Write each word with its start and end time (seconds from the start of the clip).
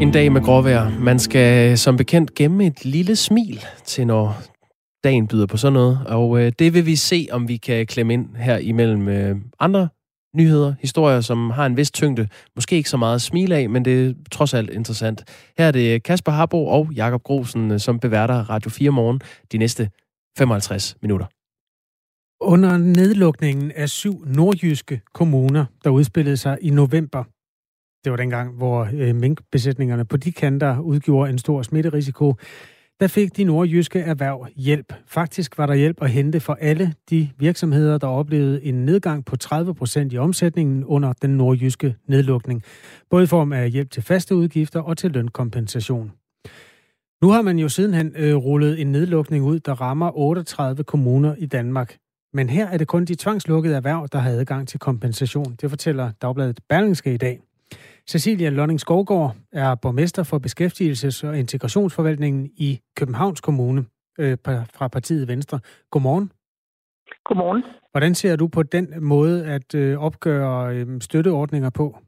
En 0.00 0.12
dag 0.12 0.32
med 0.32 0.40
gråvejr. 0.40 0.98
Man 0.98 1.18
skal 1.18 1.78
som 1.78 1.96
bekendt 1.96 2.34
gemme 2.34 2.66
et 2.66 2.84
lille 2.84 3.16
smil 3.16 3.64
til 3.84 4.06
når 4.06 4.42
dagen 5.04 5.28
byder 5.28 5.46
på 5.46 5.56
sådan 5.56 5.72
noget. 5.72 6.00
Og 6.06 6.40
øh, 6.40 6.52
det 6.58 6.74
vil 6.74 6.86
vi 6.86 6.96
se, 6.96 7.26
om 7.30 7.48
vi 7.48 7.56
kan 7.56 7.86
klemme 7.86 8.12
ind 8.12 8.36
her 8.36 8.58
imellem 8.58 9.08
øh, 9.08 9.36
andre 9.58 9.88
nyheder, 10.36 10.74
historier, 10.80 11.20
som 11.20 11.50
har 11.50 11.66
en 11.66 11.76
vis 11.76 11.90
tyngde. 11.90 12.28
Måske 12.54 12.76
ikke 12.76 12.90
så 12.90 12.96
meget 12.96 13.22
smil 13.22 13.52
af, 13.52 13.70
men 13.70 13.84
det 13.84 14.06
er 14.06 14.14
trods 14.30 14.54
alt 14.54 14.70
interessant. 14.70 15.24
Her 15.58 15.66
er 15.66 15.70
det 15.70 16.02
Kasper 16.02 16.32
Harbo 16.32 16.66
og 16.66 16.92
Jakob 16.92 17.22
Grosen, 17.22 17.70
øh, 17.70 17.80
som 17.80 17.98
beværter 17.98 18.50
Radio 18.50 18.70
4 18.70 18.90
morgen 18.90 19.20
de 19.52 19.58
næste 19.58 19.90
55 20.38 20.96
minutter. 21.02 21.26
Under 22.40 22.76
nedlukningen 22.76 23.72
af 23.72 23.88
syv 23.88 24.24
nordjyske 24.26 25.00
kommuner, 25.14 25.64
der 25.84 25.90
udspillede 25.90 26.36
sig 26.36 26.58
i 26.60 26.70
november, 26.70 27.24
det 28.04 28.10
var 28.12 28.16
dengang, 28.16 28.56
hvor 28.56 28.88
øh, 28.94 29.14
minkbesætningerne 29.14 30.04
på 30.04 30.16
de 30.16 30.32
kanter 30.32 30.78
udgjorde 30.78 31.30
en 31.30 31.38
stor 31.38 31.62
smitterisiko, 31.62 32.34
der 33.00 33.06
fik 33.06 33.36
de 33.36 33.44
nordjyske 33.44 34.00
erhverv 34.00 34.46
hjælp. 34.56 34.92
Faktisk 35.06 35.58
var 35.58 35.66
der 35.66 35.74
hjælp 35.74 36.02
at 36.02 36.10
hente 36.10 36.40
for 36.40 36.54
alle 36.60 36.94
de 37.10 37.30
virksomheder, 37.38 37.98
der 37.98 38.06
oplevede 38.06 38.64
en 38.64 38.74
nedgang 38.74 39.24
på 39.24 39.36
30 39.36 39.74
procent 39.74 40.12
i 40.12 40.18
omsætningen 40.18 40.84
under 40.84 41.12
den 41.22 41.30
nordjyske 41.30 41.96
nedlukning. 42.06 42.62
Både 43.10 43.24
i 43.24 43.26
form 43.26 43.52
af 43.52 43.70
hjælp 43.70 43.90
til 43.90 44.02
faste 44.02 44.34
udgifter 44.34 44.80
og 44.80 44.98
til 44.98 45.10
lønkompensation. 45.10 46.12
Nu 47.22 47.28
har 47.30 47.42
man 47.42 47.58
jo 47.58 47.68
sidenhen 47.68 48.12
øh, 48.16 48.36
rullet 48.36 48.80
en 48.80 48.92
nedlukning 48.92 49.44
ud, 49.44 49.60
der 49.60 49.80
rammer 49.80 50.18
38 50.18 50.84
kommuner 50.84 51.34
i 51.38 51.46
Danmark. 51.46 51.96
Men 52.32 52.48
her 52.48 52.68
er 52.68 52.78
det 52.78 52.88
kun 52.88 53.04
de 53.04 53.14
tvangslukkede 53.14 53.76
erhverv, 53.76 54.08
der 54.12 54.18
har 54.18 54.30
adgang 54.30 54.68
til 54.68 54.80
kompensation. 54.80 55.56
Det 55.60 55.70
fortæller 55.70 56.10
Dagbladet 56.22 56.60
Berlingske 56.68 57.14
i 57.14 57.16
dag. 57.16 57.40
Cecilia 58.10 58.50
Lonning 58.50 58.80
Skovgaard 58.80 59.36
er 59.52 59.74
borgmester 59.74 60.22
for 60.22 60.38
Beskæftigelses- 60.38 61.26
og 61.28 61.38
Integrationsforvaltningen 61.38 62.50
i 62.56 62.80
Københavns 62.96 63.40
Kommune 63.40 63.84
øh, 64.18 64.38
fra 64.74 64.88
partiet 64.88 65.28
Venstre. 65.28 65.60
Godmorgen. 65.90 66.32
Godmorgen. 67.24 67.62
Hvordan 67.90 68.14
ser 68.14 68.36
du 68.36 68.48
på 68.48 68.62
den 68.62 69.04
måde 69.04 69.46
at 69.46 69.74
øh, 69.74 69.98
opgøre 69.98 70.76
øh, 70.76 71.00
støtteordninger 71.00 71.70
på? 71.70 71.98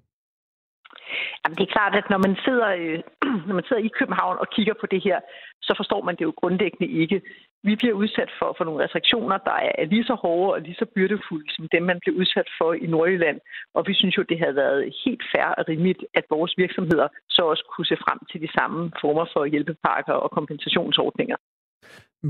Jamen, 1.41 1.56
det 1.59 1.65
er 1.65 1.75
klart, 1.77 1.95
at 2.01 2.06
når 2.12 2.20
man, 2.27 2.34
sidder, 2.47 2.69
øh, 2.83 2.98
når 3.48 3.55
man 3.59 3.65
sidder 3.69 3.83
i 3.83 3.97
København 3.98 4.37
og 4.42 4.47
kigger 4.56 4.75
på 4.81 4.87
det 4.92 5.01
her, 5.06 5.19
så 5.67 5.73
forstår 5.77 6.01
man 6.06 6.17
det 6.17 6.25
jo 6.28 6.33
grundlæggende 6.41 6.89
ikke. 7.03 7.23
Vi 7.69 7.75
bliver 7.77 7.97
udsat 8.03 8.31
for, 8.39 8.55
for 8.56 8.65
nogle 8.65 8.84
restriktioner, 8.84 9.39
der 9.48 9.59
er 9.81 9.84
lige 9.84 10.05
så 10.11 10.15
hårde 10.15 10.55
og 10.55 10.61
lige 10.61 10.81
så 10.83 10.87
byrdefulde 10.95 11.48
som 11.56 11.69
dem, 11.75 11.83
man 11.83 11.98
blev 12.03 12.15
udsat 12.20 12.48
for 12.59 12.70
i 12.84 12.87
Nordjylland. 12.87 13.39
Og 13.75 13.83
vi 13.89 13.95
synes 13.95 14.17
jo, 14.19 14.23
det 14.31 14.39
havde 14.43 14.56
været 14.65 14.95
helt 15.05 15.25
fair 15.33 15.48
og 15.59 15.65
rimeligt, 15.69 16.03
at 16.15 16.25
vores 16.31 16.53
virksomheder 16.62 17.09
så 17.28 17.43
også 17.53 17.65
kunne 17.73 17.87
se 17.93 17.97
frem 18.05 18.19
til 18.31 18.41
de 18.45 18.50
samme 18.59 18.93
former 19.00 19.27
for 19.33 19.45
hjælpepakker 19.45 20.12
og 20.25 20.31
kompensationsordninger. 20.31 21.37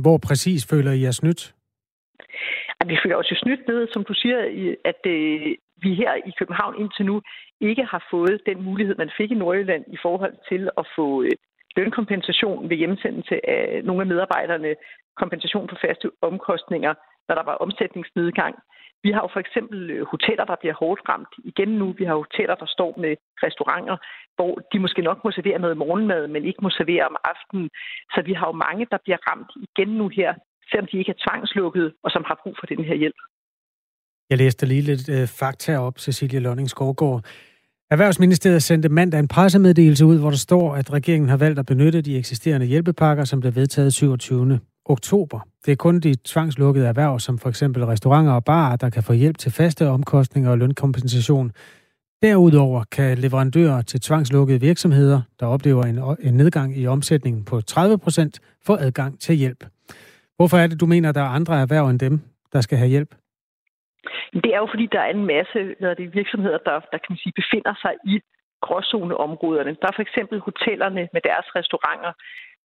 Hvor 0.03 0.19
præcis 0.29 0.67
føler 0.67 0.93
I 0.93 1.03
jer 1.03 1.11
snydt? 1.11 1.55
At 2.83 2.89
vi 2.89 2.99
føler 3.03 3.17
os 3.17 3.31
jo 3.31 3.37
snydt 3.37 3.63
ved, 3.69 3.89
som 3.93 4.05
du 4.05 4.15
siger, 4.15 4.39
at 4.85 5.03
øh, 5.07 5.57
vi 5.85 5.95
her 5.95 6.13
i 6.15 6.33
København 6.39 6.75
indtil 6.81 7.07
nu 7.07 7.23
ikke 7.61 7.85
har 7.85 8.03
fået 8.11 8.41
den 8.47 8.63
mulighed, 8.63 8.95
man 8.95 9.11
fik 9.17 9.31
i 9.31 9.35
Nordjylland 9.35 9.85
i 9.97 9.99
forhold 10.03 10.35
til 10.49 10.71
at 10.79 10.85
få 10.97 11.23
øh, 11.23 11.31
lønkompensation 11.77 12.71
ved 12.71 12.77
hjemsendelse 12.77 13.49
af 13.49 13.85
nogle 13.85 14.03
af 14.03 14.07
medarbejderne, 14.07 14.75
kompensation 15.17 15.69
for 15.69 15.79
faste 15.87 16.11
omkostninger, 16.23 16.95
når 17.29 17.35
der 17.35 17.43
var 17.43 17.55
omsætningsnedgang. 17.55 18.55
Vi 19.05 19.11
har 19.11 19.21
jo 19.23 19.29
for 19.33 19.41
eksempel 19.41 19.91
øh, 19.91 20.07
hoteller, 20.07 20.45
der 20.45 20.57
bliver 20.61 20.75
hårdt 20.75 21.01
ramt 21.09 21.35
igen 21.45 21.69
nu. 21.69 21.87
Vi 21.99 22.05
har 22.05 22.15
hoteller, 22.15 22.55
der 22.55 22.67
står 22.67 22.95
med 22.99 23.17
restauranter, 23.43 23.97
hvor 24.37 24.53
de 24.73 24.79
måske 24.79 25.03
nok 25.03 25.25
må 25.25 25.31
servere 25.31 25.59
noget 25.59 25.77
morgenmad, 25.77 26.29
men 26.29 26.45
ikke 26.45 26.63
må 26.63 26.71
servere 26.71 27.07
om 27.07 27.17
aftenen. 27.25 27.71
Så 28.15 28.23
vi 28.29 28.33
har 28.33 28.47
jo 28.47 28.53
mange, 28.67 28.87
der 28.91 28.99
bliver 29.05 29.19
ramt 29.31 29.51
igen 29.67 29.89
nu 29.89 30.09
her, 30.09 30.35
selvom 30.73 30.89
de 30.93 30.99
ikke 30.99 31.13
er 31.17 31.21
tvangslukket, 31.27 31.87
og 32.05 32.11
som 32.11 32.23
har 32.27 32.41
brug 32.43 32.55
for 32.61 32.67
den 32.67 32.85
her 32.85 32.97
hjælp. 33.03 33.21
Jeg 34.31 34.39
læste 34.39 34.67
lige 34.67 34.83
lidt 34.83 35.09
øh, 35.09 35.27
fakta 35.41 35.79
op, 35.79 35.99
Cecilie 35.99 36.41
Lønning 36.41 36.71
Skovgaard. 36.71 37.25
Erhvervsministeriet 37.91 38.63
sendte 38.63 38.89
mandag 38.89 39.21
en 39.21 39.29
pressemeddelelse 39.29 40.07
ud, 40.07 40.19
hvor 40.19 40.31
der 40.31 40.37
står, 40.37 40.75
at 40.75 40.93
regeringen 40.93 41.29
har 41.29 41.37
valgt 41.37 41.59
at 41.59 41.67
benytte 41.67 42.01
de 42.03 42.19
eksisterende 42.19 42.67
hjælpepakker, 42.67 43.25
som 43.25 43.41
blev 43.41 43.55
vedtaget 43.55 43.93
27. 43.93 44.61
oktober. 44.85 45.41
Det 45.67 45.73
er 45.73 45.77
kun 45.77 46.01
de 46.01 46.15
tvangslukkede 46.25 46.87
erhverv, 46.87 47.21
som 47.21 47.39
for 47.39 47.49
eksempel 47.49 47.85
restauranter 47.85 48.33
og 48.33 48.45
barer, 48.45 48.77
der 48.77 48.91
kan 48.91 49.03
få 49.03 49.13
hjælp 49.13 49.39
til 49.39 49.53
faste 49.53 49.89
omkostninger 49.89 50.51
og 50.51 50.59
lønkompensation. 50.59 51.53
Derudover 52.23 52.85
kan 52.93 53.19
leverandører 53.19 53.83
til 53.83 54.01
tvangslukkede 54.01 54.61
virksomheder, 54.61 55.21
der 55.41 55.47
oplever 55.47 55.83
en, 55.83 55.99
en 56.29 56.35
nedgang 56.35 56.79
i 56.79 56.87
omsætningen 56.87 57.45
på 57.45 57.61
30 57.61 57.99
procent, 57.99 58.41
få 58.67 58.77
adgang 58.77 59.21
til 59.21 59.35
hjælp. 59.35 59.65
Hvorfor 60.37 60.57
er 60.57 60.67
det, 60.67 60.81
du 60.81 60.87
mener, 60.87 61.09
at 61.09 61.15
der 61.15 61.25
er 61.25 61.37
andre 61.39 61.55
erhverv 61.61 61.87
end 61.89 61.99
dem, 61.99 62.21
der 62.53 62.61
skal 62.61 62.79
have 62.79 62.89
hjælp? 62.95 63.11
Det 64.45 64.51
er 64.55 64.61
jo 64.65 64.69
fordi, 64.71 64.87
der 64.93 65.01
er 65.01 65.11
en 65.11 65.27
masse 65.27 65.61
når 65.81 65.95
det, 65.95 66.05
er 66.05 66.19
virksomheder, 66.21 66.59
der, 66.69 66.77
der 66.93 66.99
kan 67.03 67.11
man 67.13 67.23
sige, 67.23 67.39
befinder 67.43 67.75
sig 67.85 67.95
i 68.13 68.15
gråzoneområderne. 68.65 69.77
Der 69.81 69.89
er 69.89 69.97
for 69.97 70.07
eksempel 70.09 70.39
hotellerne 70.41 71.09
med 71.15 71.23
deres 71.31 71.47
restauranter. 71.57 72.13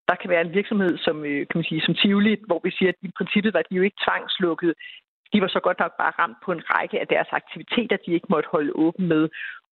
Der 0.09 0.15
kan 0.15 0.29
være 0.29 0.45
en 0.47 0.53
virksomhed 0.59 0.97
som, 1.05 1.25
øh, 1.25 1.39
kan 1.47 1.57
man 1.59 1.69
sige, 1.69 1.81
som 1.85 1.95
Tivoli, 2.01 2.33
hvor 2.49 2.61
vi 2.63 2.71
siger, 2.77 2.89
at 2.89 2.99
i 3.01 3.11
princippet 3.17 3.53
var 3.53 3.63
de 3.69 3.75
jo 3.75 3.83
ikke 3.83 4.03
tvangslukket. 4.05 4.73
De 5.33 5.41
var 5.41 5.47
så 5.47 5.59
godt 5.67 5.79
nok 5.79 5.93
bare 6.01 6.13
ramt 6.19 6.39
på 6.45 6.51
en 6.51 6.63
række 6.71 6.99
af 6.99 7.07
deres 7.07 7.29
aktiviteter, 7.31 7.97
de 8.05 8.13
ikke 8.17 8.31
måtte 8.33 8.49
holde 8.51 8.71
åben 8.75 9.07
med. 9.07 9.23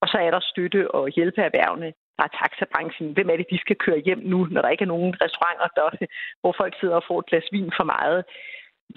Og 0.01 0.07
så 0.11 0.17
er 0.25 0.31
der 0.31 0.49
støtte 0.51 0.81
og 0.91 1.03
hjælpeerhvervene. 1.15 1.89
Der 2.17 2.23
er 2.27 2.37
taxabranchen. 2.41 3.07
Hvem 3.15 3.29
er 3.29 3.37
det, 3.37 3.47
de 3.53 3.63
skal 3.65 3.77
køre 3.85 4.05
hjem 4.07 4.21
nu, 4.33 4.37
når 4.53 4.61
der 4.61 4.69
ikke 4.69 4.85
er 4.87 4.93
nogen 4.95 5.11
restauranter, 5.23 5.67
der, 5.77 5.87
hvor 6.41 6.53
folk 6.61 6.73
sidder 6.79 6.95
og 6.95 7.05
får 7.09 7.19
et 7.19 7.29
glas 7.29 7.47
vin 7.51 7.71
for 7.77 7.85
meget? 7.95 8.19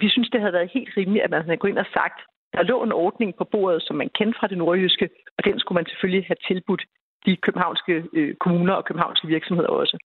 Vi 0.01 0.07
synes, 0.09 0.29
det 0.29 0.39
havde 0.41 0.57
været 0.57 0.75
helt 0.77 0.91
rimeligt, 0.97 1.23
at 1.25 1.31
man 1.31 1.43
havde 1.45 1.61
gået 1.61 1.71
ind 1.71 1.85
og 1.85 1.91
sagt, 1.99 2.19
der 2.53 2.63
lå 2.63 2.83
en 2.83 2.91
ordning 2.91 3.31
på 3.37 3.45
bordet, 3.51 3.81
som 3.83 3.95
man 3.95 4.09
kendte 4.17 4.37
fra 4.39 4.47
det 4.47 4.57
nordjyske, 4.57 5.09
og 5.37 5.41
den 5.47 5.59
skulle 5.59 5.77
man 5.79 5.85
selvfølgelig 5.89 6.25
have 6.27 6.41
tilbudt 6.47 6.83
de 7.25 7.37
københavnske 7.45 8.03
øh, 8.13 8.35
kommuner 8.35 8.73
og 8.73 8.85
københavnske 8.85 9.27
virksomheder 9.27 9.69
også. 9.69 9.97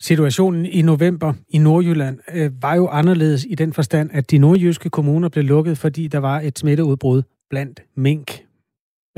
Situationen 0.00 0.66
i 0.66 0.82
november 0.82 1.32
i 1.48 1.58
Nordjylland 1.58 2.18
øh, 2.34 2.50
var 2.62 2.74
jo 2.74 2.88
anderledes 2.88 3.46
i 3.50 3.54
den 3.54 3.72
forstand, 3.72 4.10
at 4.12 4.30
de 4.30 4.38
nordjyske 4.38 4.90
kommuner 4.90 5.28
blev 5.28 5.44
lukket, 5.44 5.78
fordi 5.78 6.08
der 6.08 6.18
var 6.18 6.40
et 6.40 6.58
smitteudbrud 6.58 7.22
blandt 7.50 7.80
mink. 7.94 8.28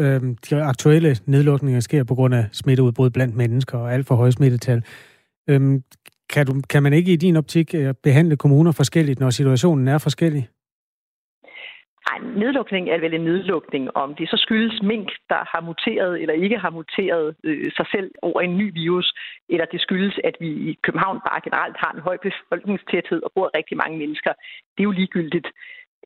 Øh, 0.01 0.21
de 0.51 0.63
aktuelle 0.63 1.17
nedlukninger 1.27 1.81
sker 1.81 2.05
på 2.05 2.15
grund 2.15 2.35
af 2.35 2.45
smitteudbrud 2.53 3.11
blandt 3.11 3.37
mennesker 3.37 3.79
og 3.79 3.93
alt 3.93 4.07
for 4.07 4.15
høje 4.15 4.33
smittetal. 4.33 4.85
Øh, 5.51 5.61
kan, 6.33 6.47
du, 6.47 6.53
kan 6.71 6.83
man 6.83 6.93
ikke 6.93 7.13
i 7.13 7.17
din 7.17 7.37
optik 7.37 7.75
øh, 7.75 7.95
behandle 8.03 8.37
kommuner 8.37 8.73
forskelligt, 8.73 9.21
når 9.21 9.31
situationen 9.31 9.89
er 9.89 9.99
forskellig? 9.99 10.49
Nej, 12.09 12.19
nedlukning 12.43 12.89
er 12.89 13.01
vel 13.01 13.15
en 13.15 13.25
nedlukning. 13.31 13.97
Om 13.97 14.15
det 14.15 14.29
så 14.29 14.37
skyldes 14.37 14.83
mink, 14.83 15.09
der 15.29 15.43
har 15.53 15.61
muteret 15.61 16.21
eller 16.23 16.35
ikke 16.35 16.59
har 16.59 16.71
muteret 16.71 17.37
øh, 17.45 17.73
sig 17.77 17.87
selv 17.95 18.11
over 18.23 18.41
en 18.41 18.57
ny 18.57 18.73
virus, 18.83 19.15
eller 19.49 19.67
det 19.73 19.81
skyldes, 19.81 20.21
at 20.25 20.37
vi 20.41 20.51
i 20.71 20.79
København 20.83 21.21
bare 21.29 21.41
generelt 21.45 21.77
har 21.83 21.93
en 21.93 22.05
høj 22.09 22.17
befolkningstæthed 22.27 23.21
og 23.23 23.31
bor 23.35 23.51
rigtig 23.57 23.77
mange 23.77 23.99
mennesker, 23.99 24.33
det 24.75 24.81
er 24.81 24.89
jo 24.91 24.99
ligegyldigt. 25.01 25.49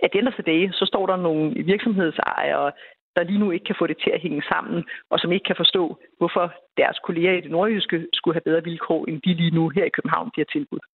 At 0.02 0.10
ender 0.14 0.32
for 0.36 0.42
dage, 0.42 0.72
så 0.72 0.84
står 0.86 1.06
der 1.06 1.16
nogle 1.16 1.64
virksomhedsejere, 1.72 2.72
der 3.18 3.24
lige 3.30 3.42
nu 3.44 3.50
ikke 3.50 3.68
kan 3.70 3.80
få 3.80 3.86
det 3.86 3.98
til 4.04 4.10
at 4.16 4.22
hænge 4.24 4.42
sammen, 4.52 4.78
og 5.10 5.16
som 5.18 5.32
ikke 5.32 5.48
kan 5.50 5.60
forstå, 5.62 5.82
hvorfor 6.18 6.44
deres 6.80 6.98
kolleger 7.06 7.32
i 7.32 7.40
det 7.44 7.50
nordjyske 7.50 7.98
skulle 8.12 8.34
have 8.36 8.48
bedre 8.48 8.64
vilkår, 8.68 9.00
end 9.08 9.18
de 9.24 9.34
lige 9.40 9.54
nu 9.58 9.68
her 9.76 9.84
i 9.84 9.94
København 9.96 10.30
bliver 10.34 10.48
tilbudt. 10.54 10.84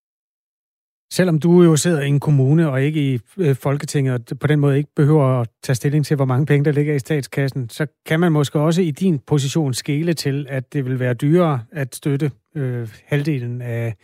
Selvom 1.13 1.39
du 1.41 1.63
jo 1.63 1.77
sidder 1.77 2.03
i 2.03 2.09
en 2.09 2.21
kommune 2.21 2.71
og 2.71 2.83
ikke 2.83 3.01
i 3.13 3.19
øh, 3.39 3.54
Folketinget, 3.54 4.33
og 4.33 4.39
på 4.39 4.47
den 4.47 4.60
måde 4.60 4.77
ikke 4.77 4.91
behøver 4.97 5.41
at 5.41 5.48
tage 5.63 5.77
stilling 5.77 6.07
til, 6.07 6.16
hvor 6.16 6.25
mange 6.25 6.47
penge 6.47 6.65
der 6.65 6.72
ligger 6.72 6.95
i 6.95 6.98
statskassen, 6.98 7.69
så 7.69 7.87
kan 8.07 8.21
man 8.21 8.33
måske 8.33 8.60
også 8.60 8.83
i 8.83 8.91
din 8.91 9.19
position 9.19 9.75
skele 9.75 10.13
til, 10.13 10.47
at 10.48 10.72
det 10.72 10.84
vil 10.84 11.01
være 11.01 11.15
dyrere 11.15 11.60
at 11.72 11.95
støtte 11.95 12.31
øh, 12.57 12.89
halvdelen 13.07 13.63
af, 13.63 13.95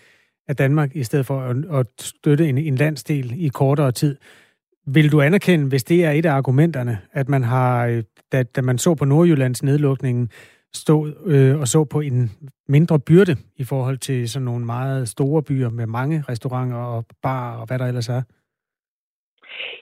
af 0.48 0.56
Danmark, 0.56 0.96
i 0.96 1.04
stedet 1.04 1.26
for 1.26 1.40
at, 1.40 1.56
at 1.80 1.86
støtte 2.00 2.48
en, 2.48 2.58
en 2.58 2.74
landsdel 2.74 3.44
i 3.46 3.48
kortere 3.48 3.92
tid. 3.92 4.16
Vil 4.94 5.12
du 5.12 5.20
anerkende, 5.20 5.68
hvis 5.68 5.84
det 5.84 6.04
er 6.04 6.10
et 6.10 6.26
af 6.26 6.32
argumenterne, 6.32 6.98
at 7.12 7.28
man 7.28 7.42
har, 7.42 7.86
øh, 7.86 8.02
da, 8.32 8.42
da 8.42 8.60
man 8.60 8.78
så 8.78 8.94
på 8.94 9.04
Nordjyllands 9.04 9.62
nedlukningen, 9.62 10.30
stod 10.72 11.04
øh, 11.32 11.60
og 11.60 11.66
så 11.68 11.84
på 11.84 12.00
en 12.00 12.30
mindre 12.68 13.00
byrde 13.08 13.34
i 13.56 13.64
forhold 13.64 13.98
til 13.98 14.28
sådan 14.30 14.44
nogle 14.44 14.64
meget 14.66 15.08
store 15.08 15.42
byer 15.42 15.70
med 15.70 15.86
mange 15.86 16.24
restauranter 16.28 16.76
og 16.76 17.04
bar 17.22 17.60
og 17.60 17.66
hvad 17.66 17.78
der 17.78 17.86
ellers 17.86 18.08
er? 18.08 18.22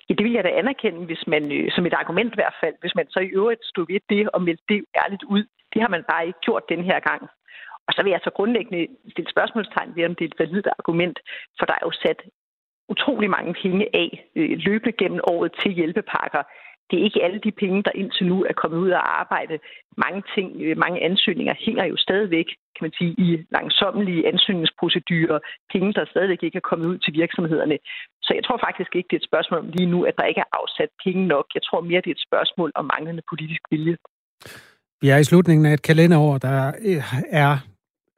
Ja, 0.08 0.14
det 0.14 0.24
vil 0.24 0.32
jeg 0.32 0.44
da 0.44 0.48
anerkende, 0.62 1.00
hvis 1.06 1.24
man, 1.26 1.52
øh, 1.52 1.70
som 1.74 1.86
et 1.86 1.94
argument 2.02 2.32
i 2.32 2.40
hvert 2.40 2.56
fald, 2.62 2.74
hvis 2.80 2.94
man 2.94 3.06
så 3.08 3.20
i 3.20 3.34
øvrigt 3.40 3.64
stod 3.64 3.86
ved 3.92 4.00
det 4.10 4.28
og 4.34 4.42
meldte 4.42 4.64
det 4.68 4.84
ærligt 5.02 5.24
ud. 5.34 5.44
Det 5.72 5.82
har 5.82 5.88
man 5.88 6.04
bare 6.10 6.26
ikke 6.26 6.40
gjort 6.46 6.64
den 6.68 6.82
her 6.84 7.00
gang. 7.10 7.22
Og 7.86 7.92
så 7.94 8.00
vil 8.02 8.10
jeg 8.14 8.20
så 8.24 8.30
grundlæggende 8.38 8.86
stille 9.12 9.30
spørgsmålstegn 9.30 9.96
ved, 9.96 10.04
om 10.08 10.14
det 10.14 10.24
er 10.24 10.30
et 10.32 10.40
validt 10.42 10.68
argument, 10.78 11.16
for 11.58 11.64
der 11.66 11.74
er 11.76 11.84
jo 11.88 11.92
sat 12.04 12.20
utrolig 12.88 13.30
mange 13.30 13.54
penge 13.62 13.86
af 13.94 14.10
øh, 14.36 14.58
løbende 14.66 14.96
gennem 15.00 15.20
året 15.32 15.52
til 15.62 15.70
hjælpepakker. 15.72 16.42
det 16.90 16.98
er 16.98 17.04
ikke 17.04 17.24
alle 17.26 17.40
de 17.46 17.52
penge, 17.62 17.82
der 17.82 17.90
indtil 17.94 18.26
nu 18.26 18.36
er 18.50 18.52
kommet 18.62 18.78
ud 18.78 18.90
af 18.98 19.02
arbejde. 19.20 19.58
Mange 20.04 20.22
ting, 20.34 20.46
øh, 20.64 20.78
mange 20.84 20.98
ansøgninger 21.08 21.54
hænger 21.66 21.84
jo 21.84 21.96
stadigvæk, 21.96 22.48
kan 22.76 22.82
man 22.86 22.92
sige, 22.98 23.12
i 23.26 23.28
langsommelige 23.56 24.26
ansøgningsprocedurer. 24.32 25.38
Penge, 25.72 25.92
der 25.92 26.04
stadigvæk 26.12 26.42
ikke 26.42 26.56
er 26.56 26.68
kommet 26.70 26.86
ud 26.86 26.98
til 26.98 27.12
virksomhederne. 27.22 27.78
Så 28.22 28.30
jeg 28.36 28.44
tror 28.44 28.58
faktisk 28.66 28.90
ikke, 28.96 29.08
det 29.10 29.16
er 29.16 29.22
et 29.24 29.30
spørgsmål 29.30 29.60
om 29.60 29.70
lige 29.76 29.90
nu, 29.94 29.98
at 30.08 30.14
der 30.18 30.24
ikke 30.30 30.44
er 30.46 30.56
afsat 30.60 30.90
penge 31.04 31.26
nok. 31.26 31.46
Jeg 31.54 31.62
tror 31.62 31.80
mere, 31.80 32.00
det 32.04 32.10
er 32.10 32.18
et 32.20 32.26
spørgsmål 32.28 32.70
om 32.74 32.90
manglende 32.94 33.22
politisk 33.32 33.62
vilje. 33.70 33.96
Vi 35.02 35.08
er 35.08 35.16
i 35.16 35.24
slutningen 35.24 35.66
af 35.66 35.72
et 35.72 35.82
kalenderår, 35.82 36.38
der 36.38 36.58
øh, 36.88 37.02
er 37.44 37.52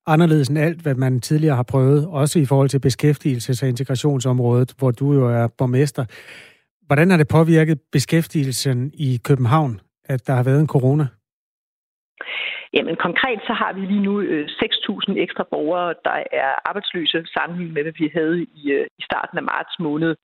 anderledes 0.06 0.49
end 0.49 0.58
alt, 0.58 0.82
hvad 0.82 0.94
man 0.94 1.20
tidligere 1.20 1.56
har 1.56 1.62
prøvet, 1.62 2.06
også 2.06 2.38
i 2.38 2.47
forhold 2.47 2.69
til 2.69 2.81
beskæftigelses- 2.87 3.62
og 3.62 3.69
integrationsområdet, 3.69 4.75
hvor 4.79 4.91
du 4.91 5.12
jo 5.12 5.26
er 5.29 5.49
borgmester. 5.58 6.05
Hvordan 6.87 7.11
har 7.11 7.17
det 7.17 7.29
påvirket 7.29 7.81
beskæftigelsen 7.93 8.93
i 8.94 9.20
København, 9.25 9.81
at 10.05 10.26
der 10.26 10.32
har 10.32 10.43
været 10.43 10.61
en 10.61 10.67
corona? 10.67 11.06
Jamen 12.75 12.97
konkret 12.97 13.41
så 13.49 13.52
har 13.52 13.73
vi 13.73 13.81
lige 13.81 14.06
nu 14.08 14.20
øh, 14.20 14.47
6.000 14.47 15.19
ekstra 15.25 15.44
borgere, 15.50 15.94
der 16.05 16.17
er 16.43 16.50
arbejdsløse 16.69 17.19
sammenlignet 17.35 17.75
med, 17.75 17.82
hvad 17.82 17.93
vi 17.99 18.11
havde 18.19 18.37
i, 18.43 18.70
øh, 18.70 18.87
i 18.99 19.03
starten 19.03 19.38
af 19.38 19.44
marts 19.53 19.75
måned. 19.79 20.17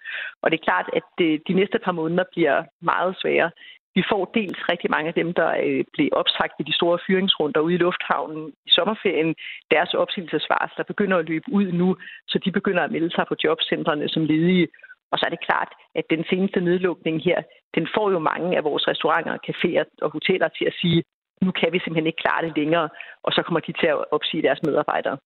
Og 0.42 0.50
det 0.50 0.58
er 0.58 0.68
klart, 0.68 0.88
at 0.98 1.10
øh, 1.26 1.38
de 1.48 1.54
næste 1.60 1.78
par 1.84 1.92
måneder 1.92 2.24
bliver 2.32 2.64
meget 2.82 3.16
svære. 3.22 3.50
Vi 3.96 4.02
får 4.10 4.22
dels 4.38 4.60
rigtig 4.70 4.90
mange 4.94 5.08
af 5.12 5.16
dem, 5.20 5.28
der 5.40 5.50
blev 5.94 6.08
opsagt 6.20 6.56
i 6.60 6.68
de 6.68 6.78
store 6.78 6.98
fyringsrunder 7.06 7.60
ude 7.60 7.74
i 7.74 7.82
lufthavnen 7.84 8.42
i 8.68 8.70
sommerferien. 8.76 9.30
Deres 9.74 9.92
opsigelsesvarsler 10.02 10.84
begynder 10.92 11.16
at 11.18 11.28
løbe 11.30 11.48
ud 11.58 11.66
nu, 11.80 11.88
så 12.30 12.36
de 12.44 12.50
begynder 12.58 12.82
at 12.84 12.92
melde 12.96 13.10
sig 13.16 13.24
på 13.28 13.34
jobcentrene 13.44 14.08
som 14.08 14.24
ledige. 14.32 14.68
Og 15.10 15.18
så 15.18 15.22
er 15.26 15.32
det 15.34 15.46
klart, 15.48 15.70
at 15.98 16.04
den 16.14 16.22
seneste 16.30 16.60
nedlukning 16.60 17.16
her, 17.28 17.38
den 17.76 17.84
får 17.94 18.06
jo 18.14 18.18
mange 18.30 18.56
af 18.58 18.64
vores 18.64 18.88
restauranter, 18.90 19.44
caféer 19.48 19.84
og 20.04 20.10
hoteller 20.16 20.48
til 20.48 20.64
at 20.70 20.74
sige, 20.80 21.02
nu 21.44 21.50
kan 21.50 21.68
vi 21.72 21.78
simpelthen 21.78 22.06
ikke 22.06 22.22
klare 22.24 22.44
det 22.46 22.56
længere, 22.56 22.88
og 23.24 23.30
så 23.32 23.40
kommer 23.42 23.60
de 23.60 23.72
til 23.72 23.88
at 23.94 23.98
opsige 24.16 24.42
deres 24.42 24.60
medarbejdere. 24.66 25.16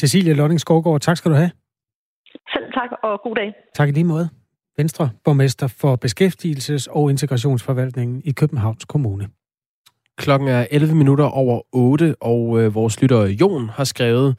Cecilie 0.00 0.34
Lotting 0.34 0.60
Skovgaard, 0.60 1.00
tak 1.00 1.16
skal 1.16 1.30
du 1.30 1.36
have. 1.36 1.50
Selv 2.54 2.72
tak, 2.72 2.90
og 3.02 3.20
god 3.22 3.34
dag. 3.34 3.54
Tak 3.74 3.88
i 3.88 3.92
lige 3.92 4.04
måde. 4.04 4.26
Venstre, 4.78 5.10
borgmester 5.24 5.66
for 5.66 5.98
Beskæftigelses- 6.04 6.86
og 6.90 7.10
Integrationsforvaltningen 7.10 8.22
i 8.24 8.32
Københavns 8.32 8.84
Kommune. 8.84 9.28
Klokken 10.16 10.48
er 10.48 10.66
11 10.70 10.94
minutter 10.94 11.24
over 11.24 11.60
8, 11.72 12.14
og 12.20 12.60
øh, 12.60 12.74
vores 12.74 13.02
lytter 13.02 13.26
Jon 13.26 13.68
har 13.68 13.84
skrevet, 13.84 14.36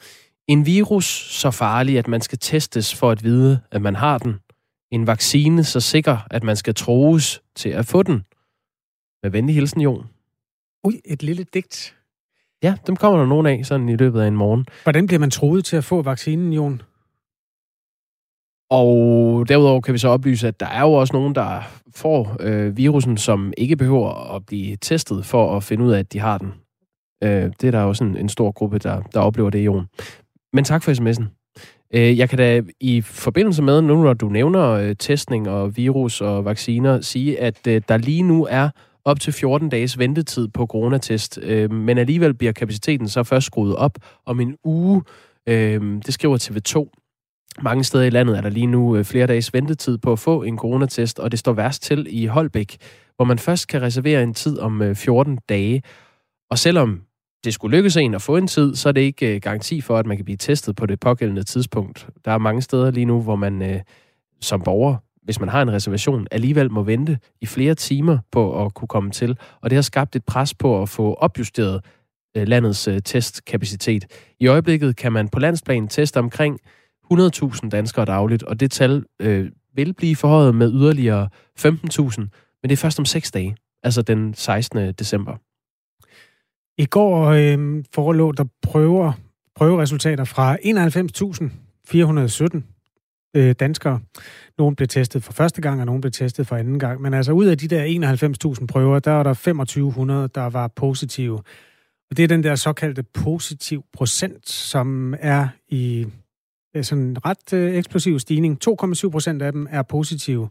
en 0.48 0.66
virus 0.66 1.06
så 1.32 1.52
farlig, 1.52 1.98
at 1.98 2.08
man 2.08 2.22
skal 2.22 2.38
testes 2.38 2.96
for 2.96 3.12
at 3.12 3.24
vide, 3.24 3.60
at 3.72 3.82
man 3.82 3.96
har 3.96 4.18
den. 4.18 4.36
En 4.92 5.08
vaccine 5.08 5.64
så 5.64 5.80
sikker, 5.80 6.18
at 6.32 6.44
man 6.44 6.56
skal 6.56 6.76
troes 6.76 7.42
til 7.56 7.70
at 7.70 7.86
få 7.86 8.04
den. 8.04 8.24
Med 9.24 9.32
venlig 9.32 9.56
hilsen, 9.56 9.82
Jon. 9.82 10.06
Ui, 10.84 11.02
et 11.06 11.24
lille 11.24 11.44
digt. 11.54 11.96
Ja, 12.64 12.76
dem 12.88 12.96
kommer 12.96 13.20
der 13.20 13.26
nogen 13.26 13.46
af 13.46 13.66
sådan 13.66 13.90
i 13.90 13.96
løbet 13.96 14.22
af 14.22 14.28
en 14.28 14.36
morgen. 14.36 14.66
Hvordan 14.84 15.08
bliver 15.08 15.20
man 15.20 15.32
troet 15.32 15.66
til 15.66 15.76
at 15.76 15.84
få 15.84 16.02
vaccinen, 16.02 16.54
Jon? 16.54 16.82
Og 18.70 19.46
derudover 19.50 19.82
kan 19.82 19.94
vi 19.94 19.98
så 19.98 20.10
oplyse, 20.10 20.48
at 20.48 20.60
der 20.60 20.66
er 20.66 20.82
jo 20.82 20.94
også 20.94 21.14
nogen, 21.14 21.36
der 21.36 21.62
får 21.96 22.38
øh, 22.40 22.78
virusen, 22.78 23.18
som 23.18 23.54
ikke 23.58 23.76
behøver 23.76 24.36
at 24.36 24.46
blive 24.46 24.78
testet 24.82 25.26
for 25.26 25.58
at 25.58 25.64
finde 25.64 25.84
ud 25.84 25.92
af, 25.92 26.00
at 26.00 26.14
de 26.14 26.20
har 26.20 26.38
den. 26.38 26.54
Øh, 27.24 27.52
det 27.62 27.68
er 27.68 27.72
der 27.72 27.82
jo 27.82 27.94
sådan 27.94 28.18
en 28.18 28.30
stor 28.30 28.52
gruppe, 28.52 28.80
der, 28.80 29.02
der 29.02 29.20
oplever 29.20 29.50
det, 29.50 29.60
i 29.60 29.64
Jon. 29.64 29.86
Men 30.54 30.64
tak 30.64 30.84
for 30.84 30.92
sms'en. 30.92 31.38
Øh, 31.94 32.18
jeg 32.18 32.30
kan 32.30 32.38
da 32.38 32.62
i 32.80 33.02
forbindelse 33.02 33.64
med, 33.64 33.82
nu 33.82 34.04
når 34.04 34.14
du 34.14 34.30
nævner 34.30 34.70
øh, 34.70 34.96
testning 34.96 35.50
og 35.50 35.78
virus 35.78 36.22
og 36.22 36.46
vacciner, 36.46 37.02
sige, 37.02 37.40
at 37.40 37.68
øh, 37.68 37.82
der 37.90 37.98
lige 37.98 38.24
nu 38.24 38.48
er 38.50 38.70
op 39.06 39.20
til 39.20 39.34
14 39.34 39.70
dages 39.70 40.00
ventetid 40.00 40.48
på 40.48 40.66
coronatest, 40.66 41.40
øh, 41.42 41.72
men 41.72 41.98
alligevel 41.98 42.34
bliver 42.34 42.54
kapaciteten 42.54 43.08
så 43.10 43.24
først 43.24 43.46
skruet 43.46 43.76
op 43.76 43.98
om 44.26 44.40
en 44.40 44.56
uge. 44.64 45.04
Øh, 45.50 45.82
det 46.06 46.14
skriver 46.14 46.38
TV2. 46.38 47.07
Mange 47.62 47.84
steder 47.84 48.04
i 48.04 48.10
landet 48.10 48.38
er 48.38 48.42
der 48.42 48.50
lige 48.50 48.68
nu 48.68 48.96
øh, 48.96 49.06
flere 49.06 49.28
dages 49.28 49.54
ventetid 49.54 49.98
på 49.98 50.12
at 50.12 50.20
få 50.20 50.44
en 50.44 50.58
coronatest, 50.58 51.20
og 51.20 51.32
det 51.32 51.40
står 51.40 51.54
værst 51.54 51.84
til 51.84 52.08
i 52.10 52.26
Holbæk, 52.26 52.78
hvor 53.16 53.26
man 53.26 53.40
først 53.40 53.68
kan 53.68 53.82
reservere 53.82 54.24
en 54.24 54.34
tid 54.34 54.60
om 54.60 54.82
øh, 54.82 54.96
14 54.96 55.40
dage. 55.50 55.84
Og 56.50 56.58
selvom 56.58 57.02
det 57.44 57.54
skulle 57.54 57.78
lykkes 57.78 57.98
en 57.98 58.14
at 58.14 58.22
få 58.22 58.38
en 58.38 58.48
tid, 58.48 58.76
så 58.76 58.90
er 58.90 58.94
det 58.94 59.02
ikke 59.02 59.36
øh, 59.36 59.42
garanti 59.42 59.82
for, 59.82 59.98
at 59.98 60.06
man 60.06 60.18
kan 60.18 60.26
blive 60.26 60.38
testet 60.38 60.76
på 60.76 60.86
det 60.86 61.00
pågældende 61.00 61.44
tidspunkt. 61.44 62.08
Der 62.26 62.32
er 62.32 62.38
mange 62.38 62.62
steder 62.62 62.92
lige 62.92 63.06
nu, 63.06 63.22
hvor 63.22 63.36
man 63.36 63.82
som 64.42 64.62
borger, 64.62 64.96
hvis 65.24 65.40
man 65.40 65.50
har 65.50 65.62
en 65.62 65.72
reservation, 65.72 66.28
alligevel 66.32 66.72
må 66.72 66.84
vente 66.84 67.20
i 67.42 67.46
flere 67.46 67.76
timer 67.76 68.18
på 68.32 68.66
at 68.66 68.74
kunne 68.74 68.88
komme 68.88 69.12
til. 69.12 69.38
Og 69.62 69.70
det 69.70 69.76
har 69.76 69.82
skabt 69.82 70.16
et 70.16 70.26
pres 70.26 70.54
på 70.54 70.82
at 70.82 70.90
få 70.90 71.14
opjusteret 71.14 71.86
landets 72.36 72.90
testkapacitet. 73.06 74.06
I 74.40 74.48
øjeblikket 74.48 74.96
kan 74.96 75.12
man 75.12 75.30
på 75.30 75.40
landsplan 75.40 75.88
teste 75.88 76.18
omkring 76.18 76.60
100.000 77.14 77.70
danskere 77.70 78.06
dagligt, 78.06 78.44
og 78.44 78.60
det 78.60 78.72
tal 78.72 79.06
øh, 79.22 79.52
vil 79.76 79.94
blive 79.94 80.16
forhøjet 80.16 80.56
med 80.56 80.74
yderligere 80.74 81.30
15.000, 81.60 81.70
men 82.62 82.70
det 82.70 82.72
er 82.72 82.78
først 82.78 83.00
om 83.00 83.06
6 83.06 83.32
dage, 83.32 83.56
altså 83.84 84.02
den 84.02 84.34
16. 84.34 84.94
december. 84.94 85.36
I 86.78 86.86
går 86.86 87.26
øh, 87.26 87.84
forelå 87.94 88.32
der 88.32 88.46
prøver, 88.62 89.12
prøveresultater 89.56 90.24
fra 90.24 90.58
91.417 92.56 92.62
øh, 93.36 93.56
danskere. 93.60 94.00
Nogle 94.58 94.76
blev 94.76 94.88
testet 94.88 95.24
for 95.24 95.34
første 95.34 95.62
gang, 95.62 95.80
og 95.80 95.86
nogle 95.86 96.02
blev 96.02 96.12
testet 96.12 96.48
for 96.48 96.56
anden 96.56 96.80
gang. 96.80 97.02
Men 97.02 97.14
altså 97.14 97.32
ud 97.32 97.46
af 97.46 97.58
de 97.58 97.68
der 97.68 98.56
91.000 98.60 98.66
prøver, 98.66 99.00
der 99.00 99.12
var 99.12 99.24
der 99.24 99.34
2500, 99.34 100.30
der 100.36 100.46
var 100.46 100.68
positive. 100.68 101.38
Og 102.10 102.18
det 102.18 102.24
er 102.24 102.28
den 102.28 102.44
der 102.44 102.56
såkaldte 102.56 103.04
positiv 103.04 103.84
procent, 103.94 104.50
som 104.50 105.16
er 105.20 105.48
i 105.70 106.06
sådan 106.82 107.04
en 107.04 107.26
ret 107.26 107.54
øh, 107.54 107.76
eksplosiv 107.76 108.20
stigning. 108.20 108.58
2,7 108.68 109.10
procent 109.10 109.42
af 109.42 109.52
dem 109.52 109.68
er 109.70 109.82
positive. 109.82 110.50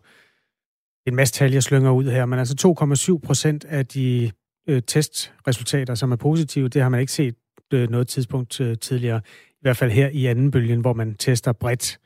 En 1.07 1.15
masse 1.15 1.35
tal, 1.35 1.53
jeg 1.53 1.63
slynger 1.63 1.91
ud 1.91 2.05
her, 2.05 2.27
men 2.27 2.39
altså 2.39 2.77
2,7 3.19 3.27
procent 3.27 3.65
af 3.65 3.87
de 3.87 4.31
øh, 4.69 4.83
testresultater, 4.87 5.95
som 5.95 6.13
er 6.13 6.17
positive. 6.17 6.69
Det 6.69 6.83
har 6.83 6.89
man 6.89 7.01
ikke 7.01 7.13
set 7.13 7.35
øh, 7.73 7.91
noget 7.91 8.09
tidspunkt 8.09 8.61
øh, 8.61 8.79
tidligere. 8.79 9.21
I 9.49 9.59
hvert 9.63 9.77
fald 9.77 9.91
her 9.91 10.09
i 10.09 10.27
anden 10.27 10.51
bølgen, 10.51 10.81
hvor 10.81 10.93
man 10.93 11.15
tester 11.15 11.53
bredt. 11.53 11.99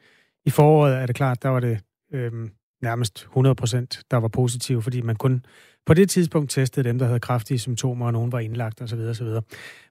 I 0.46 0.50
foråret 0.50 0.96
er 0.96 1.06
det 1.06 1.16
klart, 1.16 1.42
der 1.42 1.48
var 1.48 1.60
det 1.60 1.80
øh, 2.12 2.32
nærmest 2.82 3.22
100 3.22 3.54
procent, 3.54 4.02
der 4.10 4.16
var 4.16 4.28
positive, 4.28 4.82
fordi 4.82 5.00
man 5.00 5.16
kun 5.16 5.44
på 5.86 5.94
det 5.94 6.10
tidspunkt 6.10 6.50
testede 6.50 6.88
dem, 6.88 6.98
der 6.98 7.06
havde 7.06 7.20
kraftige 7.20 7.58
symptomer, 7.58 8.06
og 8.06 8.12
nogen 8.12 8.32
var 8.32 8.38
indlagt 8.38 8.82
osv. 8.82 8.98
osv. 8.98 9.26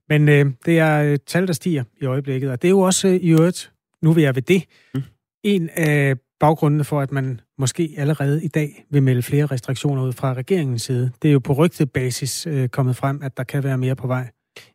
Men 0.09 0.29
øh, 0.29 0.45
det 0.65 0.79
er 0.79 1.03
øh, 1.03 1.17
tal, 1.27 1.47
der 1.47 1.53
stiger 1.53 1.83
i 2.01 2.05
øjeblikket, 2.05 2.51
og 2.51 2.61
det 2.61 2.67
er 2.67 2.69
jo 2.69 2.79
også 2.79 3.07
øh, 3.07 3.15
i 3.15 3.29
øvrigt, 3.29 3.71
nu 4.03 4.13
vil 4.13 4.23
jeg 4.23 4.35
ved 4.35 4.41
det, 4.41 4.63
mm. 4.93 5.01
en 5.43 5.69
af 5.75 6.15
baggrundene 6.39 6.83
for, 6.83 7.01
at 7.01 7.11
man 7.11 7.41
måske 7.57 7.93
allerede 7.97 8.43
i 8.43 8.47
dag 8.47 8.85
vil 8.89 9.03
melde 9.03 9.21
flere 9.21 9.45
restriktioner 9.45 10.03
ud 10.03 10.13
fra 10.13 10.33
regeringens 10.33 10.81
side. 10.81 11.11
Det 11.21 11.27
er 11.29 11.33
jo 11.33 11.39
på 11.39 11.53
rygtebasis 11.53 12.47
øh, 12.47 12.69
kommet 12.69 12.95
frem, 12.95 13.19
at 13.23 13.37
der 13.37 13.43
kan 13.43 13.63
være 13.63 13.77
mere 13.77 13.95
på 13.95 14.07
vej. 14.07 14.31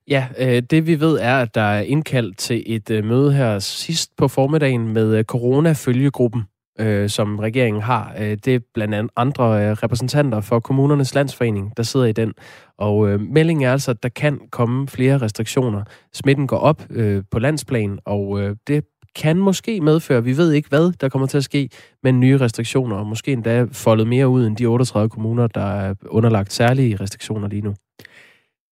Ja, 0.09 0.26
øh, 0.38 0.62
det 0.62 0.87
vi 0.87 1.00
ved 1.00 1.19
er, 1.19 1.38
at 1.38 1.54
der 1.54 1.61
er 1.61 1.81
indkaldt 1.81 2.38
til 2.38 2.62
et 2.66 2.90
øh, 2.90 3.04
møde 3.04 3.33
her 3.33 3.59
sidst 3.59 4.16
på 4.16 4.28
formiddagen 4.28 4.93
med 4.93 5.16
øh, 5.16 5.25
corona-følgegruppen, 5.25 6.43
øh, 6.81 7.09
som 7.11 7.38
regeringen 7.38 7.83
har. 7.83 8.14
Øh, 8.19 8.38
det 8.45 8.54
er 8.54 8.61
blandt 8.75 8.95
andet 8.95 9.12
andre 9.16 9.64
øh, 9.64 9.73
repræsentanter 9.73 10.40
for 10.40 10.61
kommunernes 10.61 11.14
landsforening, 11.14 11.76
der 11.76 11.83
sidder 11.83 12.07
i 12.07 12.12
den. 12.12 12.33
Og 12.78 13.09
øh, 13.09 13.21
meldingen 13.21 13.64
er 13.64 13.73
altså, 13.73 13.90
at 13.90 14.02
der 14.02 14.09
kan 14.09 14.40
komme 14.50 14.88
flere 14.88 15.19
restriktioner. 15.19 15.85
Smitten 16.12 16.47
går 16.47 16.59
op 16.59 16.83
øh, 16.90 17.23
på 17.31 17.38
landsplan, 17.38 17.99
og 18.04 18.40
øh, 18.40 18.57
det 18.66 18.85
kan 19.16 19.37
måske 19.37 19.80
medføre, 19.80 20.25
vi 20.25 20.37
ved 20.37 20.52
ikke 20.52 20.68
hvad 20.68 20.92
der 21.00 21.09
kommer 21.09 21.26
til 21.26 21.37
at 21.37 21.44
ske, 21.44 21.68
men 22.02 22.21
nye 22.21 22.38
restriktioner, 22.38 22.97
og 22.97 23.06
måske 23.06 23.33
endda 23.33 23.66
foldet 23.73 24.06
mere 24.06 24.28
ud 24.28 24.47
end 24.47 24.56
de 24.56 24.66
38 24.66 25.11
kommuner, 25.11 25.47
der 25.47 25.80
er 25.80 25.94
underlagt 26.06 26.52
særlige 26.52 26.97
restriktioner 26.97 27.49
lige 27.49 27.62
nu. 27.62 27.75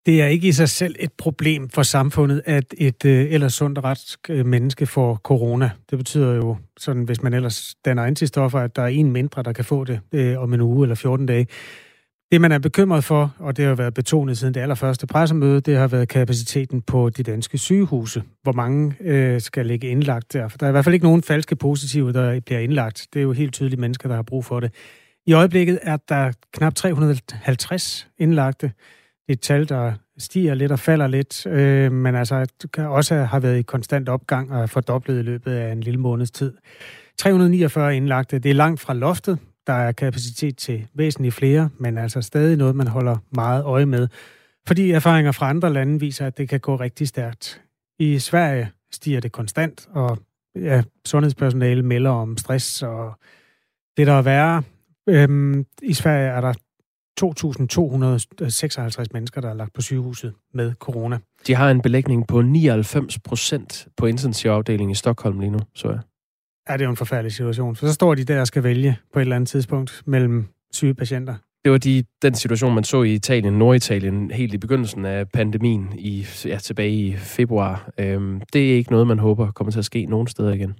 Det 0.07 0.23
er 0.23 0.27
ikke 0.27 0.49
i 0.49 0.53
sig 0.53 0.69
selv 0.69 0.95
et 0.99 1.13
problem 1.13 1.69
for 1.69 1.83
samfundet, 1.83 2.43
at 2.45 2.75
et 2.79 3.05
øh, 3.05 3.33
ellers 3.33 3.55
sundt 3.55 3.79
og 3.79 3.97
øh, 4.29 4.47
menneske 4.47 4.87
får 4.87 5.15
corona. 5.15 5.71
Det 5.91 5.99
betyder 5.99 6.35
jo, 6.35 6.57
sådan, 6.79 7.03
hvis 7.03 7.23
man 7.23 7.35
ellers 7.35 7.75
danner 7.85 8.05
antistoffer, 8.05 8.59
at 8.59 8.77
der 8.77 8.83
er 8.83 8.87
en 8.87 9.13
mindre, 9.13 9.43
der 9.43 9.53
kan 9.53 9.65
få 9.65 9.85
det 9.85 10.01
øh, 10.13 10.39
om 10.39 10.55
en 10.55 10.61
uge 10.61 10.85
eller 10.85 10.95
14 10.95 11.27
dage. 11.27 11.47
Det, 12.33 12.41
man 12.41 12.53
er 12.53 12.59
bekymret 12.59 13.05
for, 13.05 13.35
og 13.39 13.57
det 13.57 13.65
har 13.65 13.75
været 13.75 13.95
betonet 13.95 14.39
siden 14.39 14.55
det 14.55 14.61
allerførste 14.61 15.07
pressemøde, 15.07 15.61
det 15.61 15.77
har 15.77 15.87
været 15.89 16.09
kapaciteten 16.09 16.83
på 16.83 17.11
de 17.11 17.23
danske 17.23 17.59
sygehuse. 17.59 18.23
Hvor 18.43 18.53
mange 18.53 18.95
øh, 19.01 19.41
skal 19.41 19.67
ligge 19.67 19.89
indlagt 19.89 20.33
der? 20.33 20.49
For 20.49 20.59
der 20.59 20.67
er 20.67 20.71
i 20.71 20.73
hvert 20.73 20.85
fald 20.85 20.95
ikke 20.95 21.07
nogen 21.07 21.23
falske 21.23 21.57
positive, 21.57 22.13
der 22.13 22.41
bliver 22.41 22.59
indlagt. 22.61 23.07
Det 23.13 23.19
er 23.19 23.23
jo 23.23 23.33
helt 23.33 23.53
tydeligt 23.53 23.81
mennesker, 23.81 24.09
der 24.09 24.17
har 24.17 24.23
brug 24.23 24.45
for 24.45 24.61
det. 24.61 24.75
I 25.27 25.33
øjeblikket 25.33 25.79
er 25.83 25.97
der 26.09 26.33
knap 26.53 26.75
350 26.75 28.09
indlagte. 28.19 28.67
Det 28.67 29.29
er 29.29 29.33
et 29.33 29.41
tal, 29.41 29.69
der 29.69 29.93
stiger 30.19 30.55
lidt 30.55 30.73
og 30.73 30.79
falder 30.79 31.07
lidt, 31.07 31.47
øh, 31.47 31.93
men 31.93 32.15
altså 32.15 32.47
kan 32.73 32.87
også 32.87 33.15
har 33.15 33.41
været 33.41 33.59
i 33.59 33.63
konstant 33.63 34.09
opgang 34.09 34.53
og 34.53 34.63
er 34.63 34.67
fordoblet 34.67 35.19
i 35.19 35.23
løbet 35.23 35.53
af 35.53 35.73
en 35.73 35.81
lille 35.81 36.01
måneds 36.01 36.31
tid. 36.31 36.53
349 37.19 37.97
indlagte. 37.97 38.39
Det 38.39 38.51
er 38.51 38.55
langt 38.55 38.81
fra 38.81 38.95
loftet. 38.95 39.39
Der 39.67 39.73
er 39.73 39.93
kapacitet 39.93 40.57
til 40.57 40.87
væsentligt 40.95 41.35
flere, 41.35 41.71
men 41.79 41.99
altså 41.99 42.23
stadig 42.23 42.57
noget, 42.57 42.77
man 42.77 42.87
holder 42.87 43.17
meget 43.31 43.65
øje 43.65 43.87
med. 43.87 44.09
Fordi 44.67 44.91
erfaringer 44.91 45.33
fra 45.33 45.49
andre 45.49 45.73
lande 45.73 46.01
viser, 46.01 46.27
at 46.27 46.39
det 46.39 46.49
kan 46.49 46.61
gå 46.61 46.77
rigtig 46.77 47.09
stærkt. 47.09 47.63
I 47.99 48.19
Sverige 48.19 48.71
stiger 48.93 49.21
det 49.21 49.33
konstant, 49.33 49.89
og 49.91 50.19
ja, 50.57 50.83
sundhedspersonale 51.07 51.83
melder 51.83 52.11
om 52.11 52.37
stress 52.37 52.83
og 52.83 53.15
det, 53.97 54.07
der 54.07 54.13
er 54.13 54.23
værre. 54.23 54.63
Øhm, 55.09 55.67
I 55.83 55.95
Sverige 55.95 56.29
er 56.29 56.41
der 56.41 56.53
2.256 57.21 59.07
mennesker, 59.13 59.41
der 59.41 59.49
er 59.49 59.55
lagt 59.55 59.73
på 59.73 59.83
sygehuset 59.83 60.35
med 60.55 60.75
corona. 60.75 61.19
De 61.47 61.55
har 61.55 61.71
en 61.71 61.83
belægning 61.83 62.27
på 62.27 62.43
99 62.43 63.19
procent 63.19 63.89
på 63.97 64.07
intensivafdelingen 64.07 64.91
i 64.91 64.95
Stockholm 64.95 65.41
lige 65.41 65.51
nu, 65.51 65.59
så 65.75 65.91
jeg. 65.91 66.01
Ja, 66.69 66.73
det 66.73 66.81
er 66.81 66.85
jo 66.85 66.91
en 66.91 66.97
forfærdelig 66.97 67.33
situation. 67.33 67.77
For 67.77 67.87
så 67.87 67.93
står 67.93 68.15
de 68.15 68.25
der 68.25 68.41
og 68.41 68.47
skal 68.47 68.63
vælge 68.63 68.97
på 69.13 69.19
et 69.19 69.21
eller 69.21 69.37
andet 69.37 69.49
tidspunkt 69.49 70.03
mellem 70.07 70.47
syge 70.73 70.95
patienter. 70.95 71.35
Det 71.65 71.73
var 71.73 71.79
de, 71.79 72.05
den 72.23 72.35
situation, 72.35 72.75
man 72.75 72.85
så 72.85 73.03
i 73.03 73.15
Italien, 73.15 73.55
Norditalien, 73.55 74.31
helt 74.31 74.55
i 74.55 74.59
begyndelsen 74.59 75.05
af 75.05 75.29
pandemien, 75.29 75.89
i, 75.99 76.27
ja, 76.45 76.59
tilbage 76.59 76.93
i 76.93 77.17
februar. 77.17 77.91
Øhm, 77.99 78.41
det 78.53 78.71
er 78.71 78.77
ikke 78.77 78.91
noget, 78.91 79.07
man 79.07 79.19
håber 79.19 79.51
kommer 79.51 79.71
til 79.71 79.79
at 79.79 79.85
ske 79.85 80.07
nogen 80.07 80.27
steder 80.27 80.53
igen. 80.53 80.75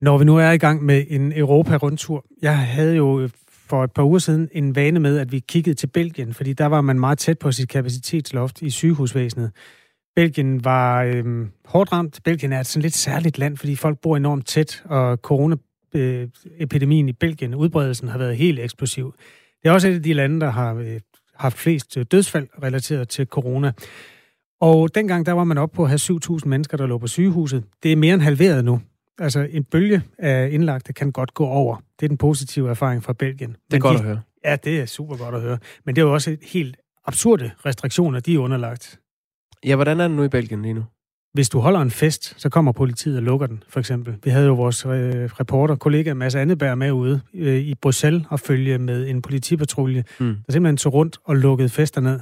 Når 0.00 0.18
vi 0.18 0.24
nu 0.24 0.36
er 0.36 0.50
i 0.50 0.58
gang 0.58 0.84
med 0.84 1.04
en 1.08 1.32
Europa-rundtur, 1.36 2.24
jeg 2.42 2.58
havde 2.58 2.96
jo 2.96 3.28
for 3.68 3.84
et 3.84 3.92
par 3.92 4.02
uger 4.02 4.18
siden 4.18 4.48
en 4.52 4.76
vane 4.76 5.00
med, 5.00 5.18
at 5.18 5.32
vi 5.32 5.38
kiggede 5.38 5.74
til 5.74 5.86
Belgien, 5.86 6.34
fordi 6.34 6.52
der 6.52 6.66
var 6.66 6.80
man 6.80 7.00
meget 7.00 7.18
tæt 7.18 7.38
på 7.38 7.52
sit 7.52 7.68
kapacitetsloft 7.68 8.62
i 8.62 8.70
sygehusvæsenet. 8.70 9.50
Belgien 10.18 10.64
var 10.64 11.02
øhm, 11.02 11.50
hårdt 11.64 11.92
ramt. 11.92 12.20
Belgien 12.24 12.52
er 12.52 12.60
et 12.60 12.66
sådan 12.66 12.82
lidt 12.82 12.94
særligt 12.94 13.38
land, 13.38 13.56
fordi 13.56 13.76
folk 13.76 13.98
bor 13.98 14.16
enormt 14.16 14.46
tæt, 14.46 14.82
og 14.84 15.16
coronaepidemien 15.16 17.08
i 17.08 17.12
Belgien, 17.12 17.54
udbredelsen 17.54 18.08
har 18.08 18.18
været 18.18 18.36
helt 18.36 18.60
eksplosiv. 18.60 19.14
Det 19.62 19.68
er 19.68 19.72
også 19.72 19.88
et 19.88 19.94
af 19.94 20.02
de 20.02 20.12
lande, 20.12 20.40
der 20.40 20.50
har 20.50 20.74
øh, 20.74 21.00
haft 21.34 21.58
flest 21.58 21.96
øh, 21.96 22.04
dødsfald 22.10 22.48
relateret 22.62 23.08
til 23.08 23.26
corona. 23.26 23.72
Og 24.60 24.94
dengang 24.94 25.26
der 25.26 25.32
var 25.32 25.44
man 25.44 25.58
oppe 25.58 25.76
på 25.76 25.82
at 25.82 25.88
have 25.88 25.98
7.000 25.98 26.38
mennesker, 26.46 26.76
der 26.76 26.86
lå 26.86 26.98
på 26.98 27.06
sygehuset. 27.06 27.64
Det 27.82 27.92
er 27.92 27.96
mere 27.96 28.14
end 28.14 28.22
halveret 28.22 28.64
nu. 28.64 28.80
Altså 29.18 29.40
en 29.50 29.64
bølge 29.64 30.02
af 30.18 30.48
indlagte 30.52 30.92
kan 30.92 31.12
godt 31.12 31.34
gå 31.34 31.46
over. 31.46 31.76
Det 32.00 32.06
er 32.06 32.08
den 32.08 32.18
positive 32.18 32.70
erfaring 32.70 33.02
fra 33.02 33.12
Belgien. 33.12 33.50
Det 33.50 33.56
er 33.56 33.60
Men 33.70 33.80
godt 33.80 33.98
de, 33.98 34.02
at 34.02 34.06
høre. 34.06 34.20
Ja, 34.44 34.56
det 34.56 34.80
er 34.80 34.86
super 34.86 35.16
godt 35.16 35.34
at 35.34 35.40
høre. 35.40 35.58
Men 35.84 35.96
det 35.96 36.02
er 36.02 36.06
jo 36.06 36.12
også 36.12 36.36
helt 36.42 36.76
absurde 37.06 37.50
restriktioner, 37.66 38.20
de 38.20 38.34
er 38.34 38.38
underlagt. 38.38 38.98
Ja, 39.64 39.74
hvordan 39.74 40.00
er 40.00 40.08
det 40.08 40.16
nu 40.16 40.22
i 40.22 40.28
Belgien 40.28 40.62
lige 40.62 40.74
nu? 40.74 40.84
Hvis 41.32 41.48
du 41.48 41.58
holder 41.58 41.80
en 41.80 41.90
fest, 41.90 42.34
så 42.36 42.48
kommer 42.48 42.72
politiet 42.72 43.16
og 43.16 43.22
lukker 43.22 43.46
den, 43.46 43.62
for 43.68 43.80
eksempel. 43.80 44.16
Vi 44.24 44.30
havde 44.30 44.46
jo 44.46 44.54
vores 44.54 44.86
øh, 44.86 44.90
reporter, 45.24 45.76
kollega 45.76 46.14
Mads 46.14 46.34
Anneberg 46.34 46.78
med 46.78 46.92
ude 46.92 47.20
øh, 47.34 47.56
i 47.56 47.74
Bruxelles 47.74 48.22
og 48.30 48.40
følge 48.40 48.78
med 48.78 49.08
en 49.08 49.22
politipatrulje, 49.22 50.04
mm. 50.20 50.36
der 50.46 50.52
simpelthen 50.52 50.76
tog 50.76 50.94
rundt 50.94 51.18
og 51.24 51.36
lukkede 51.36 51.68
fester 51.68 52.00
ned. 52.00 52.20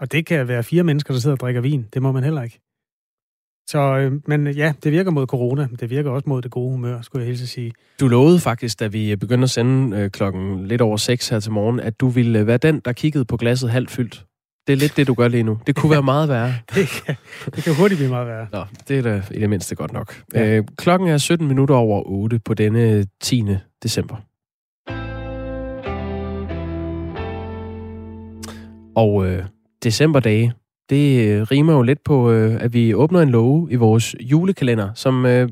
Og 0.00 0.12
det 0.12 0.26
kan 0.26 0.48
være 0.48 0.62
fire 0.62 0.82
mennesker, 0.82 1.14
der 1.14 1.20
sidder 1.20 1.36
og 1.36 1.40
drikker 1.40 1.60
vin. 1.60 1.86
Det 1.94 2.02
må 2.02 2.12
man 2.12 2.24
heller 2.24 2.42
ikke. 2.42 2.60
Så, 3.68 3.78
øh, 3.78 4.12
men 4.26 4.46
ja, 4.46 4.72
det 4.84 4.92
virker 4.92 5.10
mod 5.10 5.26
corona, 5.26 5.66
men 5.66 5.76
det 5.76 5.90
virker 5.90 6.10
også 6.10 6.28
mod 6.28 6.42
det 6.42 6.50
gode 6.50 6.70
humør, 6.70 7.00
skulle 7.00 7.26
jeg 7.26 7.36
helt 7.36 7.48
sige. 7.48 7.72
Du 8.00 8.08
lovede 8.08 8.40
faktisk, 8.40 8.80
da 8.80 8.86
vi 8.86 9.16
begyndte 9.16 9.44
at 9.44 9.50
sende 9.50 9.96
øh, 9.96 10.10
klokken 10.10 10.66
lidt 10.66 10.80
over 10.80 10.96
6 10.96 11.28
her 11.28 11.40
til 11.40 11.52
morgen, 11.52 11.80
at 11.80 12.00
du 12.00 12.08
ville 12.08 12.46
være 12.46 12.56
den, 12.56 12.80
der 12.84 12.92
kiggede 12.92 13.24
på 13.24 13.36
glasset 13.36 13.70
halvt 13.70 13.90
fyldt. 13.90 14.26
Det 14.66 14.72
er 14.72 14.76
lidt 14.76 14.96
det, 14.96 15.06
du 15.06 15.14
gør 15.14 15.28
lige 15.28 15.42
nu. 15.42 15.58
Det 15.66 15.76
kunne 15.76 15.90
være 15.90 16.02
meget 16.14 16.28
værre. 16.28 16.54
det, 16.74 16.88
kan, 16.88 17.16
det 17.44 17.64
kan 17.64 17.74
hurtigt 17.74 17.98
blive 17.98 18.10
meget 18.10 18.26
værre. 18.26 18.46
Nå, 18.52 18.64
det 18.88 18.98
er 18.98 19.02
da 19.02 19.22
i 19.30 19.40
det 19.40 19.50
mindste 19.50 19.74
godt 19.74 19.92
nok. 19.92 20.22
Ja. 20.34 20.56
Øh, 20.56 20.64
klokken 20.76 21.08
er 21.08 21.18
17 21.18 21.48
minutter 21.48 21.74
over 21.74 22.02
8 22.06 22.38
på 22.38 22.54
denne 22.54 23.06
10. 23.20 23.44
december. 23.82 24.16
Og 28.96 29.26
øh, 29.26 29.44
decemberdage, 29.82 30.52
det 30.90 31.28
øh, 31.28 31.42
rimer 31.42 31.72
jo 31.72 31.82
lidt 31.82 32.04
på, 32.04 32.30
øh, 32.30 32.56
at 32.60 32.72
vi 32.72 32.94
åbner 32.94 33.20
en 33.20 33.30
love 33.30 33.68
i 33.70 33.76
vores 33.76 34.16
julekalender, 34.20 34.90
som 34.94 35.26
øh, 35.26 35.48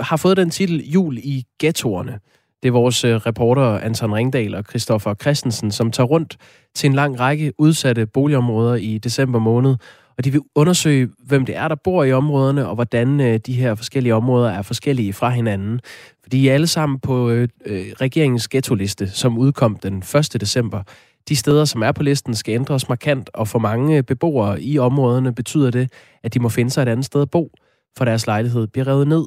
har 0.00 0.16
fået 0.16 0.36
den 0.36 0.50
titel 0.50 0.90
Jul 0.90 1.18
i 1.18 1.44
ghettoerne. 1.60 2.18
Det 2.62 2.68
er 2.68 2.72
vores 2.72 3.04
øh, 3.04 3.14
reporter 3.14 3.78
Anton 3.78 4.14
Ringdal 4.14 4.54
og 4.54 4.64
Christoffer 4.68 5.14
Christensen, 5.14 5.70
som 5.70 5.90
tager 5.90 6.06
rundt 6.06 6.36
til 6.74 6.88
en 6.88 6.94
lang 6.94 7.20
række 7.20 7.52
udsatte 7.58 8.06
boligområder 8.06 8.74
i 8.74 8.98
december 8.98 9.38
måned, 9.38 9.76
og 10.18 10.24
de 10.24 10.30
vil 10.32 10.40
undersøge, 10.54 11.08
hvem 11.26 11.46
det 11.46 11.56
er, 11.56 11.68
der 11.68 11.74
bor 11.84 12.04
i 12.04 12.12
områderne, 12.12 12.68
og 12.68 12.74
hvordan 12.74 13.20
øh, 13.20 13.38
de 13.46 13.52
her 13.52 13.74
forskellige 13.74 14.14
områder 14.14 14.50
er 14.50 14.62
forskellige 14.62 15.12
fra 15.12 15.30
hinanden. 15.30 15.80
For 16.22 16.30
de 16.30 16.50
er 16.50 16.54
alle 16.54 16.66
sammen 16.66 17.00
på 17.00 17.30
øh, 17.30 17.48
øh, 17.66 17.84
regeringens 18.00 18.48
ghetto-liste, 18.48 19.10
som 19.10 19.38
udkom 19.38 19.76
den 19.76 19.98
1. 19.98 20.36
december. 20.40 20.82
De 21.28 21.36
steder, 21.36 21.64
som 21.64 21.82
er 21.82 21.92
på 21.92 22.02
listen, 22.02 22.34
skal 22.34 22.54
ændres 22.54 22.88
markant, 22.88 23.30
og 23.34 23.48
for 23.48 23.58
mange 23.58 24.02
beboere 24.02 24.62
i 24.62 24.78
områderne 24.78 25.34
betyder 25.34 25.70
det, 25.70 25.92
at 26.22 26.34
de 26.34 26.40
må 26.40 26.48
finde 26.48 26.70
sig 26.70 26.82
et 26.82 26.88
andet 26.88 27.06
sted 27.06 27.22
at 27.22 27.30
bo, 27.30 27.50
for 27.98 28.04
deres 28.04 28.26
lejlighed 28.26 28.66
bliver 28.66 28.86
revet 28.86 29.08
ned. 29.08 29.24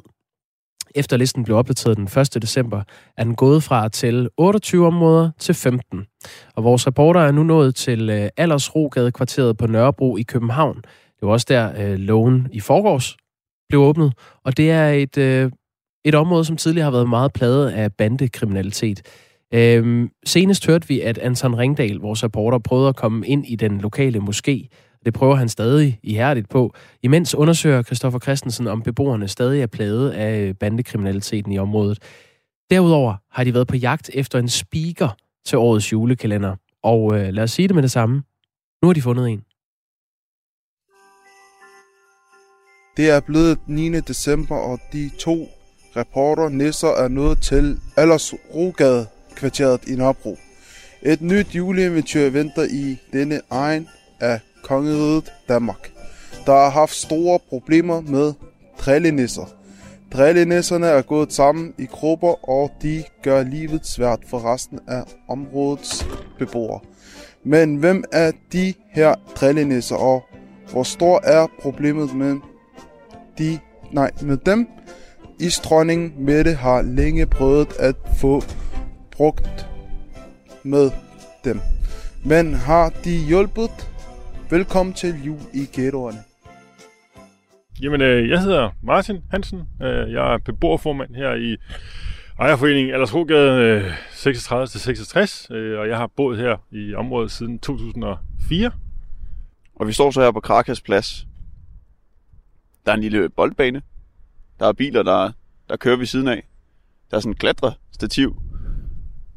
Efter 0.96 1.16
listen 1.16 1.44
blev 1.44 1.56
opdateret 1.56 1.96
den 1.96 2.08
1. 2.20 2.42
december, 2.42 2.82
er 3.16 3.24
den 3.24 3.34
gået 3.34 3.62
fra 3.62 3.84
at 3.84 3.92
tælle 3.92 4.28
28 4.36 4.86
områder 4.86 5.30
til 5.38 5.54
15. 5.54 6.04
Og 6.54 6.64
vores 6.64 6.86
reporter 6.86 7.20
er 7.20 7.32
nu 7.32 7.42
nået 7.42 7.74
til 7.74 8.10
øh, 8.10 8.28
Aldersrogade-kvarteret 8.36 9.56
på 9.56 9.66
Nørrebro 9.66 10.16
i 10.16 10.22
København. 10.22 10.76
Det 11.20 11.22
var 11.22 11.28
også 11.28 11.46
der, 11.48 11.72
øh, 11.78 11.98
loven 11.98 12.48
i 12.52 12.60
forgårs 12.60 13.16
blev 13.68 13.80
åbnet. 13.80 14.12
Og 14.44 14.56
det 14.56 14.70
er 14.70 14.88
et, 14.88 15.18
øh, 15.18 15.50
et 16.04 16.14
område, 16.14 16.44
som 16.44 16.56
tidligere 16.56 16.84
har 16.84 16.90
været 16.90 17.08
meget 17.08 17.32
pladet 17.32 17.68
af 17.68 17.92
bandekriminalitet. 17.92 19.02
Øhm, 19.54 20.10
senest 20.26 20.66
hørte 20.66 20.88
vi, 20.88 21.00
at 21.00 21.18
Anton 21.18 21.58
Ringdal, 21.58 21.96
vores 21.96 22.24
reporter, 22.24 22.58
prøvede 22.58 22.88
at 22.88 22.96
komme 22.96 23.26
ind 23.26 23.46
i 23.46 23.56
den 23.56 23.80
lokale 23.80 24.18
moské. 24.18 24.68
Det 25.06 25.14
prøver 25.14 25.34
han 25.34 25.48
stadig 25.48 26.00
ihærdigt 26.02 26.48
på. 26.48 26.74
Imens 27.02 27.34
undersøger 27.34 27.82
Christoffer 27.82 28.18
Christensen, 28.18 28.66
om 28.66 28.82
beboerne 28.82 29.28
stadig 29.28 29.62
er 29.62 29.66
plaget 29.66 30.10
af 30.10 30.40
øh, 30.40 30.54
bandekriminaliteten 30.54 31.52
i 31.52 31.58
området. 31.58 31.98
Derudover 32.70 33.14
har 33.30 33.44
de 33.44 33.54
været 33.54 33.66
på 33.66 33.76
jagt 33.76 34.10
efter 34.14 34.38
en 34.38 34.48
speaker 34.48 35.16
til 35.44 35.58
årets 35.58 35.92
julekalender. 35.92 36.56
Og 36.82 37.18
øh, 37.18 37.28
lad 37.28 37.42
os 37.44 37.50
sige 37.50 37.68
det 37.68 37.74
med 37.74 37.82
det 37.82 37.90
samme. 37.90 38.22
Nu 38.82 38.88
har 38.88 38.92
de 38.92 39.02
fundet 39.02 39.28
en. 39.28 39.42
Det 42.96 43.10
er 43.10 43.20
blevet 43.20 43.58
9. 43.66 44.00
december, 44.00 44.56
og 44.56 44.80
de 44.92 45.10
to 45.18 45.48
reporter 45.96 46.48
Nisser 46.48 46.88
er 46.88 47.08
nået 47.08 47.38
til 47.38 47.80
Allers 47.96 48.34
Rogade 48.54 49.06
kvarteret 49.36 49.88
i 49.88 49.96
Nørrebro. 49.96 50.38
Et 51.02 51.20
nyt 51.20 51.54
juleeventyr 51.54 52.30
venter 52.30 52.62
i 52.62 52.96
denne 53.12 53.40
egen 53.50 53.88
af 54.20 54.40
kongeriget 54.66 55.32
Danmark, 55.48 55.92
der 56.46 56.52
har 56.52 56.70
haft 56.70 56.94
store 56.94 57.38
problemer 57.48 58.00
med 58.00 58.32
drillenisser. 58.78 59.44
Drillenisserne 60.12 60.86
er 60.86 61.02
gået 61.02 61.32
sammen 61.32 61.74
i 61.78 61.86
grupper, 61.86 62.48
og 62.48 62.70
de 62.82 63.04
gør 63.22 63.42
livet 63.42 63.86
svært 63.86 64.20
for 64.26 64.52
resten 64.52 64.78
af 64.86 65.02
områdets 65.28 66.06
beboere. 66.38 66.80
Men 67.44 67.76
hvem 67.76 68.04
er 68.12 68.32
de 68.52 68.74
her 68.90 69.14
drillenisser, 69.34 69.96
og 69.96 70.24
hvor 70.72 70.82
stor 70.82 71.20
er 71.24 71.46
problemet 71.62 72.14
med 72.14 72.36
de, 73.38 73.58
nej, 73.92 74.10
med 74.22 74.36
dem? 74.36 74.68
Isdronning 75.40 76.22
Mette 76.22 76.54
har 76.54 76.82
længe 76.82 77.26
prøvet 77.26 77.72
at 77.78 77.96
få 78.16 78.42
brugt 79.10 79.66
med 80.62 80.90
dem. 81.44 81.60
Men 82.24 82.54
har 82.54 82.92
de 83.04 83.10
hjulpet? 83.10 83.90
Velkommen 84.50 84.94
til 84.94 85.24
jul 85.24 85.40
i 85.54 85.66
ghettoerne. 85.72 86.18
Jamen, 87.82 88.00
øh, 88.00 88.28
jeg 88.28 88.40
hedder 88.42 88.70
Martin 88.82 89.22
Hansen. 89.30 89.62
Øh, 89.82 90.12
jeg 90.12 90.34
er 90.34 90.38
beboerformand 90.38 91.14
her 91.14 91.34
i 91.34 91.56
ejerforeningen 92.38 92.94
Aldersrogade 92.94 93.60
øh, 93.62 93.92
36-66, 94.08 95.54
øh, 95.54 95.80
og 95.80 95.88
jeg 95.88 95.96
har 95.96 96.06
boet 96.16 96.38
her 96.38 96.56
i 96.70 96.94
området 96.94 97.30
siden 97.30 97.58
2004. 97.58 98.70
Og 99.74 99.86
vi 99.86 99.92
står 99.92 100.10
så 100.10 100.20
her 100.20 100.30
på 100.30 100.40
Krakas 100.40 100.80
Plads. 100.80 101.26
Der 102.86 102.92
er 102.92 102.96
en 102.96 103.02
lille 103.02 103.28
boldbane. 103.28 103.82
Der 104.60 104.66
er 104.68 104.72
biler, 104.72 105.02
der, 105.02 105.32
der 105.68 105.76
kører 105.76 105.96
ved 105.96 106.06
siden 106.06 106.28
af. 106.28 106.48
Der 107.10 107.16
er 107.16 107.20
sådan 107.20 107.32
en 107.32 107.36
klatrestativ 107.36 108.36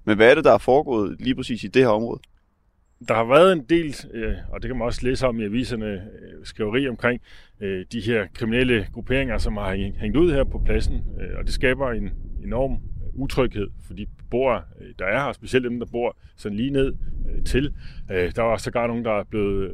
men 0.09 0.15
hvad 0.15 0.31
er 0.31 0.35
det, 0.35 0.43
der 0.43 0.53
er 0.53 0.57
foregået 0.57 1.15
lige 1.19 1.35
præcis 1.35 1.63
i 1.63 1.67
det 1.67 1.81
her 1.81 1.89
område? 1.89 2.19
Der 3.07 3.13
har 3.13 3.23
været 3.23 3.53
en 3.53 3.65
del, 3.69 3.95
øh, 4.13 4.33
og 4.49 4.61
det 4.61 4.69
kan 4.69 4.77
man 4.77 4.85
også 4.85 4.99
læse 5.03 5.27
om 5.27 5.39
i 5.39 5.43
aviserne, 5.43 5.85
øh, 5.85 5.99
skriveri 6.43 6.87
omkring 6.87 7.21
øh, 7.59 7.85
de 7.91 8.01
her 8.01 8.27
kriminelle 8.33 8.87
grupperinger, 8.93 9.37
som 9.37 9.57
har 9.57 9.75
hængt 9.99 10.17
ud 10.17 10.31
her 10.31 10.43
på 10.43 10.61
pladsen, 10.65 10.95
øh, 10.95 11.37
og 11.37 11.43
det 11.43 11.53
skaber 11.53 11.91
en 11.91 12.09
enorm 12.43 12.73
øh, 12.73 12.79
utryghed 13.13 13.67
for 13.87 13.93
de 13.93 14.05
beboere, 14.17 14.61
øh, 14.81 14.87
der 14.99 15.05
er 15.05 15.25
her, 15.25 15.33
specielt 15.33 15.65
dem, 15.65 15.79
der 15.79 15.85
bor 15.91 16.17
sådan 16.35 16.57
lige 16.57 16.71
ned 16.71 16.93
til. 17.45 17.73
Der 18.09 18.41
var 18.41 18.57
sågar 18.57 18.87
nogen, 18.87 19.05
der 19.05 19.11
er 19.11 19.23
blevet 19.23 19.71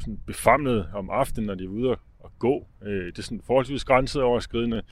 sådan 0.00 0.18
befamlet 0.26 0.86
om 0.94 1.10
aftenen, 1.10 1.46
når 1.46 1.54
de 1.54 1.64
er 1.64 1.68
ude 1.68 1.90
og 2.18 2.32
gå. 2.38 2.66
Det 2.84 3.18
er 3.18 3.22
sådan 3.22 3.40
forholdsvis 3.46 3.84
grænset 3.84 4.22
overskridende. 4.22 4.82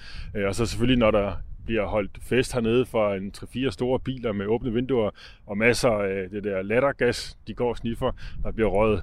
Og 0.47 0.55
så 0.55 0.67
selvfølgelig, 0.67 0.99
når 0.99 1.11
der 1.11 1.33
bliver 1.65 1.87
holdt 1.87 2.19
fest 2.23 2.53
hernede 2.53 2.85
for 2.87 3.15
en 3.15 3.33
3-4 3.37 3.71
store 3.71 4.01
biler 4.01 4.33
med 4.33 4.47
åbne 4.47 4.73
vinduer 4.73 5.11
og 5.47 5.59
masser 5.59 5.91
af 5.91 6.25
øh, 6.25 6.31
det 6.31 6.45
der 6.45 6.63
lattergas, 6.63 7.39
de 7.47 7.55
går 7.55 7.69
og 7.69 7.77
sniffer. 7.77 8.13
Der 8.43 8.53
bliver 8.53 8.69
røget 8.69 9.03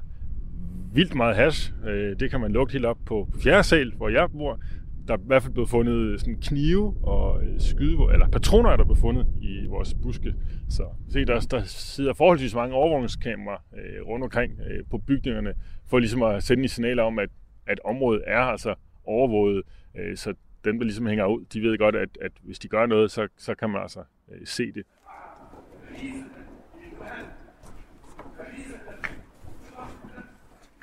vildt 0.94 1.16
meget 1.16 1.36
hash. 1.36 1.74
Øh, 1.88 2.20
det 2.20 2.32
kan 2.32 2.40
man 2.40 2.52
lugte 2.52 2.74
helt 2.74 2.86
op 2.86 2.98
på 3.06 3.28
fjerde 3.44 3.64
sal, 3.64 3.94
hvor 3.96 4.10
jeg 4.10 4.32
bor. 4.32 4.60
Der 5.08 5.14
er 5.14 5.18
i 5.18 5.22
hvert 5.26 5.44
fald 5.44 5.54
blevet 5.54 5.70
fundet 5.70 6.20
sådan 6.20 6.42
knive 6.42 6.96
og 7.04 7.44
øh, 7.44 7.60
skyde, 7.60 7.98
eller 8.14 8.28
patroner 8.28 8.70
er 8.70 8.78
der 8.78 8.84
blevet 8.84 9.00
fundet 9.00 9.28
i 9.42 9.66
vores 9.68 9.94
buske. 9.94 10.34
Så 10.70 10.84
se, 11.10 11.26
der, 11.26 11.40
der 11.40 11.64
sidder 11.66 12.14
forholdsvis 12.14 12.56
mange 12.56 12.76
overvågningskameraer 12.76 13.58
øh, 13.74 14.08
rundt 14.08 14.24
omkring 14.24 14.60
øh, 14.70 14.84
på 14.92 14.98
bygningerne, 14.98 15.54
for 15.88 16.00
ligesom 16.00 16.24
at 16.24 16.44
sende 16.44 16.64
et 16.64 16.72
signal 16.72 17.00
om, 17.00 17.20
at, 17.20 17.30
at 17.68 17.80
området 17.86 18.24
er 18.28 18.40
altså 18.40 18.76
overvåget. 19.06 19.64
Øh, 19.98 20.18
så 20.18 20.34
dem, 20.66 20.80
der 20.80 20.84
ligesom 20.84 21.08
hænger 21.08 21.26
ud, 21.26 21.46
de 21.54 21.62
ved 21.62 21.78
godt, 21.78 21.96
at, 21.96 22.10
at 22.22 22.32
hvis 22.44 22.60
de 22.60 22.68
gør 22.68 22.86
noget, 22.86 23.12
så, 23.12 23.28
så 23.38 23.56
kan 23.56 23.70
man 23.70 23.82
altså 23.82 24.00
øh, 24.32 24.48
se 24.48 24.72
det. 24.72 24.84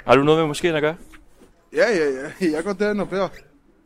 Har 0.07 0.17
du 0.17 0.25
noget 0.25 0.41
med 0.41 0.47
måske 0.47 0.73
at 0.73 0.83
gøre? 0.83 0.97
Ja, 1.73 1.87
ja, 1.97 2.11
ja. 2.11 2.51
Jeg 2.57 2.65
går 2.65 2.73
derind 2.73 3.01
og 3.01 3.09
beder. 3.09 3.29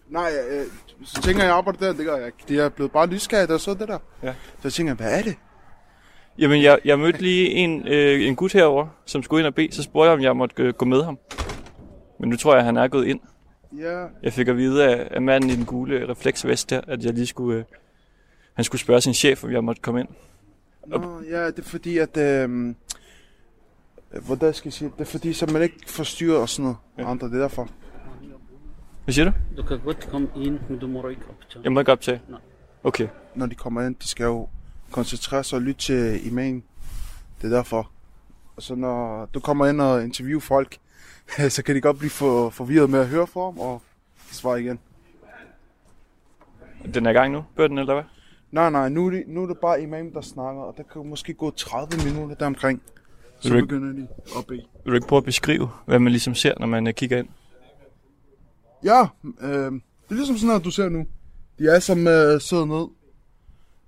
Nej, 0.09 0.31
øh, 0.51 0.67
så 1.05 1.23
tænker 1.23 1.43
jeg, 1.43 1.49
jeg 1.49 1.57
arbejder 1.57 1.79
der, 1.79 1.93
det 1.93 2.07
gør 2.07 2.17
jeg 2.17 2.27
ikke. 2.27 2.39
Det 2.49 2.59
er 2.59 2.69
blevet 2.69 2.93
bare 2.93 3.07
nysgerrig, 3.07 3.49
der 3.49 3.59
så 3.59 3.75
det 3.75 3.89
der. 3.89 3.99
Ja. 4.23 4.33
Så 4.33 4.61
jeg 4.65 4.73
tænker, 4.73 4.95
hvad 4.95 5.19
er 5.19 5.23
det? 5.23 5.37
Jamen, 6.39 6.63
jeg, 6.63 6.79
jeg 6.85 6.99
mødte 6.99 7.23
lige 7.23 7.51
en, 7.51 7.89
øh, 7.89 8.27
en 8.29 8.37
gut 8.37 8.53
herover, 8.53 8.87
som 9.05 9.23
skulle 9.23 9.41
ind 9.41 9.47
og 9.47 9.55
bede. 9.55 9.73
Så 9.73 9.83
spurgte 9.83 10.07
jeg, 10.07 10.13
om 10.13 10.23
jeg 10.23 10.37
måtte 10.37 10.63
øh, 10.63 10.75
gå 10.75 10.85
med 10.85 11.05
ham. 11.05 11.19
Men 12.21 12.29
nu 12.31 12.37
tror 12.37 12.55
jeg, 12.55 12.65
han 12.65 12.77
er 12.77 12.89
gået 12.89 13.07
ind. 13.07 13.21
Ja, 13.79 14.07
Jeg 14.23 14.33
fik 14.33 14.49
at 14.49 14.57
vide 14.57 14.85
af, 14.85 15.09
af 15.11 15.23
manden 15.23 15.51
i 15.51 15.57
den 15.57 15.65
gule 15.65 16.09
refleksvest 16.09 16.71
der, 16.71 16.81
at 16.87 17.05
jeg 17.05 17.15
lige 17.15 17.27
skulle... 17.27 17.59
Øh, 17.59 17.65
han 18.55 18.65
skulle 18.65 18.81
spørge 18.81 19.01
sin 19.01 19.15
chef, 19.15 19.45
om 19.45 19.53
jeg 19.53 19.65
måtte 19.65 19.83
komme 19.83 20.01
ind. 20.01 20.09
Nå, 20.87 21.23
ja, 21.31 21.47
det 21.47 21.59
er 21.59 21.63
fordi, 21.63 21.99
at... 21.99 22.17
Øh, 22.17 22.75
hvordan 24.27 24.55
skal 24.55 24.69
jeg 24.69 24.73
sige? 24.73 24.93
Det 24.99 25.01
er 25.01 25.11
fordi, 25.11 25.33
så 25.33 25.47
man 25.47 25.63
ikke 25.63 25.77
forstyrrer 25.87 26.39
og 26.39 26.49
sådan 26.49 26.63
noget. 26.63 26.77
Ja. 26.99 27.11
Andre, 27.11 27.27
det 27.27 27.35
er 27.35 27.41
derfor. 27.41 27.69
Hvad 29.05 29.15
siger 29.15 29.25
du? 29.25 29.33
Du 29.57 29.63
kan 29.63 29.79
godt 29.85 30.09
komme 30.11 30.29
ind, 30.37 30.59
men 30.69 30.79
du 30.79 30.87
må 30.87 31.09
ikke 31.09 31.23
optage. 31.29 31.63
Jeg 31.65 31.73
må 31.73 31.81
ikke 31.81 31.93
optage? 31.93 32.23
Nej. 32.29 32.41
Okay. 32.85 33.09
Når 33.35 33.47
de 33.47 33.55
kommer 33.55 33.83
ind, 33.83 33.95
de 34.03 34.09
skal 34.09 34.25
jo 34.25 34.49
koncentrere 34.91 35.45
sig 35.45 35.57
og 35.57 35.63
lytte 35.63 35.81
til 35.81 36.27
imamen. 36.27 36.65
Det 37.43 37.53
er 37.53 37.57
derfor. 37.57 37.91
Og 38.57 38.63
så 38.63 38.75
når 38.75 39.27
du 39.35 39.41
kommer 39.41 39.67
ind 39.67 39.81
og 39.81 40.05
interviewer 40.05 40.41
folk, 40.41 40.79
så 41.49 41.63
kan 41.63 41.75
de 41.75 41.81
godt 41.81 41.99
blive 41.99 42.11
for, 42.11 42.51
forvirret 42.51 42.91
med 42.91 43.01
at 43.01 43.09
høre 43.09 43.27
for 43.27 43.51
dem 43.51 43.59
og 43.61 43.83
svare 44.33 44.61
igen. 44.63 44.79
Den 46.95 47.07
er 47.07 47.11
i 47.11 47.13
gang 47.13 47.33
nu, 47.33 47.45
bøtten, 47.57 47.79
eller 47.79 47.95
hvad? 47.95 48.05
Nej, 48.51 48.71
nej, 48.71 48.89
nu 48.89 49.07
er, 49.07 49.11
det, 49.11 49.25
nu 49.27 49.43
er 49.43 49.47
det 49.47 49.59
bare 49.59 49.83
imam, 49.83 50.13
der 50.13 50.21
snakker, 50.21 50.63
og 50.63 50.75
der 50.77 50.83
kan 50.93 51.07
måske 51.07 51.35
gå 51.35 51.51
30 51.51 52.05
minutter 52.11 52.37
deromkring. 52.37 52.83
Så 53.41 53.49
Vil 53.49 53.57
ikke- 53.57 53.67
begynder 53.69 53.93
de 53.93 54.09
at 54.39 54.47
bede. 54.47 54.63
Vil 54.85 54.91
du 54.91 54.95
ikke 54.95 55.07
prøve 55.07 55.19
at 55.19 55.25
beskrive, 55.25 55.69
hvad 55.87 55.99
man 55.99 56.13
ligesom 56.13 56.35
ser, 56.35 56.55
når 56.61 56.67
man 56.67 56.87
øh, 56.87 56.95
kigger 56.95 57.19
ind? 57.19 57.29
Ja, 58.85 59.03
øh, 59.41 59.49
det 59.73 60.11
er 60.11 60.15
ligesom 60.15 60.37
sådan, 60.37 60.57
at 60.57 60.65
du 60.65 60.71
ser 60.71 60.89
nu. 60.89 61.07
De 61.59 61.69
er 61.69 61.79
som 61.79 62.07
øh, 62.07 62.41
sidder 62.41 62.65
ned, 62.65 62.87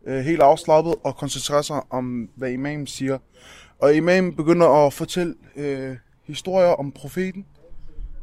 øh, 0.06 0.20
helt 0.24 0.40
afslappet 0.40 0.94
og 1.04 1.16
koncentrerer 1.16 1.62
sig 1.62 1.82
om, 1.92 2.28
hvad 2.36 2.50
imamen 2.50 2.86
siger. 2.86 3.18
Og 3.78 3.94
imamen 3.94 4.36
begynder 4.36 4.86
at 4.86 4.92
fortælle 4.92 5.34
øh, 5.56 5.96
historier 6.24 6.68
om 6.68 6.92
profeten, 6.92 7.46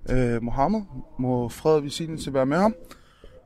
øh, 0.09 0.43
Mohammed, 0.43 0.81
må 1.19 1.49
fred 1.49 1.73
og 1.73 1.83
velsignelse 1.83 2.33
være 2.33 2.45
med 2.45 2.57
ham. 2.57 2.75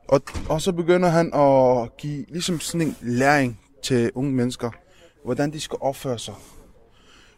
Og, 0.08 0.22
og 0.48 0.60
så 0.60 0.72
begynder 0.72 1.08
han 1.08 1.34
at 1.34 1.96
give 1.96 2.24
ligesom 2.28 2.60
sådan 2.60 2.86
en 2.86 2.96
læring 3.00 3.60
til 3.82 4.10
unge 4.14 4.32
mennesker, 4.32 4.70
hvordan 5.24 5.52
de 5.52 5.60
skal 5.60 5.78
opføre 5.80 6.18
sig. 6.18 6.34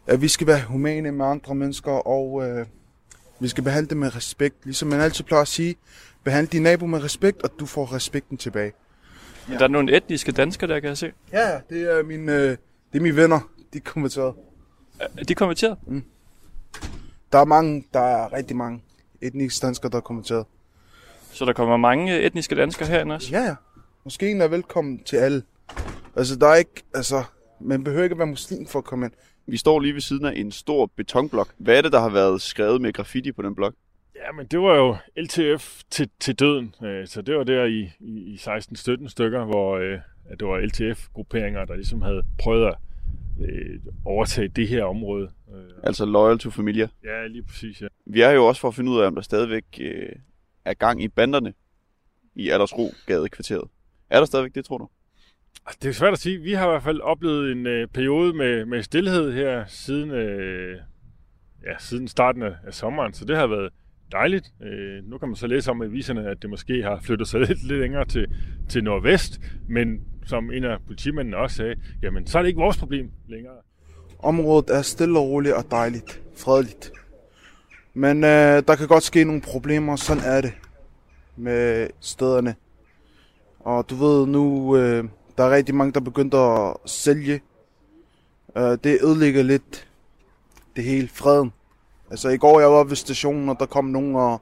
At 0.07 0.21
vi 0.21 0.27
skal 0.27 0.47
være 0.47 0.61
humane 0.61 1.11
med 1.11 1.25
andre 1.25 1.55
mennesker, 1.55 1.91
og 1.91 2.47
øh, 2.47 2.65
vi 3.39 3.47
skal 3.47 3.63
behandle 3.63 3.89
dem 3.89 3.97
med 3.97 4.15
respekt. 4.15 4.55
Ligesom 4.65 4.89
man 4.89 4.99
altid 4.99 5.23
plejer 5.23 5.41
at 5.41 5.47
sige, 5.47 5.75
behandle 6.23 6.49
din 6.51 6.61
nabo 6.61 6.85
med 6.85 7.03
respekt, 7.03 7.43
og 7.43 7.49
du 7.59 7.65
får 7.65 7.93
respekten 7.93 8.37
tilbage. 8.37 8.71
Ja. 9.49 9.53
Der 9.53 9.63
er 9.63 9.67
nogle 9.67 9.97
etniske 9.97 10.31
danskere, 10.31 10.73
der 10.73 10.79
kan 10.79 10.89
jeg 10.89 10.97
se. 10.97 11.11
Ja, 11.33 11.59
det 11.69 11.97
er 11.97 12.03
mine, 12.03 12.31
øh, 12.31 12.49
det 12.93 12.97
er 12.97 13.01
mine 13.01 13.15
venner. 13.15 13.39
De 13.73 13.77
er 13.77 13.81
konverteret. 13.85 14.33
Er 14.99 15.23
de 15.23 15.35
konverteret? 15.35 15.77
Der 17.31 17.37
er 17.39 17.45
mange, 17.45 17.85
der 17.93 17.99
er 17.99 18.33
rigtig 18.33 18.55
mange 18.57 18.81
etniske 19.21 19.65
danskere, 19.65 19.91
der 19.91 19.97
er 19.97 20.01
konverteret. 20.01 20.45
Så 21.31 21.45
der 21.45 21.53
kommer 21.53 21.77
mange 21.77 22.21
etniske 22.21 22.55
danskere 22.55 22.87
herinde 22.87 23.15
også? 23.15 23.31
Ja, 23.31 23.41
ja. 23.41 23.55
Måske 24.03 24.31
en 24.31 24.41
er 24.41 24.47
velkommen 24.47 25.03
til 25.03 25.17
alle. 25.17 25.43
Altså, 26.15 26.35
der 26.35 26.47
er 26.47 26.55
ikke, 26.55 26.83
altså, 26.93 27.23
man 27.61 27.83
behøver 27.83 28.03
ikke 28.03 28.13
at 28.13 28.17
være 28.19 28.27
muslim 28.27 28.67
for 28.67 28.79
at 28.79 28.85
komme 28.85 29.05
ind. 29.05 29.13
Vi 29.47 29.57
står 29.57 29.79
lige 29.79 29.93
ved 29.93 30.01
siden 30.01 30.25
af 30.25 30.33
en 30.35 30.51
stor 30.51 30.91
betonblok. 30.95 31.47
Hvad 31.57 31.77
er 31.77 31.81
det, 31.81 31.91
der 31.91 31.99
har 31.99 32.09
været 32.09 32.41
skrevet 32.41 32.81
med 32.81 32.93
graffiti 32.93 33.31
på 33.31 33.41
den 33.41 33.55
blok? 33.55 33.73
Ja, 34.15 34.31
men 34.31 34.45
det 34.47 34.59
var 34.59 34.75
jo 34.75 34.97
LTF 35.17 35.81
til, 35.89 36.09
til 36.19 36.35
døden. 36.35 36.75
Øh, 36.83 37.07
Så 37.07 37.21
det 37.21 37.35
var 37.35 37.43
der 37.43 37.65
i, 37.65 37.91
i, 37.99 38.11
i 38.19 38.35
16-17 38.35 39.07
stykker, 39.09 39.45
hvor 39.45 39.77
øh, 39.77 39.99
at 40.29 40.39
det 40.39 40.47
var 40.47 40.57
LTF-grupperinger, 40.59 41.65
der 41.65 41.75
ligesom 41.75 42.01
havde 42.01 42.23
prøvet 42.39 42.67
at 42.67 42.75
øh, 43.41 43.79
overtage 44.05 44.47
det 44.47 44.67
her 44.67 44.83
område. 44.83 45.29
Øh, 45.55 45.63
Altså 45.83 46.05
Loyal 46.05 46.39
to 46.39 46.49
Familia. 46.49 46.87
Ja, 47.03 47.27
lige 47.27 47.43
præcis, 47.43 47.81
ja. 47.81 47.87
Vi 48.05 48.21
er 48.21 48.31
jo 48.31 48.45
også 48.47 48.61
for 48.61 48.67
at 48.67 48.75
finde 48.75 48.91
ud 48.91 48.99
af, 48.99 49.07
om 49.07 49.15
der 49.15 49.21
stadigvæk 49.21 49.63
øh, 49.81 50.09
er 50.65 50.73
gang 50.73 51.03
i 51.03 51.07
banderne 51.07 51.53
i 52.35 52.49
Aldersro 52.49 52.91
gadekvarteret. 53.05 53.69
Er 54.09 54.19
der 54.19 54.25
stadigvæk 54.25 54.55
det, 54.55 54.65
tror 54.65 54.77
du? 54.77 54.89
Altså, 55.65 55.79
Det 55.81 55.89
er 55.89 55.93
svært 55.93 56.13
at 56.13 56.19
sige. 56.19 56.37
Vi 56.41 56.53
har 56.53 56.67
i 56.67 56.69
hvert 56.69 56.83
fald 56.83 56.99
oplevet 56.99 57.51
en 57.51 57.67
øh, 57.67 57.87
periode 57.87 58.33
med, 58.33 58.65
med 58.65 58.83
stillhed 58.83 59.33
her 59.33 59.65
siden, 59.67 60.11
øh, 60.11 60.77
ja, 61.65 61.77
siden 61.79 62.07
starten 62.07 62.41
af, 62.43 62.55
af 62.63 62.73
sommeren, 62.73 63.13
så 63.13 63.25
det 63.25 63.37
har 63.37 63.47
været 63.47 63.69
dejligt. 64.11 64.45
Øh, 64.61 65.09
nu 65.09 65.17
kan 65.17 65.27
man 65.27 65.35
så 65.35 65.47
læse 65.47 65.71
om 65.71 65.81
i 65.81 65.85
aviserne, 65.85 66.29
at 66.29 66.41
det 66.41 66.49
måske 66.49 66.83
har 66.83 66.99
flyttet 67.03 67.27
sig 67.27 67.39
lidt, 67.47 67.67
lidt 67.67 67.79
længere 67.79 68.05
til, 68.05 68.27
til 68.69 68.83
nordvest, 68.83 69.41
men 69.69 70.01
som 70.25 70.51
en 70.51 70.63
af 70.63 70.77
politimændene 70.85 71.37
også 71.37 71.55
sagde, 71.55 71.75
jamen 72.03 72.27
så 72.27 72.37
er 72.37 72.41
det 72.41 72.49
ikke 72.49 72.59
vores 72.59 72.77
problem 72.77 73.11
længere. 73.27 73.55
Området 74.19 74.69
er 74.69 74.81
stille 74.81 75.19
og 75.19 75.29
roligt 75.29 75.55
og 75.55 75.71
dejligt. 75.71 76.21
Fredeligt. 76.37 76.91
Men 77.93 78.23
øh, 78.23 78.63
der 78.67 78.75
kan 78.75 78.87
godt 78.87 79.03
ske 79.03 79.23
nogle 79.23 79.41
problemer. 79.41 79.95
Sådan 79.95 80.23
er 80.25 80.41
det 80.41 80.53
med 81.35 81.87
stederne. 81.99 82.55
Og 83.59 83.89
du 83.89 83.95
ved 83.95 84.27
nu, 84.27 84.77
øh, 84.77 85.03
der 85.37 85.43
er 85.43 85.55
rigtig 85.55 85.75
mange, 85.75 85.93
der 85.93 85.99
begynder 85.99 86.37
at 86.37 86.77
sælge. 86.85 87.41
Øh, 88.57 88.77
det 88.83 88.99
ødelægger 89.03 89.43
lidt 89.43 89.87
det 90.75 90.83
hele 90.83 91.07
freden. 91.07 91.51
Altså 92.11 92.29
i 92.29 92.37
går 92.37 92.59
jeg 92.59 92.71
var 92.71 92.83
ved 92.83 92.95
stationen, 92.95 93.49
og 93.49 93.55
der 93.59 93.65
kom 93.65 93.85
nogen 93.85 94.15
og 94.15 94.41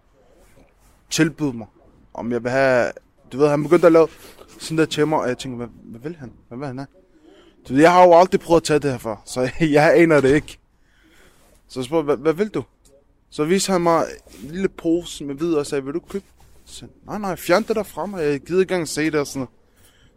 tilbød 1.09 1.53
mig, 1.53 1.67
om 2.13 2.31
jeg 2.31 2.43
vil 2.43 2.51
have... 2.51 2.91
Du 3.31 3.37
ved, 3.37 3.49
han 3.49 3.63
begyndte 3.63 3.87
at 3.87 3.93
lave 3.93 4.07
sådan 4.59 4.77
der 4.77 4.85
til 4.85 5.07
mig, 5.07 5.19
og 5.19 5.27
jeg 5.27 5.37
tænkte, 5.37 5.57
hvad, 5.57 5.67
hvad 5.83 5.99
vil 5.99 6.15
han? 6.15 6.31
Hvad 6.47 6.57
vil 6.57 6.67
han 6.67 6.77
have? 6.77 6.87
Du 7.67 7.73
ved, 7.73 7.81
jeg 7.81 7.91
har 7.91 8.03
jo 8.05 8.19
aldrig 8.19 8.41
prøvet 8.41 8.61
at 8.61 8.63
tage 8.63 8.79
det 8.79 8.91
her 8.91 8.97
før, 8.97 9.21
så 9.25 9.51
jeg 9.61 9.97
aner 9.97 10.21
det 10.21 10.35
ikke. 10.35 10.57
Så 11.67 11.79
jeg 11.79 11.85
spurgte, 11.85 12.05
hvad, 12.05 12.17
hvad 12.17 12.33
vil 12.33 12.49
du? 12.49 12.63
Så 13.29 13.43
viste 13.43 13.71
han 13.71 13.81
mig 13.81 14.05
en 14.43 14.51
lille 14.51 14.69
pose 14.69 15.23
med 15.23 15.35
hvid 15.35 15.53
og 15.53 15.65
sagde, 15.65 15.83
vil 15.85 15.93
du 15.93 15.99
købe? 15.99 16.25
Så, 16.65 16.75
sagde 16.75 16.93
nej, 17.05 17.17
nej, 17.17 17.35
fjern 17.35 17.63
det 17.63 17.75
der 17.75 17.83
fra 17.83 18.05
mig, 18.05 18.23
jeg 18.23 18.39
gider 18.39 18.61
ikke 18.61 18.73
engang 18.73 18.87
se 18.87 19.05
det 19.05 19.19
og 19.19 19.27
sådan 19.27 19.39
noget. 19.39 19.49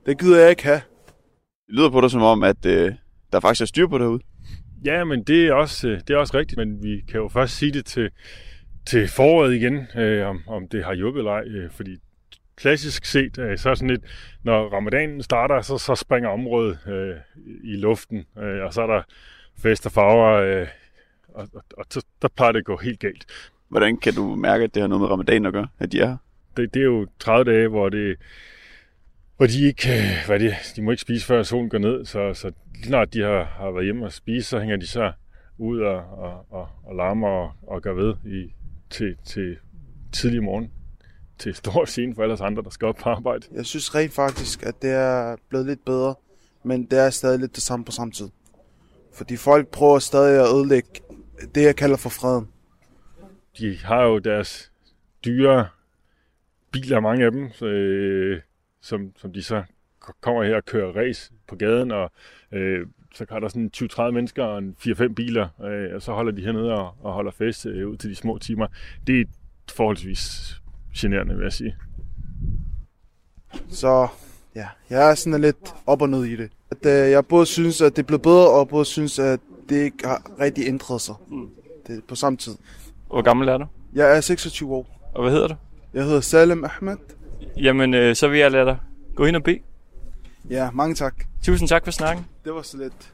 Det 0.07 0.19
gider 0.19 0.41
jeg 0.41 0.51
ikke 0.51 0.63
have. 0.63 0.81
Det 1.67 1.75
lyder 1.75 1.91
på 1.91 2.01
dig 2.01 2.11
som 2.11 2.23
om, 2.23 2.43
at 2.43 2.67
øh, 2.67 2.93
der 3.33 3.41
faktisk 3.41 3.63
er 3.63 3.67
styr 3.67 3.87
på 3.87 3.99
det 3.99 4.05
herude. 4.05 4.23
Ja, 4.85 5.05
men 5.05 5.23
det 5.23 5.47
er 5.47 5.53
også, 5.53 5.89
øh, 5.89 6.01
det 6.09 6.11
er 6.11 6.19
også 6.19 6.37
rigtigt, 6.37 6.59
men 6.59 6.83
vi 6.83 7.05
kan 7.09 7.21
jo 7.21 7.29
først 7.29 7.57
sige 7.57 7.73
det 7.73 7.87
til, 7.87 8.11
til 8.87 9.09
foråret 9.09 9.55
igen, 9.55 9.87
øh, 9.97 10.27
om, 10.27 10.43
om 10.47 10.69
det 10.69 10.85
har 10.85 10.95
hjulpet 10.95 11.21
eller 11.21 11.33
ej, 11.33 11.45
øh, 11.47 11.71
fordi 11.71 11.97
klassisk 12.57 13.05
set, 13.05 13.39
øh, 13.39 13.59
så 13.59 13.71
er 13.71 13.75
sådan 13.75 13.91
lidt, 13.91 14.05
når 14.43 14.69
ramadanen 14.69 15.23
starter, 15.23 15.61
så, 15.61 15.79
så 15.79 15.95
springer 15.95 16.31
området 16.31 16.79
øh, 16.89 17.17
i 17.65 17.77
luften, 17.77 18.27
øh, 18.39 18.65
og 18.65 18.75
så 18.75 18.83
er 18.83 18.87
der 18.87 19.03
fest 19.59 19.87
og 19.87 19.93
farver, 19.93 20.33
øh, 20.33 20.67
og, 21.29 21.49
og, 21.55 21.63
og 21.77 21.85
så, 21.91 22.05
der 22.23 22.29
plejer 22.29 22.53
det 22.53 22.59
at 22.59 22.65
gå 22.65 22.77
helt 22.77 23.01
galt. 23.01 23.27
Hvordan 23.69 23.97
kan 23.97 24.15
du 24.15 24.35
mærke, 24.35 24.65
at 24.65 24.75
det 24.75 24.81
har 24.81 24.89
noget 24.89 25.01
med 25.01 25.11
ramadan 25.11 25.47
at 25.47 25.53
gøre, 25.53 25.69
at 25.79 25.93
de 25.93 26.01
er 26.01 26.07
her? 26.07 26.17
Det, 26.57 26.75
det 26.75 26.81
er 26.81 26.85
jo 26.85 27.07
30 27.19 27.53
dage, 27.53 27.69
hvor 27.69 27.89
det 27.89 28.17
hvor 29.39 29.47
de 29.47 29.67
ikke, 29.67 29.89
øh, 29.89 30.27
hvad 30.27 30.35
er 30.35 30.39
det, 30.39 30.55
de 30.77 30.83
må 30.83 30.91
ikke 30.91 31.01
spise 31.01 31.27
før 31.27 31.43
solen 31.43 31.69
går 31.69 31.79
ned, 31.79 32.05
så, 32.05 32.35
så 32.35 32.53
lige 32.75 32.87
snart 32.87 33.15
de 33.15 33.21
har, 33.21 33.45
har 33.45 33.71
været 33.71 33.85
hjemme 33.85 34.05
og 34.05 34.13
spise, 34.13 34.49
så 34.49 34.59
hænger 34.59 34.77
de 34.77 34.87
så 34.87 35.13
ud 35.59 35.81
og, 35.81 35.97
og, 35.97 36.47
og, 36.51 36.69
og 36.85 36.97
larmer 36.97 37.29
og, 37.29 37.53
og 37.67 37.83
gør 37.83 37.93
ved 37.93 38.15
i, 38.25 38.55
til, 38.91 39.17
til 39.25 39.57
tidlig 40.13 40.43
morgen 40.43 40.71
til 41.39 41.55
stor 41.55 41.85
scene 41.85 42.15
for 42.15 42.23
alle 42.23 42.35
os 42.35 42.41
andre, 42.41 42.63
der 42.63 42.71
skal 42.71 42.89
op 42.89 42.97
på 42.97 43.09
arbejde. 43.09 43.47
Jeg 43.53 43.67
synes 43.67 43.95
rent 43.95 44.13
faktisk, 44.13 44.63
at 44.63 44.83
det 44.83 44.91
er 44.91 45.37
blevet 45.49 45.67
lidt 45.67 45.85
bedre, 45.85 46.15
men 46.63 46.85
det 46.85 46.99
er 46.99 47.11
stadig 47.11 47.41
lidt 47.41 47.55
det 47.55 47.63
samme 47.63 47.85
på 47.85 47.93
samme 47.93 48.13
tid. 48.13 48.29
Fordi 49.15 49.37
folk 49.37 49.69
prøver 49.69 49.99
stadig 49.99 50.43
at 50.43 50.55
ødelægge 50.57 50.89
det, 51.55 51.63
jeg 51.63 51.77
kalder 51.77 51.97
for 51.97 52.09
freden. 52.09 52.49
De 53.59 53.79
har 53.85 54.05
jo 54.05 54.19
deres 54.19 54.73
dyre 55.25 55.69
biler, 56.73 57.01
mange 57.01 57.25
af 57.25 57.33
dem, 57.33 57.51
så, 57.53 57.67
øh, 57.67 58.41
som, 58.81 59.13
som 59.17 59.33
de 59.33 59.43
så 59.43 59.63
kommer 60.21 60.45
her 60.45 60.57
og 60.57 60.65
kører 60.65 60.97
race 60.97 61.33
på 61.49 61.57
gaden, 61.57 61.91
og 61.91 62.13
øh, 62.53 62.87
så 63.15 63.27
kan 63.27 63.43
der 63.43 63.49
sådan 63.49 63.71
20-30 63.77 64.11
mennesker 64.11 64.45
og 64.45 64.63
4-5 64.81 65.15
biler, 65.15 65.49
øh, 65.65 65.95
og 65.95 66.03
så 66.03 66.13
holder 66.13 66.33
de 66.33 66.43
hernede 66.43 66.73
og, 66.75 66.95
og 67.01 67.13
holder 67.13 67.31
fest 67.31 67.67
øh, 67.67 67.89
ud 67.89 67.97
til 67.97 68.11
de 68.11 68.15
små 68.15 68.39
timer. 68.39 68.67
Det 69.07 69.21
er 69.21 69.25
forholdsvis 69.71 70.55
generende, 70.97 71.35
vil 71.35 71.43
jeg 71.43 71.53
sige. 71.53 71.77
Så 73.69 74.09
ja, 74.55 74.69
jeg 74.91 75.11
er 75.11 75.15
sådan 75.15 75.41
lidt 75.41 75.75
op 75.87 76.03
og 76.03 76.09
ned 76.09 76.25
i 76.25 76.37
det. 76.37 76.51
At, 76.71 76.87
øh, 76.87 77.11
jeg 77.11 77.27
både 77.27 77.47
synes, 77.47 77.81
at 77.81 77.97
det 77.97 78.03
er 78.03 78.07
blevet 78.07 78.23
bedre, 78.23 78.51
og 78.51 78.69
både 78.69 78.85
synes, 78.85 79.19
at 79.19 79.41
det 79.69 79.77
ikke 79.77 80.07
har 80.07 80.31
rigtig 80.41 80.67
ændret 80.67 81.01
sig. 81.01 81.15
Det 81.87 81.97
er 81.97 82.01
på 82.09 82.15
samme 82.15 82.37
tid. 82.37 82.55
Hvor 83.07 83.23
gammel 83.23 83.49
er 83.49 83.59
du? 83.59 83.67
Jeg 83.95 84.17
er 84.17 84.21
26 84.21 84.75
år. 84.75 85.11
Og 85.15 85.23
hvad 85.23 85.33
hedder 85.33 85.49
du? 85.49 85.55
Jeg 85.95 86.05
hedder 86.05 86.21
Salem 86.21 86.65
Ahmed. 86.65 86.97
Jamen, 87.61 87.95
øh, 87.95 88.15
så 88.15 88.29
vil 88.29 88.39
jeg 88.39 88.51
lade 88.51 88.67
dig 88.67 88.77
gå 89.15 89.25
ind 89.25 89.37
og 89.37 89.43
bede. 89.43 89.59
Ja, 90.51 90.71
mange 90.71 90.95
tak. 90.95 91.15
Tusind 91.43 91.69
tak 91.69 91.85
for 91.85 91.91
snakken. 91.91 92.27
Det 92.45 92.53
var 92.53 92.63
så 92.63 92.77
lidt. 92.77 93.13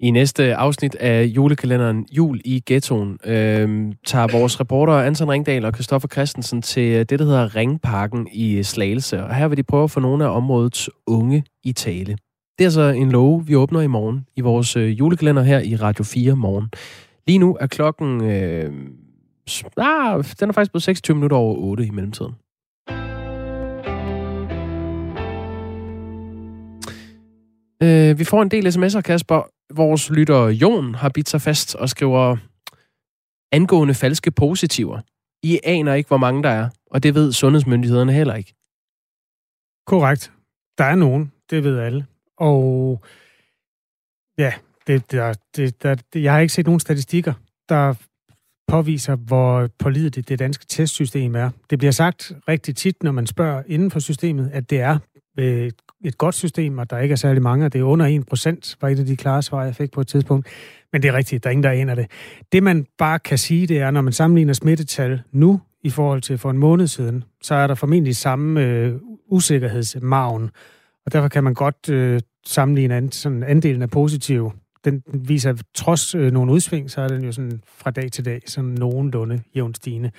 I 0.00 0.10
næste 0.10 0.54
afsnit 0.54 0.94
af 0.94 1.24
julekalenderen 1.24 2.06
Jul 2.12 2.40
i 2.44 2.62
Ghettoen 2.66 3.18
øh, 3.24 3.92
tager 4.06 4.38
vores 4.38 4.60
reporter 4.60 4.92
Anton 4.92 5.28
Ringdal 5.28 5.64
og 5.64 5.72
Christoffer 5.72 6.08
Christensen 6.08 6.62
til 6.62 7.10
det, 7.10 7.18
der 7.18 7.24
hedder 7.24 7.56
Ringparken 7.56 8.28
i 8.32 8.62
Slagelse. 8.62 9.24
Og 9.24 9.34
her 9.34 9.48
vil 9.48 9.56
de 9.56 9.62
prøve 9.62 9.84
at 9.84 9.90
få 9.90 10.00
nogle 10.00 10.24
af 10.24 10.36
områdets 10.36 10.90
unge 11.06 11.44
i 11.64 11.72
tale. 11.72 12.16
Det 12.58 12.64
er 12.64 12.66
altså 12.66 12.82
en 12.82 13.12
lov, 13.12 13.46
vi 13.46 13.56
åbner 13.56 13.80
i 13.80 13.86
morgen 13.86 14.26
i 14.36 14.40
vores 14.40 14.76
øh, 14.76 14.98
julekalender 14.98 15.42
her 15.42 15.60
i 15.60 15.76
Radio 15.76 16.04
4 16.04 16.36
morgen. 16.36 16.68
Lige 17.26 17.38
nu 17.38 17.56
er 17.60 17.66
klokken... 17.66 18.24
Øh, 18.24 18.72
ah, 19.76 20.24
den 20.40 20.48
er 20.48 20.52
faktisk 20.52 20.72
blevet 20.72 20.82
26 20.82 21.14
minutter 21.14 21.36
over 21.36 21.56
8 21.56 21.86
i 21.86 21.90
mellemtiden. 21.90 22.34
Øh, 27.82 28.18
vi 28.18 28.24
får 28.24 28.42
en 28.42 28.50
del 28.50 28.66
sms'er, 28.66 29.00
Kasper. 29.00 29.50
Vores 29.74 30.10
lytter 30.10 30.48
Jon 30.48 30.94
har 30.94 31.08
bidt 31.08 31.28
sig 31.28 31.40
fast 31.40 31.74
og 31.74 31.88
skriver 31.88 32.36
angående 33.52 33.94
falske 33.94 34.30
positiver. 34.30 35.00
I 35.42 35.60
aner 35.64 35.94
ikke, 35.94 36.08
hvor 36.08 36.16
mange 36.16 36.42
der 36.42 36.50
er, 36.50 36.68
og 36.90 37.02
det 37.02 37.14
ved 37.14 37.32
sundhedsmyndighederne 37.32 38.12
heller 38.12 38.34
ikke. 38.34 38.54
Korrekt. 39.86 40.32
Der 40.78 40.84
er 40.84 40.94
nogen, 40.94 41.32
det 41.50 41.64
ved 41.64 41.78
alle. 41.78 42.06
Og 42.36 43.00
ja, 44.38 44.52
det, 44.86 45.12
der, 45.12 45.34
det, 45.56 45.82
der, 45.82 45.94
det, 45.94 46.22
jeg 46.22 46.32
har 46.32 46.40
ikke 46.40 46.54
set 46.54 46.66
nogen 46.66 46.80
statistikker, 46.80 47.32
der 47.68 47.94
påviser, 48.68 49.16
hvor 49.16 49.68
pålideligt 49.78 50.28
det 50.28 50.38
danske 50.38 50.66
testsystem 50.66 51.34
er. 51.34 51.50
Det 51.70 51.78
bliver 51.78 51.92
sagt 51.92 52.32
rigtig 52.48 52.76
tit, 52.76 53.02
når 53.02 53.12
man 53.12 53.26
spørger 53.26 53.62
inden 53.66 53.90
for 53.90 54.00
systemet, 54.00 54.50
at 54.52 54.70
det 54.70 54.80
er 54.80 54.98
øh, 55.38 55.70
et 56.04 56.18
godt 56.18 56.34
system, 56.34 56.78
og 56.78 56.90
der 56.90 56.98
ikke 56.98 57.12
er 57.12 57.16
særlig 57.16 57.42
mange, 57.42 57.66
og 57.66 57.72
det 57.72 57.78
er 57.78 57.84
under 57.84 58.06
1 58.06 58.26
procent, 58.26 58.76
var 58.80 58.88
et 58.88 58.98
af 58.98 59.06
de 59.06 59.16
klare 59.16 59.42
svar, 59.42 59.64
jeg 59.64 59.76
fik 59.76 59.90
på 59.90 60.00
et 60.00 60.06
tidspunkt. 60.06 60.48
Men 60.92 61.02
det 61.02 61.08
er 61.08 61.12
rigtigt, 61.12 61.44
der 61.44 61.50
er 61.50 61.52
ingen, 61.52 61.64
der 61.64 61.70
aner 61.70 61.94
det. 61.94 62.06
Det, 62.52 62.62
man 62.62 62.86
bare 62.98 63.18
kan 63.18 63.38
sige, 63.38 63.66
det 63.66 63.78
er, 63.78 63.90
når 63.90 64.00
man 64.00 64.12
sammenligner 64.12 64.52
smittetal 64.52 65.22
nu 65.32 65.60
i 65.82 65.90
forhold 65.90 66.22
til 66.22 66.38
for 66.38 66.50
en 66.50 66.58
måned 66.58 66.86
siden, 66.86 67.24
så 67.42 67.54
er 67.54 67.66
der 67.66 67.74
formentlig 67.74 68.16
samme 68.16 68.64
øh, 68.64 68.94
usikkerhedsmagen, 69.30 70.50
og 71.06 71.12
derfor 71.12 71.28
kan 71.28 71.44
man 71.44 71.54
godt 71.54 71.88
øh, 71.90 72.20
sammenligne 72.46 72.96
an, 72.96 73.12
sådan 73.12 73.42
andelen 73.42 73.82
af 73.82 73.90
positive. 73.90 74.52
Den 74.84 75.02
viser, 75.14 75.50
at 75.50 75.62
trods 75.74 76.14
øh, 76.14 76.32
nogle 76.32 76.52
udsving, 76.52 76.90
så 76.90 77.00
er 77.00 77.08
den 77.08 77.24
jo 77.24 77.32
sådan 77.32 77.62
fra 77.66 77.90
dag 77.90 78.12
til 78.12 78.24
dag 78.24 78.42
sådan 78.46 78.70
nogenlunde 78.70 79.42
jævnt 79.56 79.76
stigende 79.76 80.10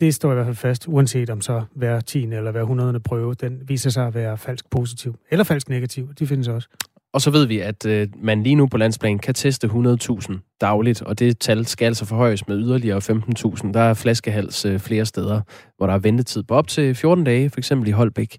det 0.00 0.14
står 0.14 0.30
i 0.30 0.34
hvert 0.34 0.46
fald 0.46 0.56
fast, 0.56 0.88
uanset 0.88 1.30
om 1.30 1.40
så 1.40 1.62
hver 1.74 2.00
10. 2.00 2.24
eller 2.24 2.50
hver 2.50 2.60
100. 2.60 3.00
prøve, 3.00 3.34
den 3.34 3.60
viser 3.68 3.90
sig 3.90 4.06
at 4.06 4.14
være 4.14 4.38
falsk 4.38 4.70
positiv. 4.70 5.16
Eller 5.30 5.44
falsk 5.44 5.68
negativ, 5.68 6.14
de 6.14 6.26
findes 6.26 6.48
også. 6.48 6.68
Og 7.12 7.22
så 7.22 7.30
ved 7.30 7.46
vi, 7.46 7.58
at 7.60 7.86
øh, 7.86 8.08
man 8.22 8.42
lige 8.42 8.54
nu 8.54 8.66
på 8.66 8.76
landsplan 8.76 9.18
kan 9.18 9.34
teste 9.34 9.66
100.000 9.66 10.56
dagligt, 10.60 11.02
og 11.02 11.18
det 11.18 11.38
tal 11.38 11.66
skal 11.66 11.86
altså 11.86 12.04
forhøjes 12.04 12.48
med 12.48 12.58
yderligere 12.58 12.98
15.000. 12.98 13.72
Der 13.72 13.80
er 13.80 13.94
flaskehals 13.94 14.64
øh, 14.64 14.78
flere 14.80 15.06
steder, 15.06 15.40
hvor 15.76 15.86
der 15.86 15.94
er 15.94 15.98
ventetid 15.98 16.42
på 16.42 16.54
op 16.54 16.68
til 16.68 16.94
14 16.94 17.24
dage, 17.24 17.50
f.eks. 17.50 17.70
i 17.86 17.90
Holbæk. 17.90 18.36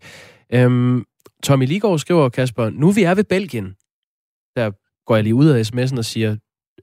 Øhm, 0.53 1.03
Tommy 1.43 1.65
Ligård 1.65 1.99
skriver, 1.99 2.29
Kasper, 2.29 2.69
nu 2.69 2.91
vi 2.91 3.03
er 3.03 3.15
ved 3.15 3.23
Belgien, 3.23 3.65
der 4.55 4.71
går 5.05 5.15
jeg 5.15 5.23
lige 5.23 5.35
ud 5.35 5.47
af 5.47 5.61
sms'en 5.61 5.97
og 5.97 6.05
siger, 6.05 6.35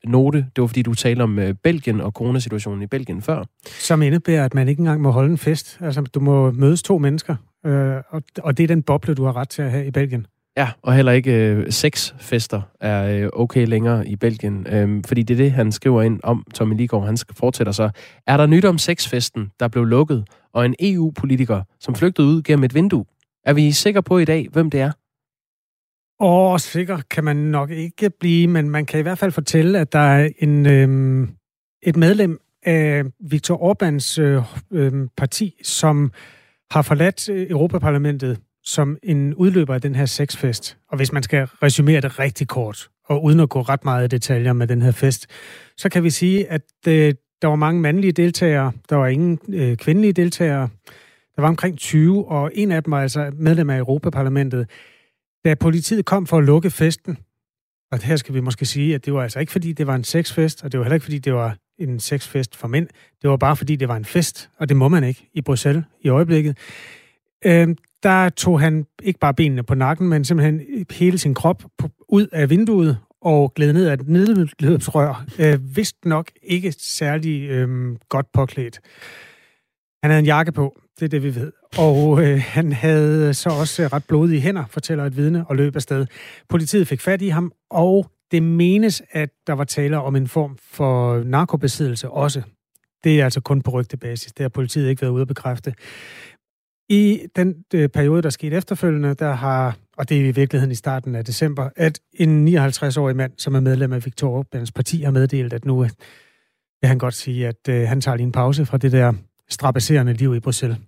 note. 0.06 0.38
Det 0.38 0.62
var 0.62 0.66
fordi, 0.66 0.82
du 0.82 0.94
talte 0.94 1.22
om 1.22 1.38
øh, 1.38 1.54
Belgien 1.54 2.00
og 2.00 2.12
coronasituationen 2.12 2.82
i 2.82 2.86
Belgien 2.86 3.22
før. 3.22 3.44
Som 3.66 4.02
indebærer, 4.02 4.44
at 4.44 4.54
man 4.54 4.68
ikke 4.68 4.80
engang 4.80 5.00
må 5.00 5.10
holde 5.10 5.30
en 5.30 5.38
fest. 5.38 5.78
Altså, 5.80 6.00
du 6.00 6.20
må 6.20 6.50
mødes 6.50 6.82
to 6.82 6.98
mennesker, 6.98 7.36
øh, 7.66 7.96
og, 8.10 8.22
og 8.38 8.56
det 8.56 8.62
er 8.64 8.68
den 8.68 8.82
boble, 8.82 9.14
du 9.14 9.24
har 9.24 9.36
ret 9.36 9.48
til 9.48 9.62
at 9.62 9.70
have 9.70 9.86
i 9.86 9.90
Belgien. 9.90 10.26
Ja, 10.56 10.68
og 10.82 10.94
heller 10.94 11.12
ikke 11.12 11.32
øh, 11.32 11.72
seks 11.72 12.14
fester 12.18 12.62
er 12.80 13.24
øh, 13.24 13.28
okay 13.32 13.66
længere 13.66 14.08
i 14.08 14.16
Belgien. 14.16 14.66
Øh, 14.70 15.02
fordi 15.06 15.22
det 15.22 15.34
er 15.34 15.38
det, 15.38 15.52
han 15.52 15.72
skriver 15.72 16.02
ind 16.02 16.20
om, 16.22 16.44
Tommy 16.54 16.76
Ligård. 16.76 17.06
Han 17.06 17.16
fortsætter 17.30 17.72
så. 17.72 17.90
Er 18.26 18.36
der 18.36 18.46
nyt 18.46 18.64
om 18.64 18.78
sexfesten, 18.78 19.50
der 19.60 19.68
blev 19.68 19.84
lukket, 19.84 20.24
og 20.54 20.66
en 20.66 20.74
EU-politiker, 20.80 21.62
som 21.80 21.94
flygtede 21.94 22.26
ud 22.26 22.42
gennem 22.42 22.64
et 22.64 22.74
vindue? 22.74 23.04
Er 23.44 23.52
vi 23.52 23.72
sikre 23.72 24.02
på 24.02 24.18
i 24.18 24.24
dag, 24.24 24.48
hvem 24.52 24.70
det 24.70 24.80
er? 24.80 24.90
Åh, 26.26 26.58
sikker 26.58 26.98
kan 27.10 27.24
man 27.24 27.36
nok 27.36 27.70
ikke 27.70 28.10
blive, 28.20 28.48
men 28.48 28.70
man 28.70 28.86
kan 28.86 29.00
i 29.00 29.02
hvert 29.02 29.18
fald 29.18 29.32
fortælle, 29.32 29.78
at 29.78 29.92
der 29.92 29.98
er 29.98 30.28
en, 30.38 30.66
øh, 30.66 31.28
et 31.82 31.96
medlem 31.96 32.40
af 32.62 33.02
Viktor 33.20 33.56
Orbáns 33.56 34.20
øh, 34.22 34.42
øh, 34.72 35.08
parti, 35.16 35.54
som 35.62 36.12
har 36.70 36.82
forladt 36.82 37.28
øh, 37.28 37.50
Europaparlamentet 37.50 38.38
som 38.62 38.98
en 39.02 39.34
udløber 39.34 39.74
af 39.74 39.80
den 39.80 39.94
her 39.94 40.06
sexfest. 40.06 40.76
Og 40.90 40.96
hvis 40.96 41.12
man 41.12 41.22
skal 41.22 41.48
resumere 41.62 42.00
det 42.00 42.18
rigtig 42.18 42.48
kort, 42.48 42.88
og 43.08 43.24
uden 43.24 43.40
at 43.40 43.48
gå 43.48 43.62
ret 43.62 43.84
meget 43.84 44.04
i 44.04 44.16
detaljer 44.16 44.52
med 44.52 44.66
den 44.66 44.82
her 44.82 44.92
fest, 44.92 45.26
så 45.76 45.88
kan 45.88 46.04
vi 46.04 46.10
sige, 46.10 46.50
at 46.50 46.62
øh, 46.88 47.14
der 47.42 47.48
var 47.48 47.56
mange 47.56 47.80
mandlige 47.80 48.12
deltagere, 48.12 48.72
der 48.90 48.96
var 48.96 49.06
ingen 49.06 49.38
øh, 49.48 49.76
kvindelige 49.76 50.12
deltagere. 50.12 50.68
Der 51.36 51.42
var 51.42 51.48
omkring 51.48 51.78
20, 51.78 52.28
og 52.28 52.50
en 52.54 52.72
af 52.72 52.82
dem 52.82 52.90
var 52.90 53.02
altså 53.02 53.32
medlem 53.34 53.70
af 53.70 53.78
Europaparlamentet. 53.78 54.66
Da 55.44 55.54
politiet 55.54 56.04
kom 56.04 56.26
for 56.26 56.38
at 56.38 56.44
lukke 56.44 56.70
festen, 56.70 57.18
og 57.92 57.98
her 57.98 58.16
skal 58.16 58.34
vi 58.34 58.40
måske 58.40 58.66
sige, 58.66 58.94
at 58.94 59.04
det 59.04 59.14
var 59.14 59.22
altså 59.22 59.40
ikke 59.40 59.52
fordi, 59.52 59.72
det 59.72 59.86
var 59.86 59.94
en 59.94 60.04
sexfest, 60.04 60.64
og 60.64 60.72
det 60.72 60.80
var 60.80 60.84
heller 60.84 60.94
ikke 60.94 61.04
fordi, 61.04 61.18
det 61.18 61.34
var 61.34 61.56
en 61.78 62.00
sexfest 62.00 62.56
for 62.56 62.68
mænd. 62.68 62.88
Det 63.22 63.30
var 63.30 63.36
bare 63.36 63.56
fordi, 63.56 63.76
det 63.76 63.88
var 63.88 63.96
en 63.96 64.04
fest, 64.04 64.50
og 64.58 64.68
det 64.68 64.76
må 64.76 64.88
man 64.88 65.04
ikke 65.04 65.30
i 65.34 65.40
Bruxelles 65.40 65.84
i 66.00 66.08
øjeblikket. 66.08 66.58
Øh, 67.44 67.68
der 68.02 68.28
tog 68.28 68.60
han 68.60 68.86
ikke 69.02 69.18
bare 69.18 69.34
benene 69.34 69.62
på 69.62 69.74
nakken, 69.74 70.08
men 70.08 70.24
simpelthen 70.24 70.60
hele 70.90 71.18
sin 71.18 71.34
krop 71.34 71.64
på, 71.78 71.88
ud 72.08 72.26
af 72.32 72.50
vinduet 72.50 72.98
og 73.20 73.54
gled 73.54 73.72
ned 73.72 73.86
af 73.86 73.94
et 73.94 74.08
nedløbsrør. 74.08 75.24
Øh, 75.38 75.76
vist 75.76 76.04
nok 76.04 76.30
ikke 76.42 76.72
særlig 76.72 77.42
øh, 77.50 77.96
godt 78.08 78.26
påklædt. 78.32 78.80
Han 80.02 80.10
havde 80.10 80.18
en 80.18 80.26
jakke 80.26 80.52
på, 80.52 80.80
det 80.98 81.04
er 81.04 81.08
det, 81.08 81.22
vi 81.22 81.34
ved. 81.34 81.52
Og 81.78 82.22
øh, 82.22 82.42
han 82.46 82.72
havde 82.72 83.34
så 83.34 83.48
også 83.48 83.82
øh, 83.82 83.92
ret 83.92 84.04
blodige 84.04 84.40
hænder, 84.40 84.64
fortæller 84.70 85.04
et 85.04 85.16
vidne, 85.16 85.44
og 85.48 85.56
løb 85.56 85.76
afsted. 85.76 86.06
Politiet 86.48 86.88
fik 86.88 87.00
fat 87.00 87.22
i 87.22 87.28
ham, 87.28 87.52
og 87.70 88.10
det 88.30 88.42
menes, 88.42 89.02
at 89.10 89.30
der 89.46 89.52
var 89.52 89.64
tale 89.64 90.00
om 90.00 90.16
en 90.16 90.28
form 90.28 90.58
for 90.60 91.22
narkobesiddelse 91.24 92.10
også. 92.10 92.42
Det 93.04 93.20
er 93.20 93.24
altså 93.24 93.40
kun 93.40 93.62
på 93.62 93.70
rygtebasis. 93.70 94.32
Det 94.32 94.44
har 94.44 94.48
politiet 94.48 94.88
ikke 94.88 95.02
været 95.02 95.12
ude 95.12 95.22
at 95.22 95.28
bekræfte. 95.28 95.74
I 96.88 97.20
den 97.36 97.54
øh, 97.74 97.88
periode, 97.88 98.22
der 98.22 98.30
skete 98.30 98.56
efterfølgende, 98.56 99.14
der 99.14 99.32
har, 99.32 99.76
og 99.96 100.08
det 100.08 100.20
er 100.20 100.28
i 100.28 100.30
virkeligheden 100.30 100.72
i 100.72 100.74
starten 100.74 101.14
af 101.14 101.24
december, 101.24 101.68
at 101.76 102.00
en 102.12 102.48
59-årig 102.58 103.16
mand, 103.16 103.32
som 103.38 103.54
er 103.54 103.60
medlem 103.60 103.92
af 103.92 104.04
Viktor 104.04 104.42
Orbáns 104.42 104.70
parti, 104.74 105.02
har 105.02 105.10
meddelt, 105.10 105.52
at 105.52 105.64
nu 105.64 105.84
øh, 105.84 105.90
vil 106.80 106.88
han 106.88 106.98
godt 106.98 107.14
sige, 107.14 107.48
at 107.48 107.68
øh, 107.68 107.88
han 107.88 108.00
tager 108.00 108.16
lige 108.16 108.26
en 108.26 108.32
pause 108.32 108.66
fra 108.66 108.76
det 108.76 108.92
der 108.92 109.12
strapasserende 109.48 110.12
liv 110.12 110.34
i 110.34 110.40
Bruxelles. 110.40 110.78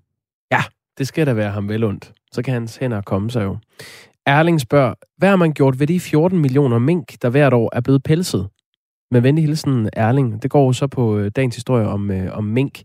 Det 0.99 1.07
skal 1.07 1.27
da 1.27 1.33
være 1.33 1.51
ham 1.51 1.69
vel 1.69 1.85
ondt. 1.85 2.13
Så 2.33 2.43
kan 2.43 2.55
hans 2.55 2.77
hænder 2.77 3.01
komme 3.01 3.31
sig 3.31 3.45
jo. 3.45 3.57
Erling 4.27 4.61
spørger, 4.61 4.95
hvad 5.19 5.29
har 5.29 5.37
man 5.37 5.53
gjort 5.53 5.81
ved 5.81 5.87
de 5.87 6.01
14 6.01 6.39
millioner 6.39 6.79
mink, 6.79 7.23
der 7.23 7.31
hvert 7.31 7.53
år 7.53 7.71
er 7.73 7.81
blevet 7.81 8.03
pelset? 8.03 8.49
Med 9.11 9.21
venlig 9.21 9.45
hilsen, 9.45 9.89
Erling. 9.93 10.43
Det 10.43 10.51
går 10.51 10.73
så 10.73 10.87
på 10.87 11.19
øh, 11.19 11.31
dagens 11.37 11.55
historie 11.55 11.87
om, 11.87 12.11
øh, 12.11 12.39
om 12.39 12.45
mink. 12.45 12.83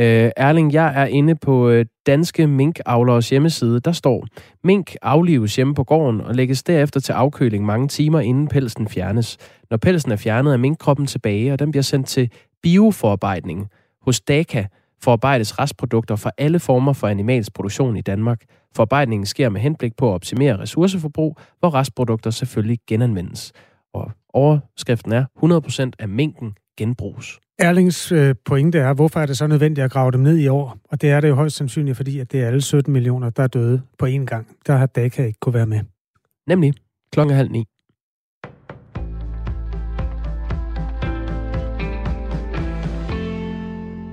Øh, 0.00 0.30
Erling, 0.36 0.72
jeg 0.72 1.02
er 1.02 1.06
inde 1.06 1.34
på 1.34 1.68
øh, 1.68 1.86
Danske 2.06 2.46
Minkavlers 2.46 3.30
hjemmeside. 3.30 3.80
Der 3.80 3.92
står, 3.92 4.26
mink 4.64 4.94
aflives 5.02 5.56
hjemme 5.56 5.74
på 5.74 5.84
gården 5.84 6.20
og 6.20 6.34
lægges 6.34 6.62
derefter 6.62 7.00
til 7.00 7.12
afkøling 7.12 7.66
mange 7.66 7.88
timer, 7.88 8.20
inden 8.20 8.48
pelsen 8.48 8.88
fjernes. 8.88 9.36
Når 9.70 9.76
pelsen 9.76 10.12
er 10.12 10.16
fjernet, 10.16 10.52
er 10.52 10.56
minkkroppen 10.56 11.06
tilbage, 11.06 11.52
og 11.52 11.58
den 11.58 11.70
bliver 11.70 11.82
sendt 11.82 12.06
til 12.06 12.30
bioforarbejdning. 12.62 13.68
Hos 14.02 14.20
DACA 14.20 14.66
forarbejdes 15.04 15.58
restprodukter 15.58 16.16
fra 16.16 16.30
alle 16.38 16.60
former 16.60 16.92
for 16.92 17.08
animalsk 17.08 17.54
produktion 17.54 17.96
i 17.96 18.00
Danmark. 18.00 18.44
Forarbejdningen 18.76 19.26
sker 19.26 19.48
med 19.48 19.60
henblik 19.60 19.96
på 19.96 20.10
at 20.10 20.14
optimere 20.14 20.58
ressourceforbrug, 20.58 21.38
hvor 21.58 21.74
restprodukter 21.74 22.30
selvfølgelig 22.30 22.78
genanvendes. 22.86 23.52
Og 23.94 24.12
overskriften 24.28 25.12
er, 25.12 25.24
100% 25.90 25.90
af 25.98 26.08
minken 26.08 26.54
genbruges. 26.78 27.40
Erlings 27.58 28.12
øh, 28.12 28.34
pointe 28.44 28.78
er, 28.78 28.94
hvorfor 28.94 29.20
er 29.20 29.26
det 29.26 29.36
så 29.36 29.46
nødvendigt 29.46 29.84
at 29.84 29.90
grave 29.90 30.12
dem 30.12 30.20
ned 30.20 30.38
i 30.38 30.48
år? 30.48 30.78
Og 30.84 31.00
det 31.00 31.10
er 31.10 31.20
det 31.20 31.28
jo 31.28 31.34
højst 31.34 31.56
sandsynligt, 31.56 31.96
fordi 31.96 32.18
at 32.18 32.32
det 32.32 32.42
er 32.42 32.46
alle 32.46 32.60
17 32.60 32.92
millioner, 32.92 33.30
der 33.30 33.42
er 33.42 33.46
døde 33.46 33.82
på 33.98 34.06
én 34.06 34.24
gang. 34.24 34.56
Der 34.66 34.76
har 34.76 34.86
Daka 34.86 35.24
ikke 35.24 35.38
kunne 35.40 35.54
være 35.54 35.66
med. 35.66 35.80
Nemlig 36.46 36.74
klokken 37.12 37.36
halv 37.36 37.50
ni. 37.50 37.64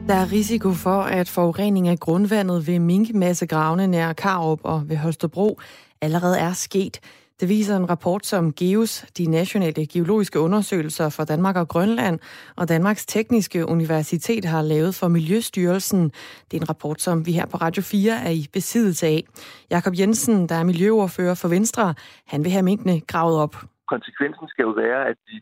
Der 0.07 0.13
er 0.13 0.31
risiko 0.31 0.71
for, 0.71 1.01
at 1.01 1.29
forurening 1.29 1.87
af 1.87 1.99
grundvandet 1.99 2.67
ved 2.67 2.79
minkmassegravene 2.79 3.87
nær 3.87 4.13
Karup 4.13 4.59
og 4.63 4.89
ved 4.89 4.97
Holstebro 4.97 5.59
allerede 6.01 6.39
er 6.39 6.53
sket. 6.53 6.99
Det 7.39 7.49
viser 7.49 7.77
en 7.77 7.89
rapport, 7.89 8.25
som 8.25 8.53
GEOS, 8.53 9.05
de 9.17 9.25
nationale 9.25 9.87
geologiske 9.87 10.39
undersøgelser 10.39 11.09
for 11.09 11.23
Danmark 11.23 11.55
og 11.55 11.67
Grønland, 11.67 12.19
og 12.55 12.69
Danmarks 12.69 13.05
Tekniske 13.05 13.65
Universitet 13.67 14.45
har 14.45 14.61
lavet 14.61 14.95
for 14.95 15.07
Miljøstyrelsen. 15.07 16.03
Det 16.51 16.57
er 16.57 16.61
en 16.61 16.69
rapport, 16.69 17.01
som 17.01 17.25
vi 17.25 17.31
her 17.31 17.45
på 17.45 17.57
Radio 17.57 17.83
4 17.83 18.11
er 18.11 18.29
i 18.29 18.45
besiddelse 18.53 19.07
af. 19.07 19.23
Jakob 19.71 19.93
Jensen, 19.99 20.49
der 20.49 20.55
er 20.55 20.63
miljøordfører 20.63 21.35
for 21.35 21.47
Venstre, 21.47 21.93
han 22.27 22.43
vil 22.43 22.51
have 22.51 22.63
minkene 22.63 22.99
gravet 22.99 23.37
op. 23.37 23.55
Konsekvensen 23.87 24.47
skal 24.47 24.63
jo 24.63 24.69
være, 24.69 25.09
at 25.09 25.17
de 25.27 25.41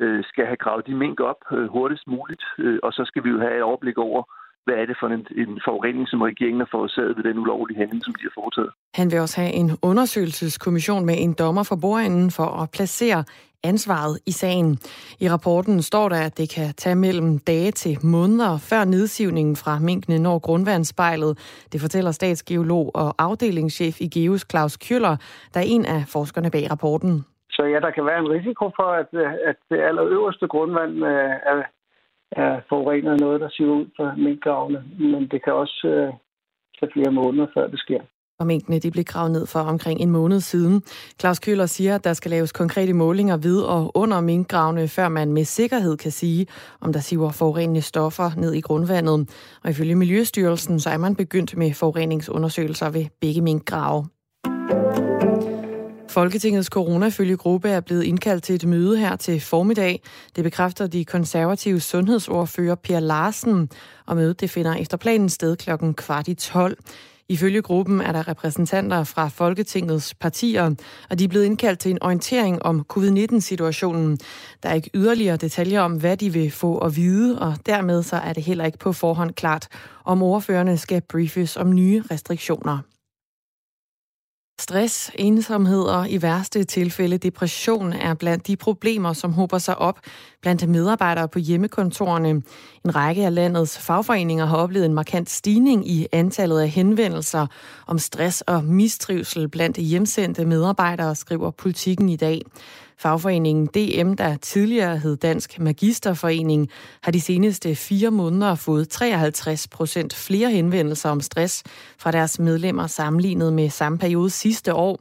øh, 0.00 0.24
skal 0.24 0.46
have 0.46 0.62
gravet 0.64 0.86
de 0.86 0.94
mink 0.94 1.20
op 1.20 1.40
øh, 1.52 1.66
hurtigst 1.68 2.06
muligt, 2.06 2.44
øh, 2.58 2.78
og 2.82 2.92
så 2.92 3.02
skal 3.06 3.24
vi 3.24 3.28
jo 3.30 3.38
have 3.38 3.56
et 3.56 3.62
overblik 3.62 3.98
over, 3.98 4.22
hvad 4.64 4.74
er 4.74 4.86
det 4.86 4.96
for 5.00 5.06
en, 5.06 5.26
en 5.42 5.60
forurening, 5.66 6.08
som 6.08 6.20
regeringen 6.22 6.60
har 6.60 6.68
forårsaget 6.70 7.16
ved 7.16 7.24
den 7.24 7.38
ulovlige 7.38 7.78
handling, 7.78 8.04
som 8.04 8.14
de 8.14 8.22
har 8.22 8.34
foretaget. 8.34 8.70
Han 8.94 9.10
vil 9.10 9.20
også 9.20 9.40
have 9.40 9.52
en 9.52 9.70
undersøgelseskommission 9.82 11.06
med 11.06 11.14
en 11.18 11.32
dommer 11.32 11.62
for 11.62 11.76
bordenden 11.76 12.30
for 12.30 12.48
at 12.62 12.70
placere 12.70 13.24
ansvaret 13.64 14.18
i 14.26 14.30
sagen. 14.32 14.78
I 15.20 15.30
rapporten 15.30 15.82
står 15.82 16.08
der, 16.08 16.20
at 16.20 16.38
det 16.38 16.50
kan 16.50 16.74
tage 16.74 16.94
mellem 16.94 17.38
dage 17.38 17.70
til 17.70 17.98
måneder 18.02 18.58
før 18.58 18.84
nedsivningen 18.84 19.56
fra 19.56 19.78
minkene 19.78 20.18
når 20.18 20.38
grundvandsspejlet. 20.38 21.38
Det 21.72 21.80
fortæller 21.80 22.12
statsgeolog 22.12 22.90
og 22.94 23.14
afdelingschef 23.18 24.00
i 24.00 24.08
Geos 24.08 24.46
Claus 24.50 24.76
Kjøller, 24.76 25.16
der 25.54 25.60
er 25.60 25.64
en 25.64 25.84
af 25.84 26.04
forskerne 26.08 26.50
bag 26.50 26.70
rapporten. 26.70 27.24
Så 27.54 27.62
ja, 27.64 27.78
der 27.80 27.90
kan 27.90 28.06
være 28.06 28.18
en 28.18 28.30
risiko 28.36 28.64
for, 28.78 28.88
at, 29.02 29.10
at 29.50 29.56
det 29.70 29.80
allerøverste 29.80 30.46
grundvand 30.48 30.94
øh, 31.12 31.32
er, 31.52 31.62
er 32.32 32.60
forurenet 32.68 33.10
af 33.12 33.18
noget, 33.18 33.40
der 33.40 33.48
siver 33.48 33.74
ud 33.80 33.86
fra 33.96 34.14
minkgravene. 34.16 34.84
Men 34.98 35.28
det 35.28 35.44
kan 35.44 35.52
også 35.52 35.86
øh, 35.94 36.12
tage 36.78 36.92
flere 36.92 37.12
måneder, 37.12 37.46
før 37.54 37.66
det 37.66 37.78
sker. 37.78 38.00
Og 38.38 38.46
minkene 38.46 38.78
de 38.78 38.90
blev 38.90 39.04
gravet 39.04 39.32
ned 39.32 39.46
for 39.46 39.60
omkring 39.60 40.00
en 40.00 40.10
måned 40.10 40.40
siden. 40.40 40.82
Claus 41.20 41.38
Køller 41.38 41.66
siger, 41.66 41.94
at 41.94 42.04
der 42.04 42.12
skal 42.12 42.30
laves 42.30 42.52
konkrete 42.52 42.92
målinger 42.92 43.36
ved 43.36 43.60
og 43.62 43.92
under 43.94 44.20
minkgravene, 44.20 44.88
før 44.88 45.08
man 45.08 45.32
med 45.32 45.44
sikkerhed 45.44 45.96
kan 45.96 46.10
sige, 46.10 46.46
om 46.80 46.92
der 46.92 47.00
siver 47.00 47.30
forurenende 47.30 47.82
stoffer 47.82 48.30
ned 48.36 48.52
i 48.54 48.60
grundvandet. 48.60 49.30
Og 49.64 49.70
ifølge 49.70 49.94
Miljøstyrelsen, 49.94 50.80
så 50.80 50.90
er 50.90 50.98
man 50.98 51.16
begyndt 51.16 51.56
med 51.56 51.74
forureningsundersøgelser 51.74 52.90
ved 52.90 53.06
begge 53.20 53.40
minkgrave. 53.40 54.04
Folketingets 56.14 56.68
coronafølgegruppe 56.68 57.68
er 57.68 57.80
blevet 57.80 58.02
indkaldt 58.02 58.44
til 58.44 58.54
et 58.54 58.64
møde 58.64 58.98
her 58.98 59.16
til 59.16 59.40
formiddag. 59.40 60.02
Det 60.36 60.44
bekræfter 60.44 60.86
de 60.86 61.04
konservative 61.04 61.80
sundhedsordfører 61.80 62.74
Per 62.74 63.00
Larsen, 63.00 63.68
og 64.06 64.16
mødet 64.16 64.40
det 64.40 64.50
finder 64.50 64.74
efter 64.74 64.96
planen 64.96 65.28
sted 65.28 65.56
klokken 65.56 65.94
kvart 65.94 66.28
i 66.28 66.34
12. 66.34 66.78
Ifølge 67.28 67.62
gruppen 67.62 68.00
er 68.00 68.12
der 68.12 68.28
repræsentanter 68.28 69.04
fra 69.04 69.28
Folketingets 69.28 70.14
partier, 70.14 70.74
og 71.10 71.18
de 71.18 71.24
er 71.24 71.28
blevet 71.28 71.44
indkaldt 71.44 71.78
til 71.80 71.90
en 71.90 72.02
orientering 72.02 72.62
om 72.62 72.84
covid-19-situationen. 72.88 74.18
Der 74.62 74.68
er 74.68 74.74
ikke 74.74 74.90
yderligere 74.94 75.36
detaljer 75.36 75.80
om, 75.80 75.92
hvad 75.92 76.16
de 76.16 76.32
vil 76.32 76.50
få 76.50 76.78
at 76.78 76.96
vide, 76.96 77.38
og 77.38 77.56
dermed 77.66 78.02
så 78.02 78.16
er 78.16 78.32
det 78.32 78.42
heller 78.42 78.64
ikke 78.64 78.78
på 78.78 78.92
forhånd 78.92 79.32
klart, 79.32 79.68
om 80.04 80.22
ordførerne 80.22 80.76
skal 80.76 81.00
briefes 81.00 81.56
om 81.56 81.74
nye 81.74 82.02
restriktioner. 82.10 82.78
Stress, 84.60 85.10
ensomhed 85.14 85.82
og 85.82 86.10
i 86.10 86.22
værste 86.22 86.64
tilfælde 86.64 87.18
depression 87.18 87.92
er 87.92 88.14
blandt 88.14 88.46
de 88.46 88.56
problemer, 88.56 89.12
som 89.12 89.32
hober 89.32 89.58
sig 89.58 89.78
op 89.78 90.00
blandt 90.42 90.68
medarbejdere 90.68 91.28
på 91.28 91.38
hjemmekontorerne. 91.38 92.28
En 92.84 92.94
række 92.94 93.26
af 93.26 93.34
landets 93.34 93.78
fagforeninger 93.78 94.46
har 94.46 94.56
oplevet 94.56 94.86
en 94.86 94.94
markant 94.94 95.30
stigning 95.30 95.90
i 95.90 96.06
antallet 96.12 96.60
af 96.60 96.68
henvendelser 96.68 97.46
om 97.86 97.98
stress 97.98 98.40
og 98.40 98.64
mistrivsel 98.64 99.48
blandt 99.48 99.76
hjemsendte 99.76 100.44
medarbejdere, 100.44 101.14
skriver 101.14 101.50
politikken 101.50 102.08
i 102.08 102.16
dag. 102.16 102.42
Fagforeningen 102.98 103.66
DM, 103.66 104.14
der 104.14 104.36
tidligere 104.36 104.96
hed 104.98 105.16
Dansk 105.16 105.60
Magisterforening, 105.60 106.68
har 107.02 107.12
de 107.12 107.20
seneste 107.20 107.74
fire 107.74 108.10
måneder 108.10 108.54
fået 108.54 108.88
53 108.88 109.68
procent 109.68 110.14
flere 110.28 110.50
henvendelser 110.50 111.10
om 111.10 111.20
stress 111.20 111.64
fra 111.98 112.10
deres 112.10 112.38
medlemmer 112.38 112.86
sammenlignet 112.86 113.52
med 113.52 113.68
samme 113.68 113.98
periode 113.98 114.30
sidste 114.30 114.74
år. 114.74 114.96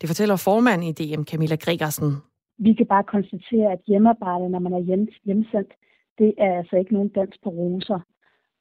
Det 0.00 0.08
fortæller 0.08 0.36
formand 0.36 0.84
i 0.84 0.92
DM, 0.92 1.22
Camilla 1.22 1.56
Gregersen. 1.56 2.10
Vi 2.58 2.72
kan 2.74 2.86
bare 2.86 3.04
konstatere, 3.04 3.72
at 3.72 3.80
hjemmearbejde, 3.86 4.48
når 4.48 4.58
man 4.58 4.72
er 4.72 4.80
hjemsendt, 5.24 5.72
det 6.18 6.34
er 6.38 6.58
altså 6.58 6.76
ikke 6.76 6.92
nogen 6.92 7.08
dans 7.08 7.34
på 7.44 7.50
roser. 7.50 8.00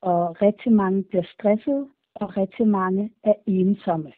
Og 0.01 0.41
rigtig 0.41 0.71
mange 0.73 1.03
bliver 1.03 1.23
stresset, 1.33 1.87
og 2.15 2.37
rigtig 2.37 2.67
mange 2.67 3.11
er 3.23 3.33
ensomme. 3.47 4.11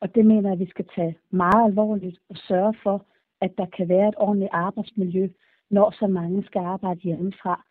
Og 0.00 0.14
det 0.14 0.26
mener 0.26 0.48
jeg, 0.48 0.52
at 0.52 0.58
vi 0.58 0.70
skal 0.70 0.86
tage 0.96 1.16
meget 1.30 1.64
alvorligt 1.64 2.18
og 2.30 2.36
sørge 2.48 2.74
for, 2.82 3.04
at 3.40 3.50
der 3.58 3.66
kan 3.76 3.88
være 3.88 4.08
et 4.08 4.14
ordentligt 4.16 4.50
arbejdsmiljø, 4.52 5.28
når 5.70 5.94
så 6.00 6.06
mange 6.06 6.44
skal 6.46 6.60
arbejde 6.60 7.00
hjemmefra. 7.00 7.64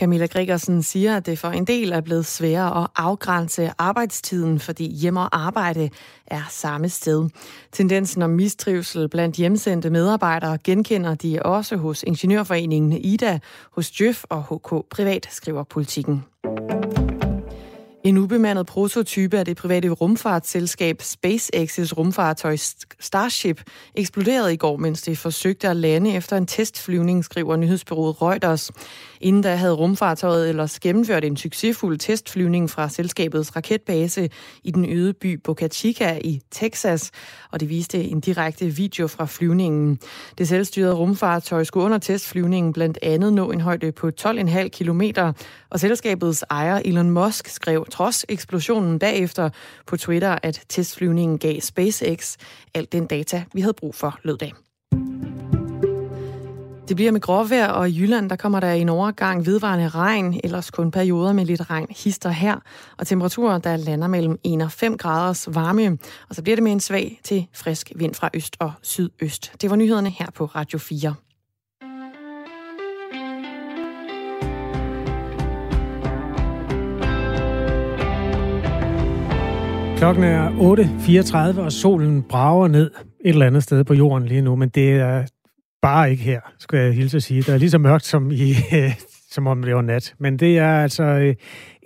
Camilla 0.00 0.26
Gregersen 0.26 0.82
siger, 0.82 1.16
at 1.16 1.26
det 1.26 1.38
for 1.38 1.48
en 1.48 1.64
del 1.64 1.92
er 1.92 2.00
blevet 2.00 2.26
sværere 2.26 2.82
at 2.82 2.90
afgrænse 2.96 3.70
arbejdstiden, 3.78 4.58
fordi 4.58 4.92
hjem 4.92 5.16
og 5.16 5.46
arbejde 5.46 5.90
er 6.26 6.42
samme 6.50 6.88
sted. 6.88 7.28
Tendensen 7.72 8.22
om 8.22 8.30
mistrivsel 8.30 9.08
blandt 9.08 9.36
hjemsendte 9.36 9.90
medarbejdere 9.90 10.58
genkender 10.64 11.14
de 11.14 11.38
også 11.42 11.76
hos 11.76 12.02
Ingeniørforeningen 12.02 12.92
IDA, 12.92 13.38
hos 13.72 14.00
Jøf 14.00 14.24
og 14.24 14.42
HK 14.42 14.88
Privat, 14.90 15.26
skriver 15.30 15.62
politikken. 15.62 16.24
En 18.06 18.18
ubemandet 18.18 18.66
prototype 18.66 19.38
af 19.38 19.44
det 19.44 19.56
private 19.56 19.88
rumfartsselskab 19.88 21.02
SpaceX's 21.02 21.92
rumfartøj 21.92 22.56
Starship 23.00 23.62
eksploderede 23.94 24.54
i 24.54 24.56
går, 24.56 24.76
mens 24.76 25.02
det 25.02 25.18
forsøgte 25.18 25.68
at 25.68 25.76
lande 25.76 26.14
efter 26.14 26.36
en 26.36 26.46
testflyvning, 26.46 27.24
skriver 27.24 27.56
nyhedsbyrået 27.56 28.22
Reuters. 28.22 28.70
Inden 29.20 29.42
da 29.42 29.54
havde 29.54 29.72
rumfartøjet 29.72 30.48
ellers 30.48 30.80
gennemført 30.80 31.24
en 31.24 31.36
succesfuld 31.36 31.98
testflyvning 31.98 32.70
fra 32.70 32.88
selskabets 32.88 33.56
raketbase 33.56 34.28
i 34.64 34.70
den 34.70 34.92
øde 34.92 35.12
by 35.12 35.40
Boca 35.44 35.68
Chica 35.68 36.18
i 36.24 36.40
Texas, 36.50 37.10
og 37.50 37.60
det 37.60 37.68
viste 37.68 38.04
en 38.04 38.20
direkte 38.20 38.66
video 38.66 39.06
fra 39.06 39.26
flyvningen. 39.26 39.98
Det 40.38 40.48
selvstyrede 40.48 40.94
rumfartøj 40.94 41.64
skulle 41.64 41.84
under 41.84 41.98
testflyvningen 41.98 42.72
blandt 42.72 42.98
andet 43.02 43.32
nå 43.32 43.50
en 43.50 43.60
højde 43.60 43.92
på 43.92 44.10
12,5 44.20 44.68
km, 44.68 45.02
og 45.70 45.80
selskabets 45.80 46.44
ejer 46.50 46.80
Elon 46.84 47.10
Musk 47.10 47.48
skrev 47.48 47.86
trods 47.96 48.24
eksplosionen 48.28 48.98
bagefter 48.98 49.50
på 49.86 49.96
Twitter, 49.96 50.38
at 50.42 50.64
testflyvningen 50.68 51.38
gav 51.38 51.60
SpaceX 51.60 52.36
alt 52.74 52.92
den 52.92 53.06
data, 53.06 53.44
vi 53.54 53.60
havde 53.60 53.74
brug 53.74 53.94
for, 53.94 54.18
lød 54.22 54.38
det. 54.38 54.52
Det 56.88 56.96
bliver 56.96 57.12
med 57.12 57.20
gråvejr, 57.20 57.68
og 57.68 57.90
i 57.90 58.00
Jylland 58.00 58.30
der 58.30 58.36
kommer 58.36 58.60
der 58.60 58.72
en 58.72 58.88
overgang 58.88 59.46
vedvarende 59.46 59.88
regn, 59.88 60.40
ellers 60.44 60.70
kun 60.70 60.90
perioder 60.90 61.32
med 61.32 61.44
lidt 61.44 61.70
regn 61.70 61.86
hister 61.90 62.30
her, 62.30 62.56
og 62.98 63.06
temperaturer 63.06 63.58
der 63.58 63.76
lander 63.76 64.08
mellem 64.08 64.38
1 64.44 64.62
og 64.62 64.72
5 64.72 64.96
graders 64.96 65.48
varme, 65.54 65.98
og 66.28 66.34
så 66.34 66.42
bliver 66.42 66.56
det 66.56 66.62
med 66.62 66.72
en 66.72 66.80
svag 66.80 67.20
til 67.24 67.46
frisk 67.52 67.92
vind 67.96 68.14
fra 68.14 68.30
øst 68.34 68.56
og 68.58 68.72
sydøst. 68.82 69.52
Det 69.60 69.70
var 69.70 69.76
nyhederne 69.76 70.10
her 70.10 70.30
på 70.30 70.44
Radio 70.44 70.78
4. 70.78 71.14
Klokken 79.96 80.24
er 80.24 80.50
8.34, 81.54 81.60
og 81.60 81.72
solen 81.72 82.22
brager 82.22 82.68
ned 82.68 82.90
et 83.24 83.28
eller 83.28 83.46
andet 83.46 83.62
sted 83.62 83.84
på 83.84 83.94
jorden 83.94 84.28
lige 84.28 84.40
nu, 84.42 84.56
men 84.56 84.68
det 84.68 84.92
er 84.92 85.26
bare 85.82 86.10
ikke 86.10 86.22
her, 86.22 86.40
skal 86.58 86.78
jeg 86.78 86.94
hilse 86.94 87.16
at 87.16 87.22
sige. 87.22 87.42
Der 87.42 87.54
er 87.54 87.58
lige 87.58 87.70
så 87.70 87.78
mørkt, 87.78 88.04
som, 88.04 88.30
i, 88.30 88.50
øh, 88.72 88.94
som 89.30 89.46
om 89.46 89.62
det 89.62 89.74
var 89.74 89.82
nat. 89.82 90.14
Men 90.18 90.38
det 90.38 90.58
er 90.58 90.82
altså 90.82 91.02
øh, 91.02 91.28
en 91.28 91.36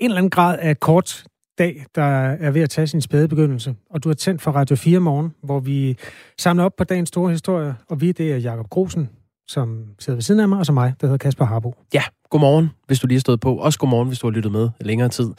eller 0.00 0.16
anden 0.16 0.30
grad 0.30 0.58
af 0.58 0.80
kort 0.80 1.24
dag, 1.58 1.84
der 1.94 2.02
er 2.30 2.50
ved 2.50 2.62
at 2.62 2.70
tage 2.70 2.86
sin 2.86 3.00
spæde 3.00 3.28
begyndelse. 3.28 3.74
Og 3.90 4.04
du 4.04 4.08
har 4.08 4.14
tændt 4.14 4.42
for 4.42 4.50
Radio 4.50 4.76
4 4.76 5.00
morgen, 5.00 5.34
hvor 5.42 5.60
vi 5.60 5.96
samler 6.38 6.64
op 6.64 6.76
på 6.78 6.84
dagens 6.84 7.08
store 7.08 7.30
historie. 7.30 7.74
Og 7.88 8.00
vi, 8.00 8.12
det 8.12 8.32
er 8.32 8.36
Jakob 8.36 8.68
Grosen, 8.70 9.08
som 9.48 9.84
sidder 9.98 10.16
ved 10.16 10.22
siden 10.22 10.40
af 10.40 10.48
mig, 10.48 10.58
og 10.58 10.66
så 10.66 10.72
mig, 10.72 10.94
der 11.00 11.06
hedder 11.06 11.18
Kasper 11.18 11.44
Harbo. 11.44 11.74
Ja, 11.94 12.02
godmorgen, 12.30 12.70
hvis 12.86 13.00
du 13.00 13.06
lige 13.06 13.16
har 13.16 13.20
stået 13.20 13.40
på. 13.40 13.56
Også 13.56 13.78
godmorgen, 13.78 14.08
hvis 14.08 14.18
du 14.18 14.26
har 14.26 14.32
lyttet 14.32 14.52
med 14.52 14.68
længere 14.80 15.08
tid. 15.08 15.30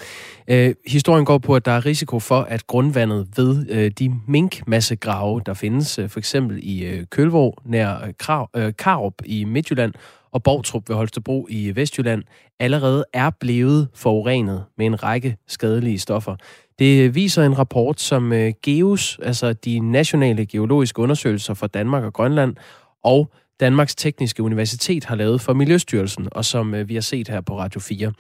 Øh, 0.48 0.76
historien 0.88 1.26
går 1.26 1.38
på, 1.38 1.56
at 1.56 1.66
der 1.66 1.72
er 1.72 1.86
risiko 1.86 2.20
for, 2.20 2.42
at 2.42 2.68
grundvandet 2.68 3.28
ved 3.38 3.66
øh, 3.70 3.92
de 4.00 4.14
minkmassegrave, 4.28 5.42
der 5.46 5.54
findes 5.54 6.00
øh, 6.00 6.10
for 6.10 6.20
eksempel 6.20 6.60
i 6.64 6.86
øh, 6.86 7.06
Kølvåg, 7.06 7.58
nær 7.66 8.06
øh, 8.06 8.14
Krav, 8.18 8.50
øh, 8.56 8.74
Karup 8.78 9.14
i 9.26 9.44
Midtjylland, 9.44 9.94
og 10.32 10.44
Borgtrup 10.44 10.90
ved 10.90 10.96
Holstebro 10.96 11.48
i 11.50 11.76
Vestjylland 11.76 12.24
allerede 12.60 13.06
er 13.14 13.30
blevet 13.30 13.88
forurenet 13.94 14.64
med 14.78 14.86
en 14.86 15.04
række 15.04 15.38
skadelige 15.48 16.00
stoffer. 16.00 16.36
Det 16.80 17.16
viser 17.16 17.44
en 17.44 17.58
rapport, 17.58 18.02
som 18.02 18.34
øh, 18.34 18.54
GEOS, 18.64 19.20
altså 19.24 19.54
de 19.54 19.80
nationale 19.80 20.46
geologiske 20.46 21.02
undersøgelser 21.02 21.54
for 21.54 21.68
Danmark 21.68 22.04
og 22.04 22.14
Grønland, 22.14 22.56
og 23.04 23.32
Danmarks 23.62 23.96
Tekniske 23.96 24.44
Universitet 24.44 25.06
har 25.06 25.16
lavet 25.16 25.42
for 25.42 25.54
Miljøstyrelsen, 25.54 26.28
og 26.32 26.46
som 26.46 26.76
øh, 26.76 26.90
vi 26.90 26.94
har 26.94 27.02
set 27.02 27.28
her 27.28 27.42
på 27.42 27.54
Radio 27.60 27.80
4. 27.80 28.14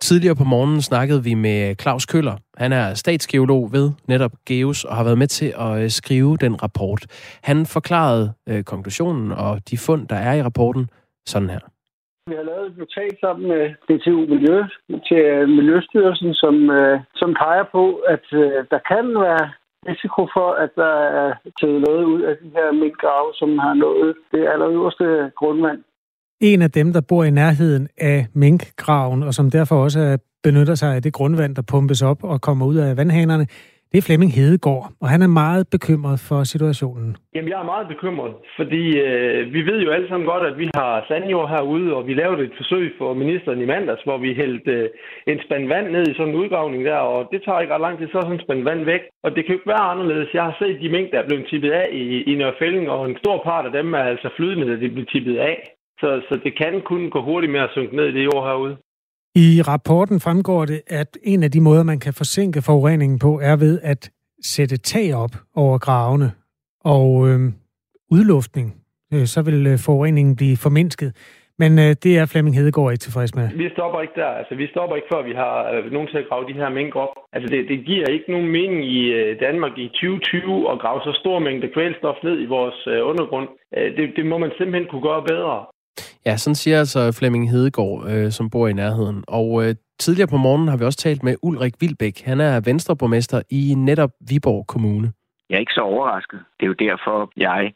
Tidligere 0.00 0.36
på 0.36 0.44
morgenen 0.44 0.82
snakkede 0.82 1.24
vi 1.24 1.34
med 1.34 1.74
Claus 1.82 2.06
Køller. 2.06 2.36
Han 2.56 2.72
er 2.72 2.94
statsgeolog 2.94 3.72
ved 3.72 3.90
netop 4.08 4.32
GEOS 4.46 4.84
og 4.84 4.96
har 4.96 5.04
været 5.04 5.18
med 5.18 5.26
til 5.26 5.52
at 5.58 5.82
øh, 5.82 5.90
skrive 5.90 6.36
den 6.36 6.62
rapport. 6.62 7.02
Han 7.42 7.66
forklarede 7.66 8.32
øh, 8.48 8.62
konklusionen 8.64 9.32
og 9.32 9.52
de 9.70 9.78
fund, 9.86 10.08
der 10.08 10.16
er 10.16 10.34
i 10.34 10.42
rapporten, 10.42 10.90
sådan 11.26 11.50
her. 11.50 11.60
Vi 12.30 12.34
har 12.40 12.46
lavet 12.50 12.66
et 12.70 12.78
notat 12.78 13.14
sammen 13.20 13.48
med 13.52 13.62
DTU 13.86 14.20
Miljø 14.34 14.56
til 15.08 15.22
øh, 15.34 15.48
Miljøstyrelsen, 15.48 16.34
som, 16.34 16.70
øh, 16.70 17.00
som 17.14 17.34
peger 17.42 17.64
på, 17.72 17.84
at 18.14 18.26
øh, 18.32 18.64
der 18.72 18.80
kan 18.90 19.06
være 19.26 19.44
risiko 19.88 20.28
for, 20.36 20.48
at 20.64 20.70
der 20.76 20.94
er 21.22 21.34
taget 21.60 21.80
noget 21.86 22.04
ud 22.04 22.22
af 22.22 22.34
de 22.42 22.48
her 22.56 22.72
minkgrave, 22.72 23.28
som 23.34 23.58
har 23.58 23.74
nået 23.74 24.14
det 24.32 24.48
allerøverste 24.52 25.32
grundvand. 25.36 25.80
En 26.40 26.62
af 26.62 26.70
dem, 26.70 26.92
der 26.92 27.00
bor 27.08 27.24
i 27.24 27.30
nærheden 27.30 27.88
af 27.98 28.26
minkgraven, 28.34 29.22
og 29.22 29.34
som 29.34 29.50
derfor 29.50 29.76
også 29.76 30.18
benytter 30.42 30.74
sig 30.74 30.94
af 30.94 31.02
det 31.02 31.12
grundvand, 31.12 31.56
der 31.56 31.62
pumpes 31.62 32.02
op 32.02 32.24
og 32.24 32.40
kommer 32.40 32.66
ud 32.66 32.76
af 32.76 32.96
vandhanerne, 32.96 33.46
det 33.90 33.98
er 33.98 34.06
Flemming 34.08 34.32
Hedegaard, 34.38 34.86
og 35.02 35.08
han 35.14 35.22
er 35.22 35.32
meget 35.42 35.64
bekymret 35.74 36.18
for 36.28 36.40
situationen. 36.54 37.16
Jamen, 37.34 37.50
jeg 37.50 37.60
er 37.60 37.72
meget 37.74 37.88
bekymret, 37.94 38.34
fordi 38.58 38.82
øh, 39.06 39.52
vi 39.54 39.60
ved 39.70 39.78
jo 39.84 39.90
alle 39.90 40.08
sammen 40.08 40.30
godt, 40.32 40.44
at 40.50 40.58
vi 40.58 40.66
har 40.74 41.04
sandjord 41.08 41.48
herude, 41.54 41.88
og 41.96 42.06
vi 42.06 42.14
lavede 42.14 42.42
et 42.44 42.54
forsøg 42.60 42.86
for 42.98 43.14
ministeren 43.14 43.60
i 43.60 43.70
mandags, 43.74 44.02
hvor 44.02 44.18
vi 44.18 44.34
hældte 44.34 44.72
øh, 44.72 44.88
en 45.32 45.40
spand 45.44 45.68
vand 45.68 45.88
ned 45.90 46.04
i 46.08 46.14
sådan 46.14 46.28
en 46.28 46.40
udgravning 46.42 46.84
der, 46.84 47.00
og 47.14 47.28
det 47.32 47.42
tager 47.42 47.60
ikke 47.60 47.74
ret 47.74 47.86
lang 47.86 47.98
tid, 47.98 48.08
så 48.08 48.18
er 48.18 48.22
sådan 48.22 48.38
en 48.38 48.46
spand 48.46 48.62
vand 48.70 48.84
væk. 48.84 49.02
Og 49.24 49.30
det 49.34 49.40
kan 49.42 49.52
jo 49.52 49.58
ikke 49.58 49.72
være 49.74 49.90
anderledes. 49.92 50.34
Jeg 50.34 50.44
har 50.44 50.56
set 50.58 50.80
de 50.80 50.92
mængder, 50.94 51.12
der 51.16 51.22
er 51.22 51.28
blevet 51.28 51.48
tippet 51.50 51.70
af 51.82 51.88
i, 51.92 52.04
i 52.30 52.34
Nørfælling, 52.34 52.90
og 52.90 53.00
en 53.10 53.18
stor 53.22 53.36
part 53.48 53.66
af 53.66 53.72
dem 53.72 53.94
er 53.94 54.04
altså 54.12 54.28
flydende, 54.36 54.66
da 54.70 54.74
de 54.82 54.88
bliver 54.94 55.10
tippet 55.12 55.36
af. 55.36 55.56
Så, 56.00 56.08
så 56.28 56.34
det 56.44 56.52
kan 56.58 56.80
kun 56.80 57.10
gå 57.10 57.20
hurtigt 57.22 57.52
med 57.52 57.60
at 57.60 57.74
synke 57.76 57.96
ned 57.96 58.06
i 58.08 58.16
det 58.16 58.24
jord 58.24 58.44
herude. 58.48 58.76
I 59.34 59.62
rapporten 59.62 60.20
fremgår 60.20 60.64
det, 60.64 60.80
at 60.86 61.18
en 61.22 61.42
af 61.42 61.50
de 61.50 61.60
måder, 61.60 61.82
man 61.82 62.00
kan 62.00 62.14
forsinke 62.14 62.62
forureningen 62.62 63.18
på, 63.18 63.40
er 63.42 63.56
ved 63.56 63.80
at 63.82 64.10
sætte 64.42 64.76
tag 64.76 65.14
op 65.14 65.30
over 65.54 65.78
gravene 65.78 66.32
og 66.84 67.28
øh, 67.28 67.40
udluftning. 68.10 68.68
Øh, 69.14 69.26
så 69.26 69.42
vil 69.42 69.66
øh, 69.66 69.78
forureningen 69.78 70.36
blive 70.36 70.56
formindsket. 70.56 71.12
Men 71.62 71.72
øh, 71.84 71.92
det 72.04 72.12
er 72.18 72.26
Flemming 72.26 72.56
Hedegaard 72.56 72.92
ikke 72.92 73.06
tilfreds 73.06 73.32
med. 73.38 73.46
Vi 73.64 73.68
stopper 73.76 74.00
ikke 74.04 74.16
der. 74.22 74.30
Altså, 74.40 74.54
vi 74.54 74.66
stopper 74.74 74.96
ikke, 74.96 75.10
før 75.12 75.22
vi 75.30 75.34
har 75.42 75.56
øh, 75.72 75.92
nogen 75.94 76.08
til 76.08 76.18
at 76.18 76.28
grave 76.28 76.44
de 76.48 76.58
her 76.60 76.68
mængder 76.68 77.00
op. 77.04 77.14
Altså, 77.34 77.48
det, 77.54 77.68
det 77.68 77.78
giver 77.90 78.06
ikke 78.06 78.32
nogen 78.34 78.48
mening 78.58 78.82
i 78.98 79.00
øh, 79.18 79.40
Danmark 79.46 79.74
i 79.84 79.86
2020 79.88 80.72
at 80.72 80.80
grave 80.82 81.00
så 81.00 81.12
stor 81.22 81.38
mængde 81.38 81.68
kvælstof 81.74 82.18
ned 82.22 82.36
i 82.44 82.46
vores 82.56 82.78
øh, 82.92 83.00
undergrund. 83.10 83.48
Øh, 83.76 83.96
det, 83.96 84.04
det 84.16 84.26
må 84.26 84.36
man 84.38 84.52
simpelthen 84.58 84.88
kunne 84.90 85.06
gøre 85.10 85.22
bedre. 85.32 85.56
Ja, 86.26 86.36
sådan 86.36 86.54
siger 86.54 86.78
altså 86.78 87.16
Flemming 87.18 87.50
Hedegaard, 87.50 88.06
øh, 88.10 88.30
som 88.30 88.50
bor 88.50 88.68
i 88.68 88.72
nærheden. 88.72 89.24
Og 89.28 89.48
øh, 89.64 89.74
tidligere 89.98 90.28
på 90.28 90.36
morgenen 90.36 90.68
har 90.68 90.76
vi 90.76 90.84
også 90.84 90.98
talt 90.98 91.22
med 91.22 91.34
Ulrik 91.42 91.74
Vilbæk. 91.80 92.20
Han 92.24 92.40
er 92.40 92.60
venstreborgmester 92.64 93.42
i 93.50 93.74
netop 93.76 94.10
Viborg 94.28 94.66
Kommune. 94.66 95.12
Jeg 95.48 95.56
er 95.56 95.60
ikke 95.60 95.78
så 95.80 95.80
overrasket. 95.80 96.40
Det 96.60 96.64
er 96.64 96.72
jo 96.72 96.84
derfor, 96.88 97.32
jeg 97.36 97.72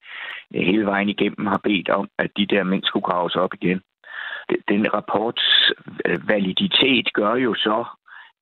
øh, 0.54 0.66
hele 0.66 0.87
vejen 0.87 1.08
igennem 1.08 1.46
har 1.46 1.60
bedt 1.64 1.88
om, 1.88 2.08
at 2.18 2.30
de 2.37 2.46
der 2.46 2.64
mænd 2.64 2.82
skulle 2.84 3.08
graves 3.10 3.37
op 3.37 3.54
igen. 3.54 3.80
Den 4.68 4.94
rapports 4.94 5.72
øh, 6.06 6.28
validitet 6.28 7.12
gør 7.12 7.34
jo 7.34 7.54
så, 7.54 7.84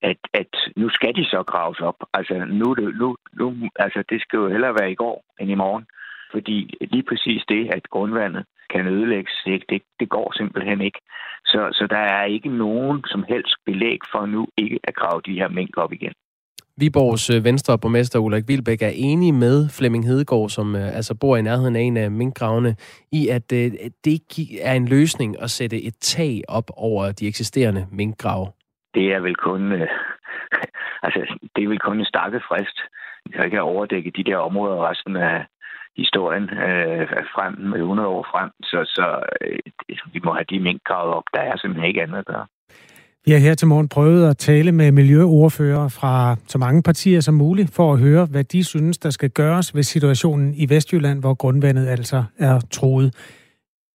at, 0.01 0.17
at 0.33 0.53
nu 0.75 0.89
skal 0.89 1.15
de 1.15 1.25
så 1.25 1.43
graves 1.43 1.79
op. 1.79 1.95
Altså, 2.13 2.33
nu, 2.33 2.75
nu, 3.01 3.15
nu, 3.39 3.69
altså, 3.75 4.03
det 4.09 4.21
skal 4.21 4.37
jo 4.37 4.49
hellere 4.49 4.75
være 4.79 4.91
i 4.91 4.95
går 4.95 5.23
end 5.39 5.51
i 5.51 5.55
morgen. 5.55 5.85
Fordi 6.33 6.57
lige 6.81 7.03
præcis 7.09 7.41
det, 7.49 7.63
at 7.75 7.83
grundvandet 7.89 8.43
kan 8.73 8.87
ødelægges. 8.87 9.33
Det, 9.45 9.81
det, 9.99 10.09
går 10.09 10.33
simpelthen 10.37 10.81
ikke. 10.81 10.99
Så, 11.45 11.69
så 11.71 11.87
der 11.89 12.03
er 12.17 12.23
ikke 12.25 12.49
nogen 12.49 13.03
som 13.05 13.25
helst 13.29 13.55
belæg 13.65 13.99
for 14.11 14.25
nu 14.25 14.47
ikke 14.57 14.79
at 14.83 14.95
grave 14.95 15.21
de 15.25 15.33
her 15.33 15.49
mængder 15.49 15.81
op 15.81 15.93
igen. 15.93 16.13
Viborgs 16.77 17.29
øh, 17.29 17.43
venstre 17.43 17.79
borgmester 17.79 18.19
Ulrik 18.19 18.47
Vilbæk 18.47 18.81
er 18.81 18.93
enig 18.95 19.33
med 19.33 19.69
Flemming 19.77 20.05
Hedegaard, 20.05 20.49
som 20.49 20.75
øh, 20.75 20.95
altså 20.95 21.17
bor 21.21 21.37
i 21.37 21.41
nærheden 21.41 21.75
af 21.75 21.81
en 21.81 21.97
af 21.97 22.11
minkgravene, 22.11 22.75
i 23.11 23.27
at 23.27 23.47
øh, 23.53 23.71
det 24.05 24.21
er 24.61 24.73
en 24.73 24.87
løsning 24.87 25.41
at 25.41 25.49
sætte 25.49 25.77
et 25.83 25.95
tag 26.01 26.41
op 26.47 26.67
over 26.77 27.11
de 27.11 27.27
eksisterende 27.27 27.87
minkgrave. 27.91 28.45
Det 28.93 29.05
er 29.13 29.19
vel 29.19 29.35
kun, 29.35 29.71
øh, 29.71 29.87
altså, 31.05 31.37
det 31.55 31.63
er 31.63 31.67
vel 31.67 31.79
kun 31.79 31.99
en 31.99 32.05
stakket 32.05 32.41
frist. 32.47 32.77
Jeg 33.35 33.51
kan 33.51 33.61
overdække 33.61 34.11
de 34.17 34.23
der 34.23 34.37
områder 34.37 34.89
resten 34.89 35.15
af, 35.15 35.45
historien 35.97 36.43
øh, 36.43 37.07
frem 37.35 37.53
med 37.71 37.79
100 37.79 38.09
år 38.09 38.23
frem. 38.31 38.49
Så, 38.63 38.79
så 38.95 39.05
øh, 39.41 39.59
vi 40.13 40.19
må 40.23 40.33
have 40.33 40.45
de 40.49 40.59
mink 40.59 40.83
gravet 40.83 41.13
op. 41.13 41.23
Der 41.33 41.39
er 41.39 41.57
simpelthen 41.57 41.87
ikke 41.87 42.01
andet 42.01 42.17
at 42.17 42.25
gøre. 42.25 42.45
Vi 43.25 43.31
har 43.31 43.39
her 43.39 43.55
til 43.55 43.67
morgen 43.67 43.89
prøvet 43.89 44.29
at 44.29 44.37
tale 44.37 44.71
med 44.71 44.91
miljøordfører 44.91 45.87
fra 45.99 46.35
så 46.47 46.57
mange 46.57 46.83
partier 46.83 47.21
som 47.21 47.33
muligt, 47.33 47.75
for 47.75 47.93
at 47.93 47.99
høre, 47.99 48.27
hvad 48.31 48.43
de 48.43 48.63
synes, 48.63 48.97
der 48.97 49.09
skal 49.09 49.29
gøres 49.29 49.75
ved 49.75 49.83
situationen 49.83 50.53
i 50.57 50.65
Vestjylland, 50.69 51.19
hvor 51.19 51.33
grundvandet 51.33 51.87
altså 51.87 52.23
er 52.39 52.59
troet. 52.71 53.09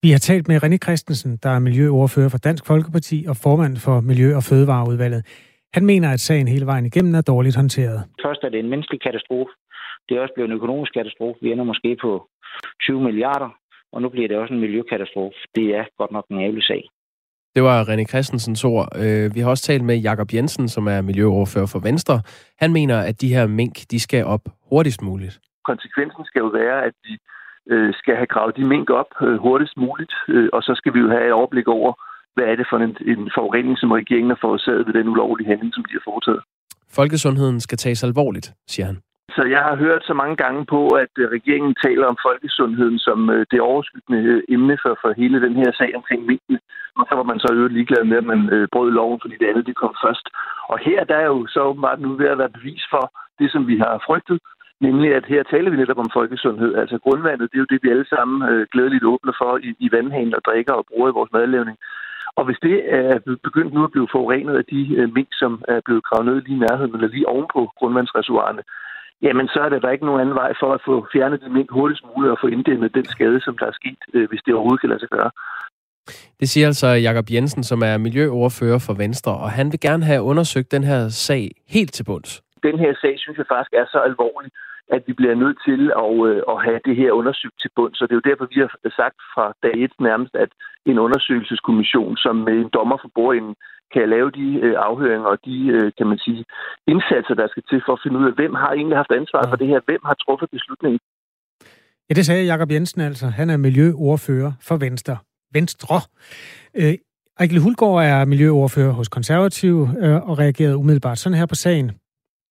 Vi 0.03 0.11
har 0.11 0.19
talt 0.19 0.49
med 0.49 0.63
René 0.65 0.77
Christensen, 0.77 1.39
der 1.43 1.51
er 1.51 1.59
miljøordfører 1.59 2.29
for 2.29 2.39
Dansk 2.39 2.67
Folkeparti 2.67 3.27
og 3.29 3.37
formand 3.37 3.77
for 3.77 4.01
Miljø- 4.01 4.37
og 4.37 4.43
Fødevareudvalget. 4.43 5.23
Han 5.75 5.87
mener, 5.87 6.09
at 6.13 6.21
sagen 6.21 6.49
hele 6.49 6.67
vejen 6.67 6.87
igennem 6.87 7.15
er 7.15 7.21
dårligt 7.21 7.57
håndteret. 7.57 8.05
Først 8.25 8.41
er 8.43 8.49
det 8.49 8.59
en 8.59 8.71
menneskelig 8.71 9.01
katastrofe. 9.03 9.51
Det 10.09 10.17
er 10.17 10.21
også 10.21 10.35
blevet 10.35 10.51
en 10.51 10.57
økonomisk 10.57 10.93
katastrofe. 10.93 11.39
Vi 11.43 11.53
ender 11.53 11.65
måske 11.65 11.97
på 12.03 12.29
20 12.83 13.01
milliarder, 13.01 13.51
og 13.93 14.03
nu 14.03 14.09
bliver 14.09 14.29
det 14.29 14.37
også 14.37 14.55
en 14.55 14.61
miljøkatastrofe. 14.61 15.37
Det 15.55 15.67
er 15.79 15.85
godt 15.99 16.13
nok 16.13 16.25
en 16.31 16.41
ærgerlig 16.41 16.65
sag. 16.65 16.83
Det 17.55 17.63
var 17.63 17.85
René 17.85 18.05
Christensens 18.05 18.65
ord. 18.65 18.87
Øh, 19.03 19.35
vi 19.35 19.41
har 19.41 19.51
også 19.51 19.65
talt 19.65 19.85
med 19.85 19.97
Jakob 19.97 20.35
Jensen, 20.35 20.69
som 20.69 20.87
er 20.87 21.01
miljøoverfører 21.01 21.71
for 21.75 21.79
Venstre. 21.79 22.17
Han 22.59 22.73
mener, 22.73 22.99
at 23.11 23.21
de 23.21 23.35
her 23.35 23.47
mink, 23.47 23.77
de 23.91 24.01
skal 24.01 24.25
op 24.25 24.45
hurtigst 24.71 25.03
muligt. 25.03 25.41
Konsekvensen 25.65 26.25
skal 26.25 26.41
jo 26.41 26.47
være, 26.47 26.85
at 26.85 26.95
vi 27.05 27.13
øh, 27.73 27.95
skal 27.95 28.15
have 28.17 28.27
gravet 28.27 28.57
de 28.57 28.65
mink 28.65 28.91
op 28.91 29.11
øh, 29.23 29.37
hurtigst 29.37 29.77
muligt, 29.77 30.15
og 30.53 30.63
så 30.63 30.73
skal 30.77 30.95
vi 30.95 30.99
jo 30.99 31.09
have 31.09 31.27
et 31.27 31.33
overblik 31.33 31.69
over, 31.69 31.93
hvad 32.35 32.47
er 32.53 32.57
det 32.57 32.67
for 32.71 32.77
en, 32.77 32.97
en 33.13 33.31
forurening, 33.37 33.79
som 33.79 33.91
regeringen 33.91 34.31
har 34.31 34.39
forårsaget 34.41 34.87
ved 34.87 34.95
den 34.95 35.09
ulovlige 35.09 35.49
handling, 35.49 35.75
som 35.75 35.85
de 35.85 35.93
har 35.99 36.05
foretaget. 36.11 36.43
Folkesundheden 36.99 37.61
skal 37.61 37.79
tages 37.79 38.05
alvorligt, 38.05 38.53
siger 38.73 38.87
han. 38.87 38.99
Så 39.37 39.43
jeg 39.55 39.63
har 39.69 39.77
hørt 39.77 40.03
så 40.05 40.15
mange 40.15 40.37
gange 40.37 40.67
på, 40.67 40.81
at 41.03 41.13
øh, 41.19 41.29
regeringen 41.37 41.75
taler 41.85 42.07
om 42.07 42.17
folkesundheden 42.27 42.99
som 42.99 43.31
øh, 43.31 43.47
det 43.51 43.61
overskyggende 43.61 44.21
øh, 44.33 44.43
emne 44.49 44.79
for, 44.83 44.99
for 45.03 45.11
hele 45.13 45.43
den 45.47 45.55
her 45.57 45.71
sag 45.73 45.91
omkring 45.97 46.27
minkene. 46.27 46.59
Og 46.99 47.07
så 47.09 47.15
var 47.17 47.27
man 47.31 47.39
så 47.39 47.49
øvrigt 47.53 47.75
ligeglad 47.75 48.05
med, 48.05 48.17
at 48.17 48.29
man 48.33 48.69
brød 48.73 48.91
loven, 48.91 49.19
fordi 49.23 49.37
det 49.41 49.47
andet 49.51 49.67
det 49.67 49.77
kom 49.77 49.95
først. 50.05 50.27
Og 50.73 50.79
her 50.79 51.05
der 51.05 51.17
er 51.17 51.29
jo 51.35 51.47
så 51.47 51.61
åbenbart 51.71 52.01
nu 52.01 52.09
ved 52.21 52.27
at 52.27 52.39
være 52.39 52.57
bevis 52.59 52.85
for 52.91 53.05
det, 53.39 53.53
som 53.53 53.67
vi 53.71 53.77
har 53.79 54.03
frygtet, 54.07 54.39
nemlig 54.81 55.15
at 55.15 55.25
her 55.33 55.43
taler 55.43 55.71
vi 55.71 55.77
netop 55.77 55.99
om 55.99 56.11
folkesundhed. 56.19 56.75
Altså 56.75 56.99
grundvandet, 56.99 57.51
det 57.51 57.57
er 57.57 57.65
jo 57.65 57.73
det, 57.73 57.83
vi 57.83 57.91
alle 57.91 58.09
sammen 58.15 58.67
glædeligt 58.73 59.05
åbner 59.05 59.33
for 59.43 59.53
i, 59.57 59.71
i 59.79 59.89
vandhanen 59.93 60.35
og 60.35 60.43
drikker 60.49 60.73
og 60.73 60.87
bruger 60.91 61.09
i 61.09 61.17
vores 61.19 61.33
madlavning. 61.33 61.77
Og 62.39 62.45
hvis 62.45 62.61
det 62.63 62.77
er 62.95 63.19
begyndt 63.43 63.75
nu 63.75 63.85
at 63.85 63.93
blive 63.93 64.13
forurenet 64.13 64.57
af 64.57 64.65
de 64.65 65.11
mink, 65.17 65.29
som 65.33 65.63
er 65.69 65.81
blevet 65.85 66.05
gravet 66.05 66.27
ned 66.27 66.43
lige 66.43 66.57
i 66.57 66.65
nærheden 66.67 66.95
eller 66.95 67.09
lige 67.09 67.29
ovenpå 67.29 67.61
grundvandsreservoirerne, 67.79 68.63
jamen 69.23 69.49
så 69.49 69.59
er 69.61 69.69
der 69.69 69.79
da 69.79 69.89
ikke 69.89 70.07
nogen 70.07 70.21
anden 70.21 70.35
vej 70.35 70.53
for 70.61 70.71
at 70.75 70.81
få 70.89 71.07
fjernet 71.13 71.41
de 71.41 71.51
mink 71.51 71.71
hurtigst 71.71 72.05
muligt 72.11 72.33
og 72.33 72.39
få 72.41 72.47
inddæmmet 72.47 72.95
den 72.95 73.05
skade, 73.05 73.41
som 73.41 73.59
der 73.59 73.67
er 73.67 73.77
sket, 73.81 74.01
øh, 74.15 74.29
hvis 74.29 74.43
det 74.47 74.55
overhovedet 74.55 74.81
kan 74.81 74.91
lade 74.91 75.01
sig 75.01 75.09
gøre. 75.09 75.31
Det 76.41 76.49
siger 76.49 76.67
altså 76.67 76.87
Jakob 76.87 77.27
Jensen, 77.31 77.63
som 77.65 77.83
er 77.83 77.97
miljøoverfører 77.99 78.79
for 78.87 78.95
Venstre, 78.95 79.33
og 79.33 79.51
han 79.51 79.67
vil 79.73 79.81
gerne 79.81 80.05
have 80.05 80.23
undersøgt 80.23 80.73
den 80.73 80.85
her 80.85 81.09
sag 81.09 81.51
helt 81.69 81.93
til 81.93 82.05
bunds. 82.05 82.43
Den 82.63 82.79
her 82.79 82.93
sag 83.03 83.15
synes 83.19 83.39
jeg 83.39 83.47
faktisk 83.49 83.73
er 83.73 83.87
så 83.93 83.99
alvorlig, 83.99 84.51
at 84.95 85.03
vi 85.07 85.13
bliver 85.13 85.35
nødt 85.43 85.59
til 85.69 85.81
at, 86.05 86.15
øh, 86.29 86.43
at 86.53 86.59
have 86.67 86.81
det 86.89 86.97
her 87.01 87.11
undersøgt 87.21 87.57
til 87.61 87.71
bund. 87.77 87.95
Så 87.95 88.03
det 88.05 88.13
er 88.13 88.21
jo 88.21 88.31
derfor, 88.31 88.47
vi 88.55 88.61
har 88.65 88.71
sagt 89.01 89.19
fra 89.35 89.47
dag 89.65 89.75
et 89.85 89.95
nærmest, 90.09 90.35
at 90.45 90.51
en 90.91 90.99
undersøgelseskommission, 90.99 92.17
som 92.17 92.37
med 92.37 92.57
en 92.63 92.71
dommer 92.77 92.99
for 93.03 93.11
bordenden 93.15 93.55
kan 93.95 94.09
lave 94.09 94.31
de 94.31 94.47
øh, 94.67 94.75
afhøringer 94.89 95.29
og 95.35 95.39
de, 95.45 95.57
øh, 95.77 95.93
kan 95.99 96.07
man 96.07 96.19
sige, 96.19 96.45
indsatser, 96.93 97.35
der 97.35 97.49
skal 97.49 97.63
til 97.71 97.81
for 97.87 97.93
at 97.93 98.01
finde 98.03 98.19
ud 98.21 98.27
af, 98.31 98.35
hvem 98.39 98.55
har 98.55 98.73
egentlig 98.73 98.97
haft 99.03 99.13
ansvar 99.21 99.43
for 99.51 99.57
det 99.57 99.69
her, 99.73 99.81
hvem 99.89 100.03
har 100.05 100.17
truffet 100.25 100.49
beslutningen. 100.57 101.01
Ja, 102.09 102.15
det 102.15 102.27
sagde 102.27 102.45
Jakob 102.45 102.71
Jensen 102.71 103.01
altså. 103.01 103.27
Han 103.27 103.51
er 103.51 103.57
miljøordfører 103.57 104.53
for 104.69 104.77
Venstre. 104.77 105.17
Venstre. 105.53 106.01
Øh, 106.75 106.95
Ejkel 107.41 107.61
Hulgaard 107.61 108.05
er 108.05 108.25
miljøordfører 108.25 108.93
hos 108.93 109.09
Konservativ 109.09 109.89
øh, 110.03 110.29
og 110.29 110.39
reagerede 110.39 110.77
umiddelbart 110.77 111.19
sådan 111.19 111.39
her 111.39 111.47
på 111.47 111.55
sagen. 111.55 111.93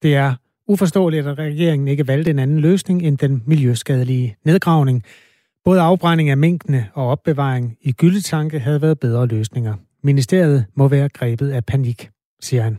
Det 0.04 0.16
er 0.16 0.36
uforståeligt, 0.68 1.28
at 1.28 1.38
regeringen 1.38 1.88
ikke 1.88 2.08
valgte 2.08 2.32
en 2.32 2.40
anden 2.40 2.60
løsning 2.60 3.04
end 3.04 3.18
den 3.18 3.44
miljøskadelige 3.46 4.36
nedgravning. 4.46 5.04
Både 5.66 5.82
afbrænding 5.82 6.30
af 6.30 6.38
minkene 6.38 6.90
og 6.94 7.08
opbevaring 7.08 7.78
i 7.82 7.92
gyldetanke 7.92 8.60
havde 8.60 8.82
været 8.82 9.00
bedre 9.00 9.28
løsninger. 9.28 9.74
Ministeriet 10.04 10.66
må 10.76 10.88
være 10.88 11.10
grebet 11.10 11.50
af 11.50 11.66
panik, 11.66 12.10
siger 12.42 12.64
han. 12.64 12.78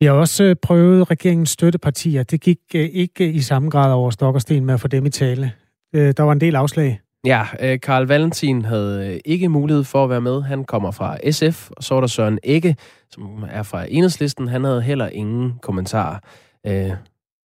Vi 0.00 0.06
har 0.06 0.12
også 0.12 0.44
øh, 0.44 0.56
prøvet 0.62 1.10
regeringens 1.10 1.50
støttepartier. 1.50 2.22
Det 2.22 2.40
gik 2.40 2.58
øh, 2.74 2.88
ikke 2.92 3.32
i 3.32 3.40
samme 3.40 3.70
grad 3.70 3.92
over 3.92 4.10
stok 4.10 4.34
og 4.34 4.40
sten 4.40 4.64
med 4.64 4.74
at 4.74 4.80
få 4.80 4.88
dem 4.88 5.06
i 5.06 5.10
tale. 5.10 5.52
Øh, 5.94 6.14
der 6.16 6.22
var 6.22 6.32
en 6.32 6.40
del 6.40 6.56
afslag. 6.56 7.00
Ja, 7.26 7.46
Karl 7.76 8.06
Valentin 8.06 8.64
havde 8.64 9.20
ikke 9.24 9.48
mulighed 9.48 9.84
for 9.84 10.04
at 10.04 10.10
være 10.10 10.20
med. 10.20 10.42
Han 10.42 10.64
kommer 10.64 10.90
fra 10.90 11.30
SF, 11.30 11.70
og 11.70 11.84
så 11.84 11.94
var 11.94 12.00
der 12.00 12.08
Søren 12.08 12.38
Ikke, 12.42 12.76
som 13.10 13.44
er 13.50 13.62
fra 13.62 13.86
Enhedslisten. 13.88 14.48
Han 14.48 14.64
havde 14.64 14.82
heller 14.82 15.08
ingen 15.08 15.58
kommentarer. 15.62 16.18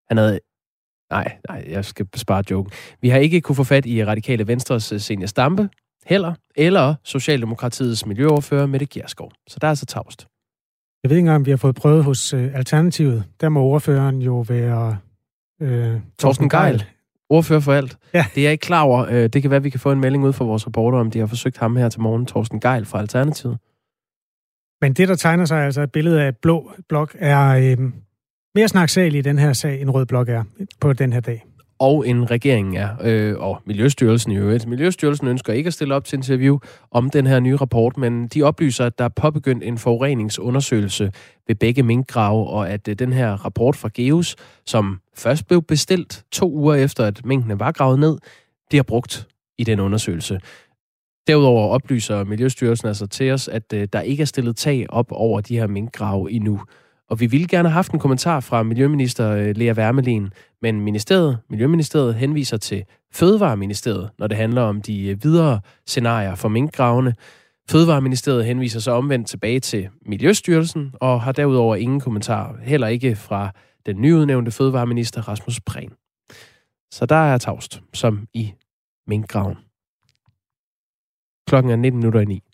Han 0.09 0.17
havde 0.17 0.39
Nej, 1.11 1.37
nej, 1.49 1.65
jeg 1.69 1.85
skal 1.85 2.07
spare 2.15 2.43
joken. 2.51 2.71
Vi 3.01 3.09
har 3.09 3.17
ikke 3.17 3.41
kunne 3.41 3.55
få 3.55 3.63
fat 3.63 3.85
i 3.85 4.05
Radikale 4.05 4.47
Venstres 4.47 4.93
senior 4.97 5.27
Stampe, 5.27 5.69
heller, 6.05 6.33
eller 6.55 6.95
Socialdemokratiets 7.03 8.05
miljøoverfører 8.05 8.65
Mette 8.65 8.85
Gjerskov. 8.85 9.31
Så 9.47 9.57
der 9.61 9.67
er 9.67 9.73
så 9.73 9.85
tavst. 9.85 10.27
Jeg 11.03 11.09
ved 11.09 11.17
ikke 11.17 11.19
engang, 11.19 11.35
om 11.35 11.45
vi 11.45 11.51
har 11.51 11.57
fået 11.57 11.75
prøvet 11.75 12.03
hos 12.03 12.33
øh, 12.33 12.55
Alternativet. 12.55 13.23
Der 13.41 13.49
må 13.49 13.61
ordføreren 13.61 14.21
jo 14.21 14.45
være 14.47 14.97
øh, 15.61 15.99
Torsten 16.19 16.49
Geil. 16.49 16.83
Ordfører 17.29 17.59
for 17.59 17.73
alt. 17.73 17.97
Ja. 18.13 18.25
Det 18.35 18.41
er 18.41 18.45
jeg 18.45 18.51
ikke 18.51 18.61
klar 18.61 18.81
over. 18.81 19.05
Øh, 19.09 19.29
det 19.29 19.41
kan 19.41 19.51
være, 19.51 19.57
at 19.57 19.63
vi 19.63 19.69
kan 19.69 19.79
få 19.79 19.91
en 19.91 19.99
melding 19.99 20.23
ud 20.23 20.33
fra 20.33 20.45
vores 20.45 20.67
reporter, 20.67 20.99
om 20.99 21.11
de 21.11 21.19
har 21.19 21.25
forsøgt 21.25 21.57
ham 21.57 21.75
her 21.75 21.89
til 21.89 22.01
morgen, 22.01 22.25
Torsten 22.25 22.59
Geil 22.59 22.85
fra 22.85 22.99
Alternativet. 22.99 23.57
Men 24.81 24.93
det, 24.93 25.07
der 25.07 25.15
tegner 25.15 25.45
sig 25.45 25.65
altså 25.65 25.81
et 25.81 25.91
billede 25.91 26.21
af 26.23 26.29
et 26.29 26.37
blå 26.37 26.71
blok, 26.89 27.15
er 27.19 27.47
øh, 27.47 27.91
mere 28.55 28.67
snaksal 28.67 29.15
i 29.15 29.21
den 29.21 29.39
her 29.39 29.53
sag, 29.53 29.81
end 29.81 29.89
rød 29.89 30.05
blok 30.05 30.29
er 30.29 30.43
på 30.79 30.93
den 30.93 31.13
her 31.13 31.19
dag 31.19 31.46
og 31.79 32.07
en 32.07 32.31
regeringen 32.31 32.75
er, 32.75 32.89
øh, 33.03 33.35
og 33.37 33.61
Miljøstyrelsen 33.65 34.31
i 34.31 34.37
øvrigt. 34.37 34.67
Miljøstyrelsen 34.67 35.27
ønsker 35.27 35.53
ikke 35.53 35.67
at 35.67 35.73
stille 35.73 35.95
op 35.95 36.05
til 36.05 36.17
interview 36.17 36.57
om 36.91 37.09
den 37.09 37.27
her 37.27 37.39
nye 37.39 37.55
rapport, 37.55 37.97
men 37.97 38.27
de 38.27 38.43
oplyser, 38.43 38.85
at 38.85 38.97
der 38.97 39.05
er 39.05 39.09
påbegyndt 39.09 39.63
en 39.63 39.77
forureningsundersøgelse 39.77 41.11
ved 41.47 41.55
begge 41.55 41.83
minkgrave, 41.83 42.47
og 42.47 42.69
at 42.69 42.87
øh, 42.87 42.95
den 42.95 43.13
her 43.13 43.45
rapport 43.45 43.75
fra 43.75 43.89
GEUS, 43.93 44.35
som 44.65 44.99
først 45.15 45.47
blev 45.47 45.61
bestilt 45.61 46.23
to 46.31 46.51
uger 46.51 46.75
efter, 46.75 47.03
at 47.03 47.25
minkene 47.25 47.59
var 47.59 47.71
gravet 47.71 47.99
ned, 47.99 48.17
bliver 48.69 48.79
har 48.79 48.87
brugt 48.87 49.27
i 49.57 49.63
den 49.63 49.79
undersøgelse. 49.79 50.39
Derudover 51.27 51.67
oplyser 51.67 52.23
Miljøstyrelsen 52.23 52.87
altså 52.87 53.07
til 53.07 53.31
os, 53.31 53.47
at 53.47 53.73
øh, 53.73 53.87
der 53.93 54.01
ikke 54.01 54.21
er 54.21 54.25
stillet 54.25 54.55
tag 54.55 54.85
op 54.89 55.11
over 55.11 55.41
de 55.41 55.59
her 55.59 55.67
minkgrave 55.67 56.31
endnu. 56.31 56.61
Og 57.09 57.19
vi 57.19 57.25
ville 57.25 57.47
gerne 57.47 57.69
have 57.69 57.73
haft 57.73 57.91
en 57.91 57.99
kommentar 57.99 58.39
fra 58.39 58.63
Miljøminister 58.63 59.31
øh, 59.31 59.55
Lea 59.55 59.73
Wermelin, 59.73 60.29
men 60.61 60.81
ministeriet, 60.81 61.39
Miljøministeriet 61.49 62.15
henviser 62.15 62.57
til 62.57 62.85
Fødevareministeriet, 63.13 64.09
når 64.19 64.27
det 64.27 64.37
handler 64.37 64.61
om 64.61 64.81
de 64.81 65.07
øh, 65.07 65.23
videre 65.23 65.59
scenarier 65.85 66.35
for 66.35 66.49
minkgravene. 66.49 67.15
Fødevareministeriet 67.69 68.45
henviser 68.45 68.79
så 68.79 68.91
omvendt 68.91 69.27
tilbage 69.27 69.59
til 69.59 69.89
Miljøstyrelsen 70.05 70.93
og 70.93 71.21
har 71.21 71.31
derudover 71.31 71.75
ingen 71.75 71.99
kommentar, 71.99 72.57
heller 72.61 72.87
ikke 72.87 73.15
fra 73.15 73.51
den 73.85 74.01
nyudnævnte 74.01 74.51
fødevareminister 74.51 75.27
Rasmus 75.27 75.59
Prehn. 75.61 75.91
Så 76.91 77.05
der 77.05 77.15
er 77.15 77.37
tavst, 77.37 77.81
som 77.93 78.27
i 78.33 78.53
minkgraven. 79.07 79.55
Klokken 81.47 81.71
er 81.71 81.75
19 81.75 81.99
minutter 81.99 82.19
i 82.19 82.25
9. 82.25 82.46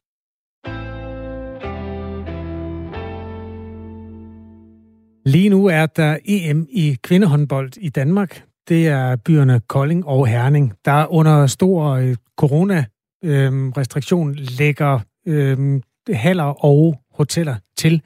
Lige 5.26 5.49
nu 5.49 5.65
er 5.65 5.86
der 5.86 6.17
EM 6.26 6.67
i 6.69 6.97
kvindehåndbold 7.03 7.71
i 7.78 7.89
Danmark. 7.89 8.43
Det 8.69 8.88
er 8.88 9.15
byerne 9.15 9.61
Kolding 9.67 10.05
og 10.05 10.28
Herning, 10.28 10.74
der 10.86 11.13
under 11.13 11.47
stor 11.47 11.89
øh, 11.89 12.15
corona-restriktion 12.38 14.30
øhm, 14.30 14.38
lægger 14.59 14.99
øhm, 15.28 15.82
haller 16.13 16.65
og 16.65 16.99
hoteller 17.13 17.55
til. 17.78 18.01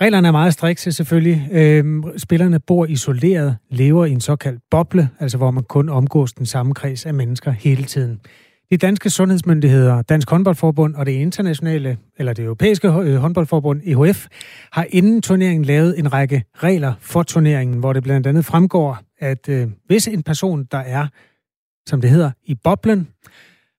Reglerne 0.00 0.28
er 0.28 0.32
meget 0.32 0.52
strikse 0.52 0.92
selvfølgelig. 0.92 1.48
Øh, 1.52 2.02
spillerne 2.16 2.60
bor 2.60 2.86
isoleret, 2.86 3.56
lever 3.70 4.04
i 4.04 4.10
en 4.12 4.20
såkaldt 4.20 4.60
boble, 4.70 5.08
altså 5.20 5.38
hvor 5.38 5.50
man 5.50 5.64
kun 5.64 5.88
omgås 5.88 6.32
den 6.32 6.46
samme 6.46 6.74
kreds 6.74 7.06
af 7.06 7.14
mennesker 7.14 7.50
hele 7.50 7.84
tiden. 7.84 8.20
De 8.74 8.78
danske 8.78 9.10
sundhedsmyndigheder, 9.10 10.02
Dansk 10.02 10.30
Håndboldforbund 10.30 10.94
og 10.94 11.06
det 11.06 11.12
internationale, 11.12 11.98
eller 12.18 12.32
det 12.32 12.44
europæiske 12.44 12.88
øh, 12.88 13.16
håndboldforbund, 13.16 13.80
EHF, 13.84 14.26
har 14.72 14.86
inden 14.90 15.22
turneringen 15.22 15.64
lavet 15.64 15.98
en 15.98 16.12
række 16.12 16.44
regler 16.54 16.94
for 17.00 17.22
turneringen, 17.22 17.78
hvor 17.78 17.92
det 17.92 18.02
blandt 18.02 18.26
andet 18.26 18.44
fremgår, 18.44 18.98
at 19.18 19.48
øh, 19.48 19.68
hvis 19.86 20.08
en 20.08 20.22
person, 20.22 20.64
der 20.64 20.78
er, 20.78 21.06
som 21.86 22.00
det 22.00 22.10
hedder, 22.10 22.30
i 22.44 22.54
boblen, 22.54 23.08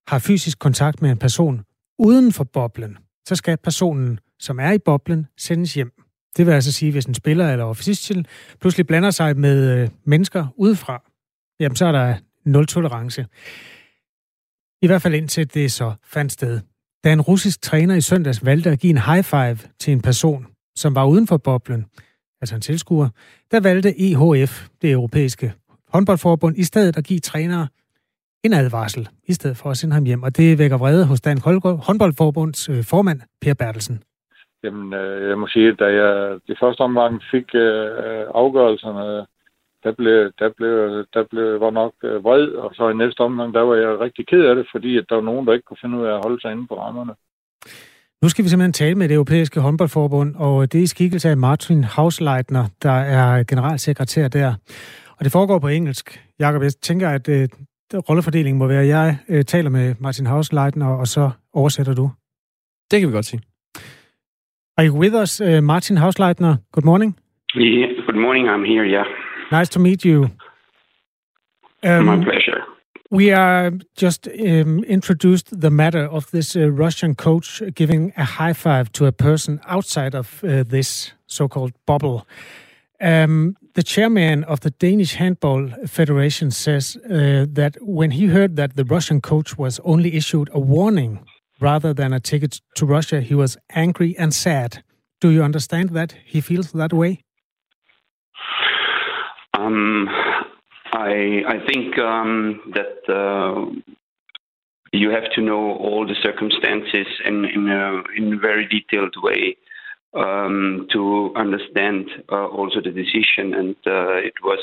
har 0.07 0.19
fysisk 0.19 0.59
kontakt 0.59 1.01
med 1.01 1.11
en 1.11 1.17
person 1.17 1.61
uden 1.99 2.31
for 2.31 2.43
boblen, 2.43 2.97
så 3.27 3.35
skal 3.35 3.57
personen, 3.57 4.19
som 4.39 4.59
er 4.59 4.71
i 4.71 4.79
boblen, 4.85 5.27
sendes 5.37 5.73
hjem. 5.73 5.91
Det 6.37 6.45
vil 6.45 6.51
altså 6.51 6.71
sige, 6.71 6.91
hvis 6.91 7.05
en 7.05 7.13
spiller 7.13 7.51
eller 7.51 7.65
officiel 7.65 8.27
pludselig 8.61 8.87
blander 8.87 9.11
sig 9.11 9.37
med 9.37 9.81
øh, 9.81 9.89
mennesker 10.05 10.47
udefra, 10.57 11.03
jamen 11.59 11.75
så 11.75 11.85
er 11.85 11.91
der 11.91 12.15
nul 12.45 12.67
tolerance. 12.67 13.25
I 14.81 14.87
hvert 14.87 15.01
fald 15.01 15.13
indtil 15.13 15.53
det 15.53 15.71
så 15.71 15.93
fandt 16.03 16.31
sted. 16.31 16.59
Da 17.03 17.13
en 17.13 17.21
russisk 17.21 17.61
træner 17.61 17.95
i 17.95 18.01
søndags 18.01 18.45
valgte 18.45 18.69
at 18.69 18.79
give 18.79 18.91
en 18.91 18.97
high 18.97 19.23
five 19.23 19.57
til 19.79 19.93
en 19.93 20.01
person, 20.01 20.47
som 20.75 20.95
var 20.95 21.05
uden 21.05 21.27
for 21.27 21.37
boblen, 21.37 21.85
altså 22.41 22.55
en 22.55 22.61
tilskuer, 22.61 23.09
der 23.51 23.59
valgte 23.59 23.89
EHF, 23.89 24.67
det 24.81 24.91
europæiske 24.91 25.53
håndboldforbund, 25.93 26.57
i 26.57 26.63
stedet 26.63 26.97
at 26.97 27.03
give 27.03 27.19
trænere 27.19 27.67
en 28.43 28.53
advarsel, 28.53 29.09
i 29.27 29.33
stedet 29.33 29.57
for 29.57 29.69
at 29.69 29.77
sende 29.77 29.93
ham 29.93 30.03
hjem. 30.03 30.23
Og 30.23 30.37
det 30.37 30.59
vækker 30.59 30.77
vrede 30.77 31.05
hos 31.05 31.21
Dansk 31.21 31.45
håndboldforbunds 31.87 32.69
øh, 32.69 32.83
formand, 32.83 33.21
Per 33.41 33.53
Bertelsen. 33.53 34.03
Jamen, 34.63 34.93
øh, 34.93 35.29
jeg 35.29 35.37
må 35.37 35.47
sige, 35.47 35.67
at 35.67 35.79
da 35.79 35.85
jeg 35.85 36.39
i 36.47 36.55
første 36.59 36.81
omgang 36.81 37.21
fik 37.31 37.47
øh, 37.55 38.25
afgørelserne 38.43 39.25
der 39.85 39.91
blev, 39.99 40.17
der 40.39 40.49
blev, 40.57 40.73
der 41.15 41.23
blev 41.31 41.47
var 41.63 41.71
nok 41.81 41.93
øh, 42.03 42.23
vred, 42.23 42.47
og 42.63 42.69
så 42.77 42.89
i 42.89 42.93
næste 43.03 43.19
omgang, 43.27 43.53
der 43.53 43.61
var 43.61 43.75
jeg 43.75 43.99
rigtig 43.99 44.27
ked 44.27 44.43
af 44.49 44.55
det, 44.55 44.65
fordi 44.71 44.97
at 44.97 45.05
der 45.09 45.15
var 45.15 45.27
nogen, 45.29 45.47
der 45.47 45.53
ikke 45.53 45.67
kunne 45.67 45.83
finde 45.83 45.97
ud 45.99 46.05
af 46.05 46.13
at 46.15 46.23
holde 46.25 46.41
sig 46.41 46.51
inde 46.51 46.67
på 46.67 46.75
rammerne. 46.83 47.13
Nu 48.21 48.29
skal 48.29 48.43
vi 48.43 48.49
simpelthen 48.49 48.73
tale 48.73 48.95
med 48.95 49.07
det 49.09 49.15
europæiske 49.15 49.59
håndboldforbund, 49.59 50.35
og 50.35 50.71
det 50.71 50.77
er 50.79 50.83
i 50.83 50.93
skikkelse 50.95 51.29
af 51.29 51.37
Martin 51.37 51.83
Hausleitner, 51.83 52.65
der 52.83 52.97
er 53.17 53.43
generalsekretær 53.43 54.27
der. 54.27 54.53
Og 55.17 55.21
det 55.25 55.31
foregår 55.31 55.59
på 55.59 55.67
engelsk. 55.67 56.05
Jakob, 56.39 56.61
jeg 56.61 56.71
tænker, 56.81 57.09
at 57.09 57.29
øh, 57.29 57.47
rollefordelingen 58.09 58.59
må 58.59 58.67
være, 58.67 58.81
at 58.81 58.87
jeg 58.87 59.17
øh, 59.29 59.43
taler 59.43 59.69
med 59.69 59.95
Martin 59.99 60.25
Hausleitner, 60.25 60.87
og 60.87 61.07
så 61.07 61.29
oversætter 61.53 61.93
du. 61.93 62.11
Det 62.91 62.99
kan 62.99 63.09
vi 63.09 63.13
godt 63.13 63.25
sige. 63.25 63.41
Are 64.77 64.87
you 64.87 64.99
with 64.99 65.15
us, 65.23 65.41
uh, 65.41 65.63
Martin 65.63 65.97
Hausleitner? 65.97 66.55
Good 66.71 66.85
morning. 66.85 67.19
Yeah, 67.55 67.87
good 68.07 68.19
morning, 68.25 68.47
I'm 68.47 68.65
here, 68.73 68.85
yeah. 68.95 69.05
Nice 69.51 69.69
to 69.69 69.79
meet 69.79 70.03
you. 70.03 70.31
Um, 71.83 72.05
My 72.05 72.23
pleasure. 72.23 72.63
We 73.11 73.31
are 73.31 73.71
just 73.95 74.27
um, 74.27 74.83
introduced 74.83 75.61
the 75.61 75.69
matter 75.69 76.05
of 76.05 76.31
this 76.31 76.55
uh, 76.55 76.71
Russian 76.71 77.15
coach 77.15 77.61
giving 77.75 78.11
a 78.17 78.25
high 78.25 78.53
five 78.53 78.91
to 78.93 79.05
a 79.05 79.11
person 79.11 79.61
outside 79.67 80.15
of 80.15 80.43
uh, 80.43 80.63
this 80.63 81.13
so-called 81.27 81.73
bubble. 81.85 82.25
Um, 82.99 83.55
the 83.75 83.83
chairman 83.83 84.43
of 84.45 84.61
the 84.61 84.71
Danish 84.71 85.15
Handball 85.15 85.69
Federation 85.85 86.49
says 86.49 86.97
uh, 86.97 87.45
that 87.53 87.77
when 87.81 88.11
he 88.11 88.27
heard 88.27 88.55
that 88.55 88.75
the 88.75 88.85
Russian 88.85 89.21
coach 89.21 89.57
was 89.57 89.79
only 89.83 90.15
issued 90.15 90.49
a 90.51 90.59
warning 90.59 91.19
rather 91.59 91.93
than 91.93 92.11
a 92.13 92.19
ticket 92.19 92.61
to 92.75 92.85
Russia, 92.85 93.21
he 93.21 93.35
was 93.35 93.57
angry 93.69 94.15
and 94.17 94.33
sad. 94.33 94.83
Do 95.21 95.29
you 95.29 95.43
understand 95.43 95.89
that 95.89 96.15
he 96.25 96.41
feels 96.41 96.71
that 96.71 96.91
way? 96.91 97.24
Um, 99.57 100.07
I 100.93 101.43
I 101.47 101.65
think 101.67 101.97
um, 101.97 102.73
that 102.73 103.13
uh, 103.13 103.65
you 104.91 105.09
have 105.09 105.29
to 105.35 105.41
know 105.41 105.73
all 105.77 106.05
the 106.05 106.15
circumstances 106.21 107.07
in 107.25 107.45
in 107.45 107.69
a, 107.69 108.03
in 108.17 108.33
a 108.33 108.37
very 108.37 108.67
detailed 108.67 109.15
way 109.21 109.57
um, 110.15 110.87
to 110.91 111.33
understand 111.35 112.09
uh, 112.31 112.47
also 112.47 112.81
the 112.81 112.91
decision. 112.91 113.53
And 113.53 113.75
uh, 113.85 114.15
it 114.17 114.33
was, 114.43 114.59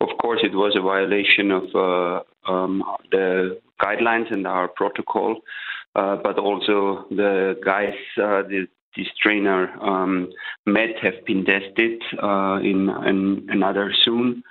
of 0.00 0.08
course, 0.20 0.40
it 0.42 0.54
was 0.54 0.74
a 0.76 0.82
violation 0.82 1.50
of 1.50 1.64
uh, 1.74 2.50
um, 2.50 2.82
the 3.10 3.58
guidelines 3.80 4.32
and 4.32 4.46
our 4.46 4.68
protocol, 4.68 5.40
uh, 5.94 6.16
but 6.16 6.38
also 6.38 7.06
the 7.10 7.58
guys, 7.64 7.94
uh, 8.18 8.42
the 8.42 8.66
this 8.96 9.06
trainer 9.22 9.70
um, 9.82 10.30
met 10.64 10.98
have 11.02 11.24
been 11.26 11.44
tested 11.44 12.02
uh, 12.22 12.58
in, 12.62 12.88
in, 13.06 13.46
another 13.50 13.92
soon, 14.04 14.42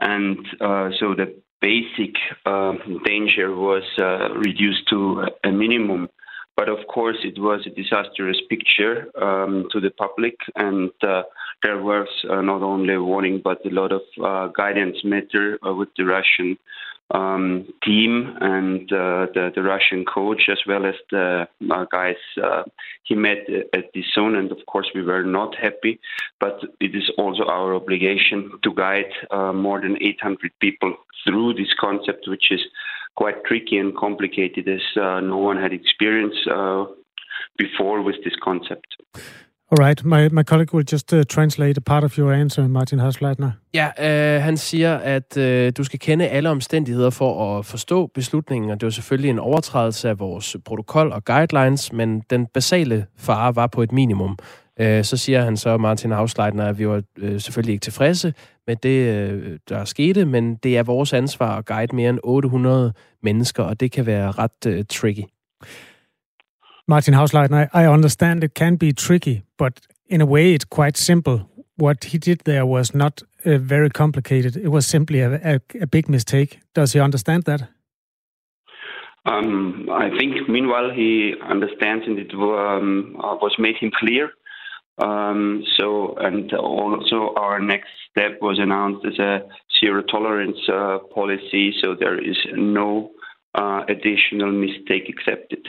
and 0.00 0.38
uh, 0.60 0.90
so 0.98 1.14
the 1.14 1.34
basic 1.60 2.14
uh, 2.44 2.72
danger 3.04 3.54
was 3.54 3.82
uh, 3.98 4.34
reduced 4.34 4.88
to 4.90 5.24
a 5.44 5.50
minimum. 5.50 6.08
But 6.56 6.68
of 6.68 6.78
course, 6.86 7.18
it 7.22 7.38
was 7.38 7.66
a 7.66 7.70
disastrous 7.70 8.40
picture 8.48 9.08
um, 9.22 9.66
to 9.72 9.80
the 9.80 9.90
public, 9.90 10.36
and 10.54 10.90
uh, 11.02 11.22
there 11.62 11.82
was 11.82 12.08
uh, 12.30 12.40
not 12.40 12.62
only 12.62 12.94
a 12.94 13.02
warning 13.02 13.40
but 13.42 13.64
a 13.66 13.70
lot 13.70 13.92
of 13.92 14.02
guidance 14.54 14.96
matter 15.04 15.58
with 15.62 15.88
the 15.96 16.04
Russian 16.04 16.56
um, 17.10 17.66
team 17.84 18.36
and 18.40 18.92
uh, 18.92 19.26
the, 19.34 19.52
the 19.54 19.62
Russian 19.62 20.04
coach 20.04 20.48
as 20.50 20.58
well 20.66 20.84
as 20.84 20.94
the 21.10 21.46
uh, 21.70 21.84
guys 21.90 22.16
uh, 22.42 22.64
he 23.04 23.14
met 23.14 23.38
at 23.72 23.92
the 23.94 24.02
zone. 24.14 24.34
And 24.34 24.50
of 24.50 24.58
course, 24.66 24.88
we 24.94 25.02
were 25.02 25.22
not 25.22 25.54
happy, 25.54 26.00
but 26.40 26.60
it 26.80 26.94
is 26.94 27.10
also 27.16 27.44
our 27.44 27.74
obligation 27.74 28.50
to 28.62 28.74
guide 28.74 29.12
uh, 29.30 29.52
more 29.52 29.80
than 29.80 29.96
800 30.00 30.50
people 30.60 30.96
through 31.24 31.54
this 31.54 31.72
concept, 31.78 32.26
which 32.28 32.50
is 32.50 32.60
quite 33.16 33.44
tricky 33.44 33.78
and 33.78 33.96
complicated 33.96 34.68
as 34.68 34.82
uh, 35.00 35.20
no 35.20 35.38
one 35.38 35.56
had 35.56 35.72
experience 35.72 36.36
uh, 36.50 36.84
before 37.56 38.02
with 38.02 38.16
this 38.24 38.34
concept. 38.42 38.96
All 39.70 39.78
right. 39.78 40.04
My, 40.04 40.28
my 40.28 40.42
colleague 40.42 40.74
will 40.74 40.86
just 40.92 41.12
uh, 41.12 41.24
translate 41.24 41.76
a 41.76 41.80
part 41.80 42.04
of 42.04 42.18
your 42.18 42.32
answer, 42.32 42.68
Martin 42.68 42.98
Hasleitner. 42.98 43.50
Ja, 43.74 43.90
øh, 44.00 44.42
han 44.42 44.56
siger, 44.56 44.96
at 44.96 45.36
øh, 45.36 45.72
du 45.76 45.84
skal 45.84 45.98
kende 45.98 46.28
alle 46.28 46.50
omstændigheder 46.50 47.10
for 47.10 47.58
at 47.58 47.66
forstå 47.66 48.06
beslutningen, 48.06 48.70
og 48.70 48.80
det 48.80 48.86
var 48.86 48.90
selvfølgelig 48.90 49.30
en 49.30 49.38
overtrædelse 49.38 50.08
af 50.08 50.18
vores 50.18 50.56
protokol 50.64 51.12
og 51.12 51.24
guidelines, 51.24 51.92
men 51.92 52.20
den 52.30 52.46
basale 52.46 53.06
fare 53.18 53.56
var 53.56 53.66
på 53.66 53.82
et 53.82 53.92
minimum. 53.92 54.38
Øh, 54.80 55.04
så 55.04 55.16
siger 55.16 55.42
han 55.42 55.56
så, 55.56 55.76
Martin 55.76 56.10
Hausleitner, 56.10 56.64
at 56.64 56.78
vi 56.78 56.88
var 56.88 57.02
øh, 57.18 57.40
selvfølgelig 57.40 57.72
ikke 57.72 57.82
tilfredse 57.82 58.34
med 58.66 58.76
det, 58.76 59.14
øh, 59.14 59.58
der 59.68 59.84
skete, 59.84 60.24
men 60.24 60.56
det 60.56 60.78
er 60.78 60.82
vores 60.82 61.12
ansvar 61.12 61.58
at 61.58 61.66
guide 61.66 61.96
mere 61.96 62.10
end 62.10 62.18
800 62.24 62.92
mennesker, 63.22 63.62
og 63.62 63.80
det 63.80 63.92
kan 63.92 64.06
være 64.06 64.30
ret 64.30 64.66
øh, 64.66 64.84
tricky. 64.90 65.24
Martin 66.88 67.14
Hausleitner, 67.14 67.68
I 67.72 67.86
understand 67.86 68.44
it 68.44 68.54
can 68.54 68.76
be 68.76 68.92
tricky, 68.92 69.42
but 69.56 69.80
in 70.08 70.20
a 70.20 70.26
way 70.26 70.54
it's 70.54 70.64
quite 70.64 70.96
simple. 70.96 71.50
What 71.76 72.04
he 72.04 72.18
did 72.18 72.42
there 72.44 72.64
was 72.64 72.94
not 72.94 73.22
uh, 73.44 73.58
very 73.58 73.90
complicated. 73.90 74.56
It 74.56 74.68
was 74.68 74.86
simply 74.86 75.20
a, 75.20 75.34
a, 75.34 75.60
a, 75.82 75.86
big 75.86 76.08
mistake. 76.08 76.60
Does 76.74 76.92
he 76.92 77.00
understand 77.00 77.42
that? 77.44 77.68
Um, 79.26 79.88
I 79.90 80.10
think, 80.16 80.48
meanwhile, 80.48 80.90
he 80.90 81.34
understands 81.42 82.04
and 82.06 82.18
it 82.18 82.32
um, 82.34 83.16
uh, 83.18 83.34
was 83.42 83.56
made 83.58 83.76
him 83.76 83.90
clear. 83.98 84.30
Um, 84.98 85.64
so, 85.76 86.14
and 86.18 86.52
also 86.54 87.34
our 87.36 87.58
next 87.58 87.90
step 88.10 88.38
was 88.40 88.58
announced 88.58 89.04
as 89.04 89.18
a 89.18 89.40
zero 89.80 90.02
tolerance 90.02 90.56
uh, 90.72 90.98
policy. 91.12 91.74
So 91.82 91.96
there 91.98 92.18
is 92.18 92.38
no 92.54 93.10
uh, 93.54 93.82
additional 93.88 94.52
mistake 94.52 95.08
accepted. 95.08 95.66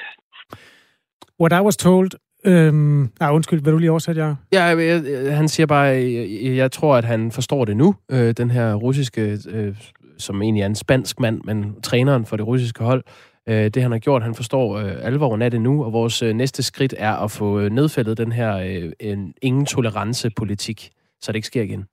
What 1.40 1.54
I 1.54 1.62
was 1.66 1.78
told 1.78 2.10
Øhm, 2.46 3.10
nej, 3.20 3.32
undskyld, 3.32 3.64
vil 3.64 3.74
du 3.74 3.78
lige 3.78 3.92
oversætte 3.92 4.22
jer? 4.22 4.36
Ja, 4.52 4.64
jeg, 4.64 5.38
han 5.38 5.48
siger 5.48 5.68
bare, 5.68 5.86
jeg, 5.86 6.56
jeg 6.56 6.72
tror, 6.72 6.96
at 6.96 7.06
han 7.06 7.32
forstår 7.32 7.66
det 7.66 7.78
nu, 7.78 7.96
øh, 8.12 8.34
den 8.38 8.52
her 8.52 8.74
russiske, 8.74 9.40
øh, 9.50 9.76
som 10.18 10.42
egentlig 10.42 10.62
er 10.62 10.66
en 10.66 10.76
spansk 10.76 11.20
mand, 11.20 11.42
men 11.44 11.82
træneren 11.82 12.26
for 12.26 12.38
det 12.38 12.48
russiske 12.48 12.84
hold, 12.84 13.04
øh, 13.50 13.66
det 13.66 13.82
han 13.82 13.92
har 13.92 14.00
gjort, 14.00 14.24
han 14.24 14.36
forstår 14.36 14.78
øh, 14.78 14.92
alvoren 15.02 15.42
af 15.42 15.52
det 15.52 15.62
nu, 15.62 15.84
og 15.84 15.94
vores 15.94 16.22
øh, 16.22 16.34
næste 16.34 16.64
skridt 16.64 16.94
er 16.98 17.14
at 17.14 17.32
få 17.32 17.60
øh, 17.60 17.72
nedfældet 17.72 18.18
den 18.18 18.32
her 18.32 18.58
øh, 18.58 18.92
en 19.00 19.34
ingen 19.42 19.66
tolerance 19.66 20.30
politik, 20.30 20.90
så 21.22 21.32
det 21.32 21.36
ikke 21.36 21.48
sker 21.48 21.62
igen. 21.62 21.86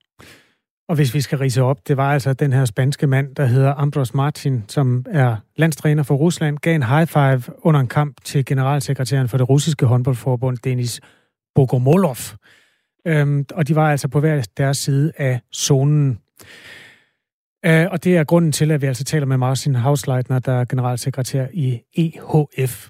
Og 0.89 0.95
hvis 0.95 1.13
vi 1.13 1.21
skal 1.21 1.37
rise 1.37 1.61
op, 1.61 1.87
det 1.87 1.97
var 1.97 2.13
altså 2.13 2.33
den 2.33 2.53
her 2.53 2.65
spanske 2.65 3.07
mand, 3.07 3.35
der 3.35 3.45
hedder 3.45 3.73
Ambros 3.73 4.13
Martin, 4.13 4.63
som 4.67 5.05
er 5.09 5.35
landstræner 5.55 6.03
for 6.03 6.15
Rusland, 6.15 6.57
gav 6.57 6.75
en 6.75 6.83
high 6.83 7.07
five 7.07 7.41
under 7.57 7.79
en 7.79 7.87
kamp 7.87 8.23
til 8.23 8.45
generalsekretæren 8.45 9.29
for 9.29 9.37
det 9.37 9.49
russiske 9.49 9.85
håndboldforbund, 9.85 10.57
Denis 10.57 11.01
Bogomolov. 11.55 12.17
Øhm, 13.07 13.45
og 13.53 13.67
de 13.67 13.75
var 13.75 13.91
altså 13.91 14.07
på 14.07 14.19
hver 14.19 14.47
deres 14.57 14.77
side 14.77 15.11
af 15.17 15.39
zonen. 15.55 16.19
Øh, 17.65 17.87
og 17.91 18.03
det 18.03 18.17
er 18.17 18.23
grunden 18.23 18.51
til, 18.51 18.71
at 18.71 18.81
vi 18.81 18.87
altså 18.87 19.03
taler 19.03 19.25
med 19.25 19.37
Martin 19.37 19.75
Hausleitner, 19.75 20.39
der 20.39 20.53
er 20.53 20.65
generalsekretær 20.65 21.47
i 21.53 21.81
EHF. 21.95 22.89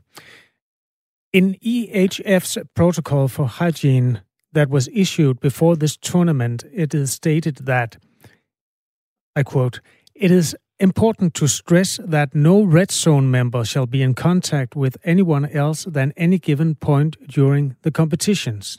In 1.34 1.56
EHF's 1.66 2.56
Protocol 2.76 3.30
for 3.30 3.64
Hygiene 3.64 4.20
that 4.56 4.70
was 4.70 4.90
issued 4.92 5.40
before 5.40 5.76
this 5.76 5.96
tournament, 5.96 6.64
it 6.74 6.94
is 6.94 7.12
stated 7.12 7.58
that, 7.68 7.98
I 9.36 9.44
quote, 9.44 9.82
it 10.16 10.32
is 10.32 10.56
important 10.80 11.34
to 11.36 11.48
stress 11.48 12.00
that 12.04 12.34
no 12.34 12.64
red 12.64 12.92
zone 12.92 13.30
member 13.30 13.64
shall 13.64 13.86
be 13.86 14.02
in 14.02 14.14
contact 14.14 14.76
with 14.76 14.98
anyone 15.04 15.46
else 15.46 15.86
than 15.86 16.14
any 16.18 16.40
given 16.40 16.76
point 16.76 17.16
during 17.28 17.76
the 17.84 17.92
competitions. 17.92 18.78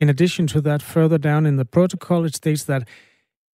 In 0.00 0.08
addition 0.08 0.46
to 0.48 0.60
that, 0.62 0.80
further 0.80 1.18
down 1.18 1.44
in 1.44 1.56
the 1.56 1.64
protocol, 1.64 2.24
it 2.24 2.36
states 2.36 2.64
that 2.64 2.86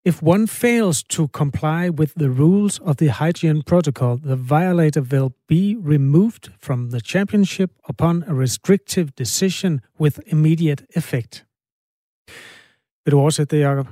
if 0.07 0.23
one 0.23 0.47
fails 0.47 1.03
to 1.03 1.27
comply 1.29 1.91
with 1.91 2.15
the 2.15 2.31
rules 2.31 2.79
of 2.79 2.97
the 2.97 3.09
hygiene 3.09 3.63
protocol, 3.63 4.17
the 4.17 4.37
violator 4.37 5.03
will 5.03 5.33
be 5.49 5.77
removed 5.77 6.51
from 6.61 6.91
the 6.91 7.01
championship 7.01 7.71
upon 7.89 8.25
a 8.29 8.35
restrictive 8.35 9.15
decision 9.17 9.81
with 9.99 10.21
immediate 10.27 10.85
effect. 10.95 11.45
Vil 13.05 13.13
du 13.13 13.19
oversætte 13.19 13.57
det, 13.57 13.63
Jacob? 13.63 13.87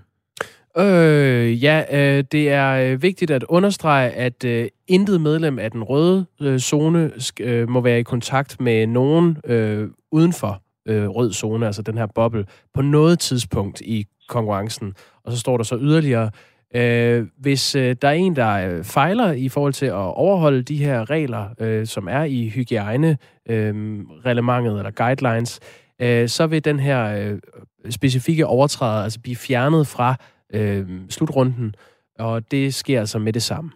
Øh, 0.77 1.65
ja, 1.65 1.85
øh, 1.93 2.25
det 2.33 2.49
er 2.49 2.71
øh, 2.71 3.03
vigtigt 3.03 3.31
at 3.31 3.45
understrege, 3.49 4.11
at 4.11 4.45
øh, 4.45 4.69
intet 4.87 5.21
medlem 5.21 5.59
af 5.59 5.71
den 5.71 5.83
røde 5.83 6.27
øh, 6.41 6.59
zone 6.59 7.13
øh, 7.41 7.69
må 7.69 7.81
være 7.81 8.01
i 8.01 8.03
kontakt 8.03 8.61
med 8.61 8.87
nogen 8.87 9.37
øh, 9.45 9.89
udenfor 10.13 10.64
øh, 10.87 11.09
rød 11.09 11.33
zone, 11.33 11.67
altså 11.67 11.83
den 11.83 11.99
her 11.99 12.07
boble, 12.07 12.47
på 12.75 12.83
noget 12.83 13.19
tidspunkt 13.19 13.81
i 13.81 14.07
konkurrencen. 14.29 14.95
Og 15.25 15.33
så 15.33 15.39
står 15.39 15.57
der 15.57 15.65
så 15.65 15.79
yderligere, 15.81 16.31
øh, 16.75 17.27
hvis 17.39 17.75
øh, 17.75 17.97
der 18.03 18.09
er 18.09 18.13
en, 18.13 18.37
der 18.37 18.53
øh, 18.53 18.85
fejler 18.85 19.33
i 19.33 19.49
forhold 19.49 19.73
til 19.73 19.87
at 19.87 19.93
overholde 19.93 20.63
de 20.63 20.77
her 20.77 21.11
regler, 21.11 21.49
øh, 21.61 21.87
som 21.87 22.09
er 22.09 22.25
i 22.25 22.49
hygiejne-reglementet 22.49 24.73
øh, 24.73 24.79
eller 24.79 24.91
guidelines, 24.91 25.61
øh, 25.99 26.29
så 26.29 26.47
vil 26.47 26.65
den 26.65 26.81
her 26.81 27.05
øh, 27.05 27.39
specifikke 27.91 28.47
overtræder 28.47 29.03
altså 29.03 29.21
blive 29.21 29.37
fjernet 29.37 29.87
fra 29.87 30.17
øh, 30.55 30.87
slutrunden, 31.11 31.75
og 32.19 32.51
det 32.51 32.75
sker 32.75 33.01
altså 33.01 33.19
med 33.19 33.33
det 33.33 33.43
samme. 33.43 33.71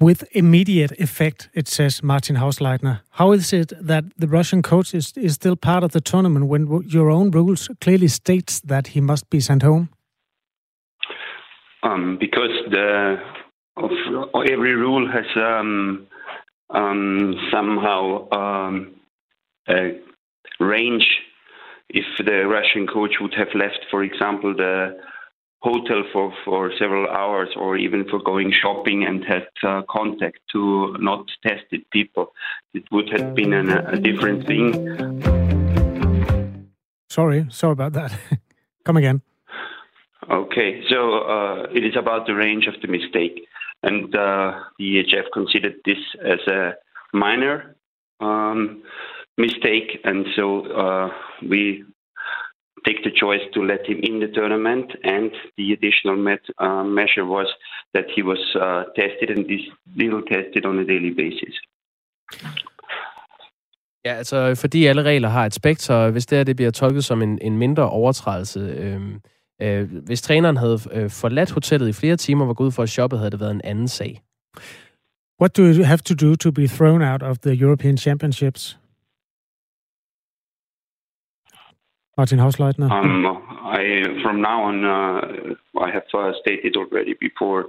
With 0.00 0.24
immediate 0.32 0.92
effect, 0.98 1.48
it 1.54 1.68
says 1.68 2.02
Martin 2.02 2.36
Hausleitner. 2.36 3.00
How 3.10 3.32
is 3.32 3.52
it 3.52 3.72
that 3.80 4.04
the 4.18 4.26
Russian 4.26 4.60
coach 4.60 4.92
is, 4.92 5.12
is 5.16 5.34
still 5.34 5.56
part 5.56 5.84
of 5.84 5.92
the 5.92 6.00
tournament 6.00 6.46
when 6.46 6.82
your 6.86 7.10
own 7.10 7.30
rules 7.30 7.68
clearly 7.80 8.08
states 8.08 8.60
that 8.60 8.88
he 8.88 9.00
must 9.00 9.30
be 9.30 9.40
sent 9.40 9.62
home? 9.62 9.88
Um, 11.84 12.16
because 12.18 12.50
the 12.70 13.18
of, 13.76 13.90
every 14.50 14.74
rule 14.74 15.08
has 15.10 15.26
um, 15.36 16.06
um, 16.70 17.34
somehow 17.52 18.28
um, 18.30 18.94
a 19.68 19.98
range. 20.60 21.06
If 21.90 22.04
the 22.18 22.46
Russian 22.46 22.86
coach 22.86 23.12
would 23.20 23.34
have 23.34 23.48
left, 23.54 23.78
for 23.90 24.02
example, 24.02 24.54
the 24.56 24.96
hotel 25.64 26.04
for, 26.12 26.30
for 26.44 26.70
several 26.78 27.08
hours 27.08 27.48
or 27.56 27.78
even 27.78 28.04
for 28.10 28.22
going 28.22 28.52
shopping 28.62 29.04
and 29.04 29.24
had 29.24 29.48
uh, 29.66 29.80
contact 29.88 30.38
to 30.52 30.94
not 31.00 31.24
tested 31.42 31.82
people. 31.90 32.26
It 32.74 32.84
would 32.92 33.08
have 33.18 33.34
been 33.34 33.54
an, 33.54 33.70
a 33.70 33.98
different 33.98 34.46
thing. 34.46 34.70
Sorry, 37.08 37.46
sorry 37.50 37.72
about 37.72 37.94
that. 37.94 38.12
Come 38.84 38.98
again. 38.98 39.22
Okay, 40.30 40.82
so 40.90 40.98
uh, 41.20 41.62
it 41.74 41.82
is 41.84 41.96
about 41.96 42.26
the 42.26 42.34
range 42.34 42.66
of 42.66 42.74
the 42.82 42.88
mistake. 42.88 43.46
And 43.82 44.14
uh, 44.14 44.60
the 44.78 44.84
EHF 44.84 45.26
considered 45.32 45.76
this 45.86 45.98
as 46.22 46.40
a 46.46 46.74
minor 47.14 47.76
um, 48.20 48.82
mistake, 49.38 50.00
and 50.04 50.26
so 50.36 50.66
uh, 50.66 51.08
we 51.48 51.84
take 52.86 53.00
the 53.06 53.14
choice 53.22 53.44
to 53.54 53.60
let 53.72 53.82
him 53.90 53.98
in 54.08 54.14
the 54.24 54.30
tournament. 54.38 54.88
And 55.14 55.30
the 55.58 55.66
additional 55.76 56.16
met, 56.28 56.42
uh, 56.66 56.84
measure 57.00 57.26
was 57.36 57.48
that 57.94 58.06
he 58.16 58.22
was 58.30 58.42
uh, 58.64 58.82
tested 59.00 59.28
and 59.34 59.42
this 59.50 59.64
still 59.94 60.20
tested 60.34 60.62
on 60.70 60.74
a 60.82 60.84
daily 60.92 61.12
basis. 61.22 61.54
Ja, 64.04 64.14
altså 64.14 64.54
fordi 64.60 64.86
alle 64.86 65.02
regler 65.02 65.28
har 65.28 65.46
et 65.46 65.54
spektrum, 65.54 66.12
hvis 66.12 66.26
det 66.26 66.38
her 66.38 66.44
det 66.44 66.56
bliver 66.56 66.70
tolket 66.70 67.04
som 67.04 67.22
en, 67.22 67.38
en 67.42 67.58
mindre 67.58 67.90
overtrædelse, 67.90 68.60
øh, 68.60 69.00
øh, 69.62 70.04
hvis 70.06 70.22
træneren 70.22 70.56
havde 70.56 70.78
øh, 70.92 71.10
forladt 71.10 71.50
hotellet 71.50 71.88
i 71.88 71.92
flere 71.92 72.16
timer, 72.16 72.46
var 72.46 72.54
gået 72.54 72.66
ud 72.66 72.72
for 72.72 72.82
at 72.82 72.88
shoppe, 72.88 73.16
havde 73.16 73.30
det 73.30 73.40
været 73.40 73.50
en 73.50 73.60
anden 73.64 73.88
sag. 73.88 74.22
What 75.40 75.56
do 75.56 75.62
you 75.62 75.84
have 75.84 75.98
to 75.98 76.14
do 76.14 76.36
to 76.36 76.50
be 76.52 76.66
thrown 76.66 77.02
out 77.02 77.22
of 77.22 77.38
the 77.38 77.62
European 77.64 77.96
Championships? 77.96 78.78
Martin 82.16 82.38
Hausleitner? 82.38 82.90
Um, 82.90 83.26
I, 83.64 84.22
from 84.22 84.40
now 84.40 84.64
on, 84.64 84.84
uh, 84.84 85.80
I 85.80 85.90
have 85.90 86.04
uh, 86.14 86.32
stated 86.40 86.76
already 86.76 87.14
before 87.20 87.66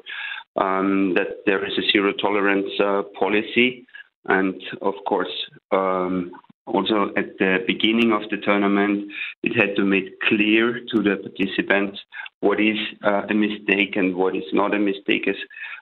um, 0.56 1.14
that 1.16 1.43
there 1.46 1.66
is 1.66 1.74
a 1.78 1.91
zero 1.91 2.14
tolerance 2.14 2.70
uh, 2.80 3.04
policy. 3.20 3.86
And 4.28 4.62
of 4.82 4.93
course, 5.08 5.34
um, 5.72 6.32
also 6.66 7.12
at 7.16 7.38
the 7.38 7.60
beginning 7.68 8.12
of 8.12 8.30
the 8.30 8.38
tournament, 8.38 9.12
it 9.43 9.56
had 9.56 9.76
to 9.76 9.84
make 9.84 10.20
clear 10.22 10.80
to 10.80 11.04
the 11.04 11.18
participants 11.18 12.00
what 12.39 12.60
is 12.60 12.78
uh, 13.04 13.24
a 13.30 13.34
mistake 13.34 13.96
and 13.96 14.16
what 14.16 14.36
is 14.36 14.43
not 14.54 14.74
a 14.74 14.80
mistake, 14.80 15.28
as 15.28 15.36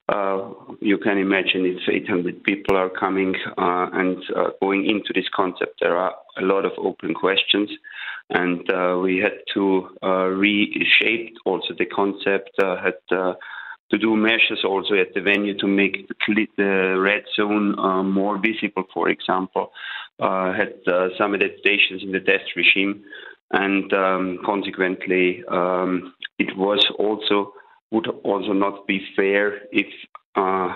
uh, 0.09 0.49
you 0.81 0.97
can 0.97 1.17
imagine 1.17 1.65
if 1.65 1.77
800 1.89 2.43
people 2.43 2.75
are 2.75 2.89
coming 2.89 3.35
uh, 3.57 3.87
and 3.93 4.17
going 4.61 4.85
into 4.85 5.13
this 5.13 5.29
concept. 5.33 5.79
There 5.79 5.97
are 5.97 6.13
a 6.37 6.41
lot 6.41 6.65
of 6.65 6.73
open 6.77 7.13
questions, 7.13 7.69
and 8.29 8.69
uh, 8.71 8.97
we 9.01 9.17
had 9.17 9.39
to 9.53 9.89
uh, 10.01 10.27
reshape 10.27 11.35
also 11.45 11.73
the 11.77 11.85
concept. 11.85 12.51
Uh, 12.61 12.77
had 12.81 12.93
to 13.09 13.97
do 13.99 14.15
measures 14.15 14.63
also 14.65 14.95
at 14.95 15.13
the 15.13 15.21
venue 15.21 15.55
to 15.59 15.67
make 15.67 16.07
the, 16.57 16.97
red 16.99 17.23
zone 17.35 17.75
more 18.11 18.39
visible. 18.39 18.83
For 18.93 19.09
example, 19.09 19.71
had 20.19 20.73
some 21.17 21.35
adaptations 21.35 22.01
in 22.01 22.11
the 22.11 22.19
test 22.19 22.55
regime, 22.55 23.03
and 23.51 23.93
um, 23.93 24.39
consequently, 24.43 25.43
um, 25.47 26.13
it 26.39 26.57
was 26.57 26.83
also 26.97 27.53
would 27.91 28.07
also 28.23 28.53
not 28.53 28.87
be 28.87 28.99
fair 29.15 29.61
if 29.71 29.85
uh, 30.35 30.69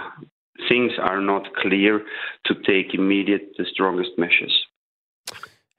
things 0.70 0.92
are 1.02 1.20
not 1.20 1.44
clear 1.56 2.04
to 2.46 2.54
take 2.66 2.94
immediate 2.94 3.54
the 3.58 3.66
strongest 3.72 4.12
measures. 4.18 4.67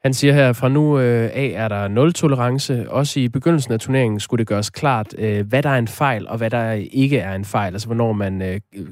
Han 0.03 0.15
siger 0.15 0.33
her, 0.33 0.53
fra 0.53 0.69
nu 0.69 0.99
øh, 0.99 1.31
af 1.33 1.53
er 1.55 1.69
der 1.69 1.89
nul 1.89 2.13
tolerance. 2.13 2.91
Også 2.91 3.21
i 3.21 3.29
begyndelsen 3.29 3.73
af 3.73 3.81
turneringen 3.81 4.21
skulle 4.21 4.39
det 4.39 4.47
gøres 4.47 4.71
klart, 4.71 5.15
øh, 5.19 5.47
hvad 5.47 5.63
der 5.63 5.71
er 5.71 5.79
en 5.79 5.89
fejl, 5.89 6.29
og 6.29 6.39
hvad 6.39 6.51
der 6.51 6.73
ikke 6.73 7.19
er 7.19 7.35
en 7.35 7.45
fejl. 7.45 7.73
Altså, 7.73 7.89
hvornår 7.89 8.13
man 8.13 8.43
øh, 8.43 8.61
øh, 8.75 8.87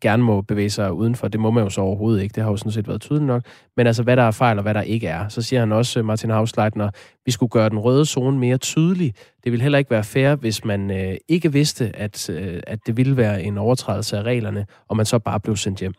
gerne 0.00 0.22
må 0.22 0.40
bevæge 0.40 0.70
sig 0.70 0.92
udenfor. 0.92 1.28
Det 1.28 1.40
må 1.40 1.50
man 1.50 1.64
jo 1.64 1.70
så 1.70 1.80
overhovedet 1.80 2.22
ikke. 2.22 2.32
Det 2.32 2.42
har 2.42 2.50
jo 2.50 2.56
sådan 2.56 2.72
set 2.72 2.88
været 2.88 3.00
tydeligt 3.00 3.26
nok. 3.26 3.42
Men 3.76 3.86
altså, 3.86 4.02
hvad 4.02 4.16
der 4.16 4.22
er 4.22 4.30
fejl, 4.30 4.58
og 4.58 4.62
hvad 4.62 4.74
der 4.74 4.82
ikke 4.82 5.06
er. 5.06 5.28
Så 5.28 5.42
siger 5.42 5.60
han 5.60 5.72
også, 5.72 5.98
øh, 5.98 6.04
Martin 6.04 6.30
Hausleitner, 6.30 6.90
vi 7.26 7.30
skulle 7.30 7.50
gøre 7.50 7.68
den 7.68 7.78
røde 7.78 8.06
zone 8.06 8.38
mere 8.38 8.56
tydelig. 8.56 9.14
Det 9.44 9.52
vil 9.52 9.62
heller 9.62 9.78
ikke 9.78 9.90
være 9.90 10.04
fair, 10.04 10.34
hvis 10.34 10.64
man 10.64 10.90
øh, 10.90 11.16
ikke 11.28 11.52
vidste, 11.52 11.96
at, 11.96 12.30
øh, 12.30 12.60
at 12.66 12.78
det 12.86 12.96
ville 12.96 13.16
være 13.16 13.42
en 13.42 13.58
overtrædelse 13.58 14.18
af 14.18 14.22
reglerne, 14.22 14.66
og 14.88 14.96
man 14.96 15.06
så 15.06 15.18
bare 15.18 15.40
blev 15.40 15.56
sendt 15.56 15.80
hjem. 15.80 15.92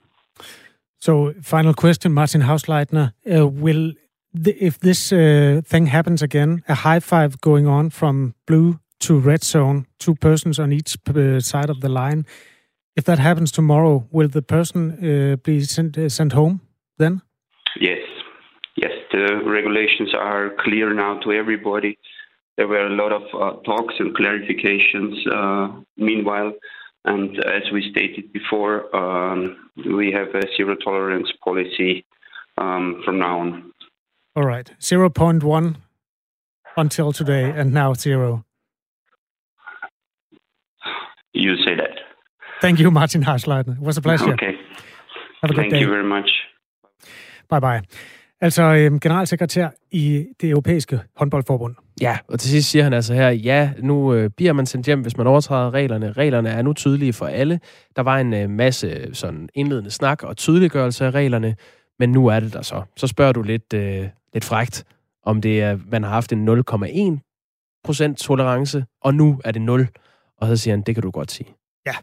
So, 1.01 1.31
final 1.41 1.73
question, 1.81 2.13
Martin 2.13 2.41
Hausleitner. 2.41 3.07
Uh, 3.25 3.63
will 3.63 3.95
the, 4.33 4.51
if 4.63 4.79
this 4.79 5.11
uh, 5.11 5.61
thing 5.65 5.87
happens 5.87 6.21
again, 6.21 6.63
a 6.67 6.75
high 6.75 6.99
five 6.99 7.39
going 7.41 7.67
on 7.67 7.89
from 7.89 8.35
blue 8.45 8.79
to 8.99 9.19
red 9.19 9.43
zone, 9.43 9.85
two 9.99 10.15
persons 10.15 10.59
on 10.59 10.71
each 10.71 10.97
uh, 11.07 11.39
side 11.39 11.69
of 11.69 11.81
the 11.81 11.89
line. 11.89 12.25
If 12.95 13.05
that 13.05 13.19
happens 13.19 13.51
tomorrow, 13.51 14.07
will 14.11 14.27
the 14.27 14.41
person 14.41 14.91
uh, 14.91 15.35
be 15.37 15.61
sent 15.61 15.97
uh, 15.97 16.09
sent 16.09 16.33
home 16.33 16.61
then? 16.97 17.21
Yes, 17.79 17.99
yes. 18.75 18.91
The 19.11 19.41
regulations 19.45 20.13
are 20.15 20.55
clear 20.59 20.93
now 20.93 21.19
to 21.19 21.31
everybody. 21.31 21.97
There 22.57 22.67
were 22.67 22.87
a 22.87 22.95
lot 22.95 23.11
of 23.11 23.21
uh, 23.33 23.61
talks 23.61 23.93
and 23.99 24.15
clarifications. 24.15 25.85
Meanwhile, 25.95 26.53
and 27.05 27.39
as 27.45 27.63
we 27.71 27.89
stated 27.91 28.33
before, 28.33 28.93
um, 28.95 29.69
we 29.77 30.11
have 30.11 30.29
a 30.35 30.43
zero 30.57 30.75
tolerance 30.75 31.31
policy 31.43 32.05
um, 32.57 33.01
from 33.05 33.19
now 33.19 33.39
on. 33.39 33.73
All 34.37 34.45
right. 34.45 34.71
0.1 34.79 35.75
until 36.77 37.11
today, 37.11 37.45
and 37.59 37.73
now 37.73 37.93
zero. 37.95 38.43
You 41.33 41.55
say 41.65 41.75
that. 41.75 41.93
Thank 42.61 42.79
you, 42.79 42.91
Martin 42.91 43.23
Harsleitner. 43.23 43.77
It 43.77 43.81
was 43.81 43.97
a 43.97 44.01
pleasure. 44.01 44.33
Okay. 44.33 44.53
Have 45.41 45.49
a 45.51 45.53
good 45.53 45.63
Thank 45.63 45.73
day. 45.73 45.81
you 45.81 45.89
very 45.89 46.03
much. 46.05 46.29
Bye 47.49 47.59
bye. 47.59 47.81
Altså 48.41 48.63
øhm, 48.63 48.99
generalsekretær 48.99 49.69
i 49.91 50.25
det 50.41 50.49
europæiske 50.49 50.99
håndboldforbund. 51.15 51.75
Ja, 52.01 52.17
og 52.27 52.39
til 52.39 52.49
sidst 52.49 52.71
siger 52.71 52.83
han 52.83 52.93
altså 52.93 53.13
her, 53.13 53.29
ja, 53.29 53.71
nu 53.79 54.13
øh, 54.13 54.29
bliver 54.37 54.53
man 54.53 54.65
sendt 54.65 54.85
hjem, 54.85 55.01
hvis 55.01 55.17
man 55.17 55.27
overtræder 55.27 55.73
reglerne. 55.73 56.11
Reglerne 56.11 56.49
er 56.49 56.61
nu 56.61 56.73
tydelige 56.73 57.13
for 57.13 57.25
alle. 57.25 57.59
Der 57.95 58.01
var 58.01 58.17
en 58.17 58.33
øh, 58.33 58.49
masse 58.49 59.15
sådan 59.15 59.49
indledende 59.53 59.91
snak 59.91 60.23
og 60.23 60.37
tydeliggørelse 60.37 61.05
af 61.05 61.11
reglerne, 61.11 61.55
men 61.99 62.11
nu 62.11 62.27
er 62.27 62.39
det 62.39 62.53
der 62.53 62.61
så. 62.61 62.83
Så 62.97 63.07
spørger 63.07 63.33
du 63.33 63.41
lidt, 63.41 63.73
øh, 63.73 64.07
lidt 64.33 64.45
frægt, 64.45 64.83
om 65.23 65.41
det 65.41 65.61
er, 65.61 65.79
man 65.91 66.03
har 66.03 66.09
haft 66.09 66.33
en 66.33 66.49
0,1 66.49 67.81
procent 67.83 68.17
tolerance, 68.17 68.85
og 69.01 69.13
nu 69.13 69.41
er 69.43 69.51
det 69.51 69.61
0. 69.61 69.87
Og 70.37 70.47
så 70.47 70.57
siger 70.57 70.75
han, 70.75 70.81
det 70.81 70.95
kan 70.95 71.01
du 71.01 71.11
godt 71.11 71.31
sige. 71.31 71.55
Ja. 71.85 71.93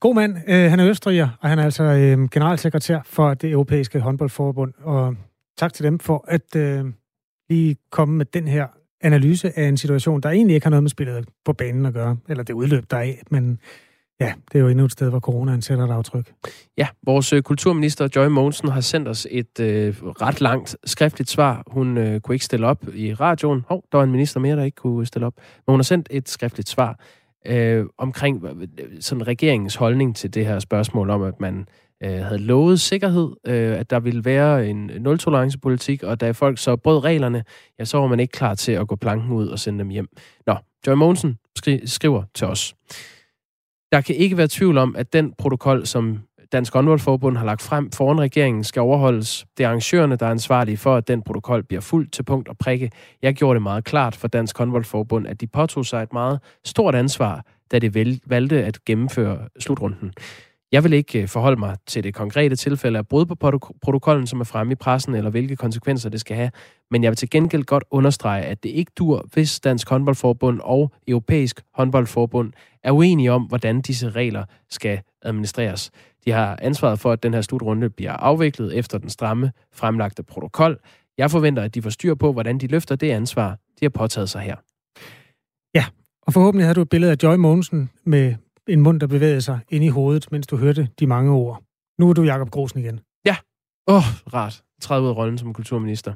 God 0.00 0.14
mand. 0.14 0.36
Øh, 0.48 0.70
han 0.70 0.80
er 0.80 0.88
østriger, 0.88 1.28
og 1.40 1.48
han 1.48 1.58
er 1.58 1.64
altså 1.64 1.82
øh, 1.82 2.28
generalsekretær 2.28 3.00
for 3.04 3.34
det 3.34 3.50
europæiske 3.50 4.00
håndboldforbund. 4.00 4.72
Og 4.78 5.16
tak 5.58 5.72
til 5.72 5.84
dem 5.84 5.98
for 5.98 6.24
at 6.28 6.56
øh, 6.56 6.84
lige 7.50 7.76
komme 7.90 8.16
med 8.16 8.26
den 8.26 8.48
her 8.48 8.66
analyse 9.00 9.58
af 9.58 9.68
en 9.68 9.76
situation, 9.76 10.20
der 10.20 10.30
egentlig 10.30 10.54
ikke 10.54 10.64
har 10.64 10.70
noget 10.70 10.82
med 10.82 10.90
spillet 10.90 11.28
på 11.44 11.52
banen 11.52 11.86
at 11.86 11.92
gøre, 11.92 12.16
eller 12.28 12.44
det 12.44 12.54
udløb 12.54 12.90
der 12.90 12.96
er, 12.96 13.14
men 13.30 13.58
ja, 14.20 14.34
det 14.52 14.58
er 14.58 14.62
jo 14.62 14.68
endnu 14.68 14.84
et 14.84 14.92
sted, 14.92 15.10
hvor 15.10 15.20
coronaen 15.20 15.62
sætter 15.62 15.84
et 15.84 15.90
aftryk. 15.90 16.32
Ja, 16.76 16.88
vores 17.02 17.32
øh, 17.32 17.42
kulturminister 17.42 18.08
Joy 18.16 18.26
Mogensen 18.26 18.68
har 18.68 18.80
sendt 18.80 19.08
os 19.08 19.26
et 19.30 19.60
øh, 19.60 19.96
ret 20.02 20.40
langt 20.40 20.76
skriftligt 20.84 21.30
svar. 21.30 21.62
Hun 21.66 21.98
øh, 21.98 22.20
kunne 22.20 22.34
ikke 22.34 22.44
stille 22.44 22.66
op 22.66 22.94
i 22.94 23.14
radioen. 23.14 23.64
Hov, 23.68 23.84
der 23.92 23.98
var 23.98 24.04
en 24.04 24.10
minister 24.10 24.40
mere, 24.40 24.56
der 24.56 24.62
ikke 24.62 24.76
kunne 24.76 25.06
stille 25.06 25.26
op. 25.26 25.34
Men 25.36 25.72
hun 25.72 25.78
har 25.78 25.84
sendt 25.84 26.08
et 26.10 26.28
skriftligt 26.28 26.68
svar 26.68 27.00
øh, 27.46 27.86
omkring 27.98 28.42
sådan 29.00 29.26
regeringens 29.26 29.74
holdning 29.74 30.16
til 30.16 30.34
det 30.34 30.46
her 30.46 30.58
spørgsmål 30.58 31.10
om, 31.10 31.22
at 31.22 31.40
man 31.40 31.66
øh, 32.04 32.10
havde 32.10 32.38
lovet 32.38 32.80
sikkerhed, 32.80 33.28
øh, 33.46 33.78
at 33.78 33.90
der 33.90 34.00
ville 34.00 34.24
være 34.24 34.68
en 34.68 34.90
nul-tolerance-politik, 35.00 36.02
og 36.02 36.20
da 36.20 36.30
folk 36.30 36.58
så 36.58 36.76
brød 36.76 37.04
reglerne, 37.04 37.44
ja, 37.78 37.84
så 37.84 37.98
var 37.98 38.06
man 38.06 38.20
ikke 38.20 38.32
klar 38.32 38.54
til 38.54 38.72
at 38.72 38.88
gå 38.88 38.96
planken 38.96 39.32
ud 39.32 39.48
og 39.48 39.58
sende 39.58 39.78
dem 39.78 39.88
hjem. 39.88 40.08
Nå, 40.46 40.56
Joy 40.86 40.94
Mogensen 40.94 41.38
skri- 41.58 41.86
skriver 41.86 42.22
til 42.34 42.46
os. 42.46 42.74
Der 43.92 44.00
kan 44.00 44.14
ikke 44.14 44.36
være 44.36 44.48
tvivl 44.50 44.78
om, 44.78 44.96
at 44.96 45.12
den 45.12 45.34
protokol, 45.38 45.86
som 45.86 46.18
Dansk 46.52 46.72
Håndboldforbund 46.72 47.36
har 47.36 47.44
lagt 47.44 47.62
frem 47.62 47.90
foran 47.90 48.20
regeringen, 48.20 48.64
skal 48.64 48.80
overholdes. 48.80 49.46
Det 49.58 49.64
er 49.64 49.68
arrangørerne, 49.68 50.16
der 50.16 50.26
er 50.26 50.30
ansvarlige 50.30 50.76
for, 50.76 50.96
at 50.96 51.08
den 51.08 51.22
protokol 51.22 51.62
bliver 51.62 51.80
fuldt 51.80 52.12
til 52.12 52.22
punkt 52.22 52.48
og 52.48 52.58
prikke. 52.58 52.90
Jeg 53.22 53.34
gjorde 53.34 53.54
det 53.54 53.62
meget 53.62 53.84
klart 53.84 54.16
for 54.16 54.28
Dansk 54.28 54.58
Håndboldforbund, 54.58 55.26
at 55.26 55.40
de 55.40 55.46
påtog 55.46 55.86
sig 55.86 56.02
et 56.02 56.12
meget 56.12 56.40
stort 56.64 56.94
ansvar, 56.94 57.44
da 57.72 57.78
de 57.78 58.18
valgte 58.26 58.64
at 58.64 58.84
gennemføre 58.84 59.38
slutrunden. 59.58 60.12
Jeg 60.72 60.84
vil 60.84 60.92
ikke 60.92 61.22
øh, 61.22 61.28
forholde 61.28 61.60
mig 61.60 61.76
til 61.86 62.04
det 62.04 62.14
konkrete 62.14 62.56
tilfælde 62.56 62.98
af 62.98 63.08
brud 63.08 63.26
på 63.26 63.34
protokollen, 63.82 64.26
som 64.26 64.40
er 64.40 64.44
fremme 64.44 64.72
i 64.72 64.74
pressen, 64.74 65.14
eller 65.14 65.30
hvilke 65.30 65.56
konsekvenser 65.56 66.08
det 66.08 66.20
skal 66.20 66.36
have, 66.36 66.50
men 66.90 67.02
jeg 67.02 67.10
vil 67.10 67.16
til 67.16 67.30
gengæld 67.30 67.64
godt 67.64 67.84
understrege, 67.90 68.44
at 68.44 68.62
det 68.62 68.68
ikke 68.68 68.92
dur, 68.98 69.26
hvis 69.32 69.60
Dansk 69.60 69.88
Håndboldforbund 69.88 70.60
og 70.64 70.92
Europæisk 71.08 71.60
Håndboldforbund 71.74 72.52
er 72.82 72.92
uenige 72.92 73.32
om, 73.32 73.42
hvordan 73.42 73.80
disse 73.80 74.10
regler 74.10 74.44
skal 74.70 75.00
administreres. 75.22 75.90
De 76.24 76.30
har 76.30 76.58
ansvaret 76.62 76.98
for, 76.98 77.12
at 77.12 77.22
den 77.22 77.34
her 77.34 77.40
slutrunde 77.40 77.90
bliver 77.90 78.12
afviklet 78.12 78.76
efter 78.76 78.98
den 78.98 79.10
stramme 79.10 79.52
fremlagte 79.72 80.22
protokol. 80.22 80.78
Jeg 81.18 81.30
forventer, 81.30 81.62
at 81.62 81.74
de 81.74 81.82
får 81.82 81.90
styr 81.90 82.14
på, 82.14 82.32
hvordan 82.32 82.58
de 82.58 82.66
løfter 82.66 82.96
det 82.96 83.10
ansvar, 83.10 83.50
de 83.50 83.84
har 83.84 83.90
påtaget 83.90 84.30
sig 84.30 84.40
her. 84.40 84.56
Ja, 85.74 85.84
og 86.22 86.32
forhåbentlig 86.32 86.66
har 86.66 86.74
du 86.74 86.82
et 86.82 86.88
billede 86.88 87.12
af 87.12 87.16
Joy 87.22 87.36
Mogensen 87.36 87.90
med 88.04 88.34
en 88.68 88.80
mund, 88.80 89.00
der 89.00 89.06
bevægede 89.06 89.40
sig 89.40 89.58
ind 89.68 89.84
i 89.84 89.88
hovedet, 89.88 90.32
mens 90.32 90.46
du 90.46 90.56
hørte 90.56 90.88
de 90.98 91.06
mange 91.06 91.32
ord. 91.32 91.62
Nu 91.98 92.08
er 92.08 92.12
du 92.12 92.22
Jakob 92.22 92.50
Grosen 92.50 92.80
igen. 92.80 93.00
Ja. 93.26 93.36
Åh, 93.86 93.96
oh, 93.96 94.34
rart. 94.34 94.62
Træde 94.80 95.02
ud 95.02 95.08
af 95.08 95.16
rollen 95.16 95.38
som 95.38 95.54
kulturminister. 95.54 96.14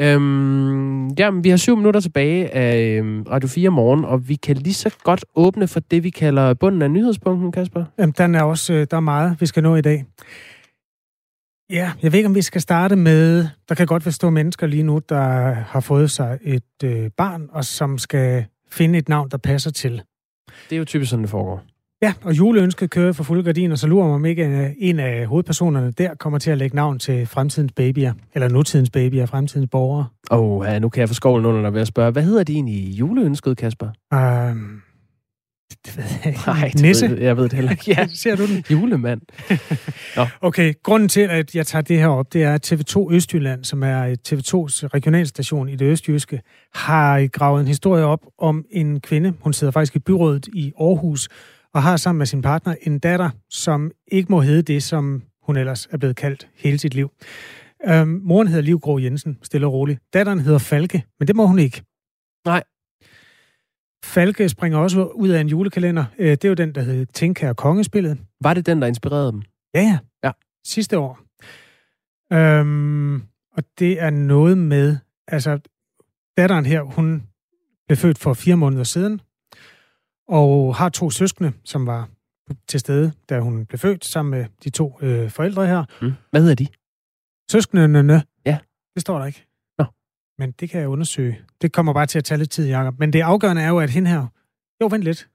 Øhm, 0.00 1.08
jamen, 1.08 1.44
vi 1.44 1.48
har 1.48 1.56
syv 1.56 1.76
minutter 1.76 2.00
tilbage 2.00 2.54
af 2.54 2.98
øhm, 2.98 3.22
Radio 3.22 3.48
4 3.48 3.70
morgen, 3.70 4.04
og 4.04 4.28
vi 4.28 4.34
kan 4.34 4.56
lige 4.56 4.74
så 4.74 4.96
godt 5.04 5.24
åbne 5.34 5.68
for 5.68 5.80
det, 5.80 6.04
vi 6.04 6.10
kalder 6.10 6.54
bunden 6.54 6.82
af 6.82 6.90
nyhedspunkten, 6.90 7.52
Kasper. 7.52 7.84
Jamen, 7.98 8.14
den 8.18 8.34
er 8.34 8.42
også, 8.42 8.72
øh, 8.72 8.86
der 8.90 8.96
er 8.96 9.00
meget, 9.00 9.40
vi 9.40 9.46
skal 9.46 9.62
nå 9.62 9.76
i 9.76 9.80
dag. 9.80 10.04
Ja, 11.70 11.92
jeg 12.02 12.12
ved 12.12 12.18
ikke, 12.18 12.26
om 12.26 12.34
vi 12.34 12.42
skal 12.42 12.60
starte 12.60 12.96
med, 12.96 13.48
der 13.68 13.74
kan 13.74 13.86
godt 13.86 14.06
være 14.06 14.12
stå 14.12 14.30
mennesker 14.30 14.66
lige 14.66 14.82
nu, 14.82 15.00
der 15.08 15.52
har 15.52 15.80
fået 15.80 16.10
sig 16.10 16.38
et 16.42 16.84
øh, 16.84 17.10
barn, 17.16 17.48
og 17.52 17.64
som 17.64 17.98
skal 17.98 18.44
finde 18.70 18.98
et 18.98 19.08
navn, 19.08 19.28
der 19.30 19.36
passer 19.36 19.70
til. 19.70 20.02
Det 20.70 20.76
er 20.76 20.78
jo 20.78 20.84
typisk 20.84 21.10
sådan, 21.10 21.22
det 21.22 21.30
foregår. 21.30 21.62
Ja, 22.02 22.12
og 22.24 22.38
juleønsket 22.38 22.90
kører 22.90 23.12
for 23.12 23.24
fulde 23.24 23.42
gardiner, 23.42 23.76
så 23.76 23.86
lurer 23.86 24.06
mig 24.06 24.14
om 24.14 24.24
ikke 24.24 24.74
en 24.78 25.00
af 25.00 25.26
hovedpersonerne 25.26 25.90
der 25.90 26.14
kommer 26.14 26.38
til 26.38 26.50
at 26.50 26.58
lægge 26.58 26.76
navn 26.76 26.98
til 26.98 27.26
fremtidens 27.26 27.72
babyer, 27.72 28.12
eller 28.34 28.48
nutidens 28.48 28.90
babyer, 28.90 29.26
fremtidens 29.26 29.68
borgere. 29.70 30.06
Åh, 30.30 30.40
oh, 30.40 30.66
ja, 30.66 30.78
nu 30.78 30.88
kan 30.88 31.00
jeg 31.00 31.08
få 31.08 31.14
skovlen 31.14 31.46
under 31.46 31.62
dig 31.62 31.74
ved 31.74 31.80
at 31.80 31.86
spørge, 31.86 32.10
hvad 32.10 32.22
hedder 32.22 32.44
de 32.44 32.52
egentlig 32.52 32.74
i 32.74 32.90
juleønsket, 32.90 33.56
Kasper? 33.56 33.88
Um, 34.14 34.82
det 35.86 35.96
ved 35.96 36.04
jeg 36.04 36.26
ikke. 36.26 36.40
Nej, 36.46 36.70
det 36.72 36.82
Nisse? 36.82 37.10
Ved, 37.10 37.18
jeg 37.18 37.36
ved 37.36 37.44
det 37.44 37.52
heller 37.52 37.70
ikke. 37.70 37.84
Ja, 37.96 38.06
ser 38.06 38.36
du 38.36 38.46
den? 38.46 38.64
Julemand. 38.70 39.20
Nå. 40.16 40.26
Okay, 40.40 40.74
grunden 40.82 41.08
til, 41.08 41.20
at 41.20 41.54
jeg 41.54 41.66
tager 41.66 41.82
det 41.82 41.98
her 41.98 42.08
op, 42.08 42.32
det 42.32 42.42
er, 42.42 42.54
at 42.54 42.72
TV2 42.72 43.12
Østjylland, 43.12 43.64
som 43.64 43.82
er 43.82 44.16
TV2's 44.28 44.86
regionalstation 44.94 45.68
i 45.68 45.76
det 45.76 45.86
østjyske, 45.86 46.40
har 46.74 47.26
gravet 47.26 47.60
en 47.60 47.68
historie 47.68 48.04
op 48.04 48.20
om 48.38 48.64
en 48.70 49.00
kvinde. 49.00 49.32
Hun 49.40 49.52
sidder 49.52 49.70
faktisk 49.70 49.96
i 49.96 49.98
byrådet 49.98 50.48
i 50.54 50.72
Aarhus, 50.80 51.28
og 51.74 51.82
har 51.82 51.96
sammen 51.96 52.18
med 52.18 52.26
sin 52.26 52.42
partner 52.42 52.74
en 52.82 52.98
datter, 52.98 53.30
som 53.50 53.90
ikke 54.12 54.32
må 54.32 54.40
hedde 54.40 54.62
det, 54.62 54.82
som 54.82 55.22
hun 55.42 55.56
ellers 55.56 55.88
er 55.90 55.96
blevet 55.96 56.16
kaldt 56.16 56.48
hele 56.56 56.78
sit 56.78 56.94
liv. 56.94 57.10
Øhm, 57.88 58.20
moren 58.24 58.48
hedder 58.48 58.62
Liv 58.62 58.78
Grå 58.80 58.98
Jensen, 58.98 59.38
stille 59.42 59.66
og 59.66 59.72
roligt. 59.72 60.00
Datteren 60.14 60.40
hedder 60.40 60.58
Falke, 60.58 61.04
men 61.18 61.28
det 61.28 61.36
må 61.36 61.46
hun 61.46 61.58
ikke. 61.58 61.82
Nej. 62.46 62.62
Falke 64.06 64.48
springer 64.48 64.78
også 64.78 65.04
ud 65.04 65.28
af 65.28 65.40
en 65.40 65.48
julekalender. 65.48 66.04
Øh, 66.18 66.30
det 66.30 66.44
er 66.44 66.48
jo 66.48 66.54
den, 66.54 66.74
der 66.74 66.82
hed 66.82 67.06
Tinka 67.06 67.48
og 67.48 67.56
Kongespillet. 67.56 68.18
Var 68.40 68.54
det 68.54 68.66
den, 68.66 68.82
der 68.82 68.88
inspirerede 68.88 69.32
dem? 69.32 69.42
Ja, 69.74 69.80
ja. 69.80 69.98
Ja. 70.24 70.30
Sidste 70.64 70.98
år. 70.98 71.18
Øhm, 72.32 73.14
og 73.52 73.64
det 73.78 74.00
er 74.00 74.10
noget 74.10 74.58
med, 74.58 74.96
altså 75.28 75.58
datteren 76.36 76.66
her, 76.66 76.82
hun 76.82 77.22
blev 77.88 77.96
født 77.96 78.18
for 78.18 78.34
fire 78.34 78.56
måneder 78.56 78.84
siden, 78.84 79.20
og 80.28 80.76
har 80.76 80.88
to 80.88 81.10
søskende, 81.10 81.52
som 81.64 81.86
var 81.86 82.08
til 82.68 82.80
stede, 82.80 83.12
da 83.28 83.40
hun 83.40 83.66
blev 83.66 83.78
født, 83.78 84.04
sammen 84.04 84.30
med 84.30 84.46
de 84.64 84.70
to 84.70 84.98
øh, 85.02 85.30
forældre 85.30 85.66
her. 85.66 85.84
Mm. 86.02 86.12
Hvad 86.30 86.40
hedder 86.40 86.54
de? 86.54 86.66
Søskendene. 87.50 88.22
Ja. 88.46 88.58
Det 88.94 89.00
står 89.00 89.18
der 89.18 89.26
ikke. 89.26 89.46
Men 90.38 90.50
det 90.50 90.70
kan 90.70 90.80
jeg 90.80 90.88
undersøge. 90.88 91.40
Det 91.62 91.72
kommer 91.72 91.92
bare 91.92 92.06
til 92.06 92.18
at 92.18 92.24
tage 92.24 92.38
lidt 92.38 92.50
tid, 92.50 92.68
Jacob. 92.68 92.98
Men 92.98 93.12
det 93.12 93.20
afgørende 93.20 93.62
er 93.62 93.68
jo, 93.68 93.78
at 93.78 93.90
hende 93.90 94.10
her... 94.10 94.26
Jo, 94.80 94.86
vent 94.86 95.04
lidt. 95.04 95.28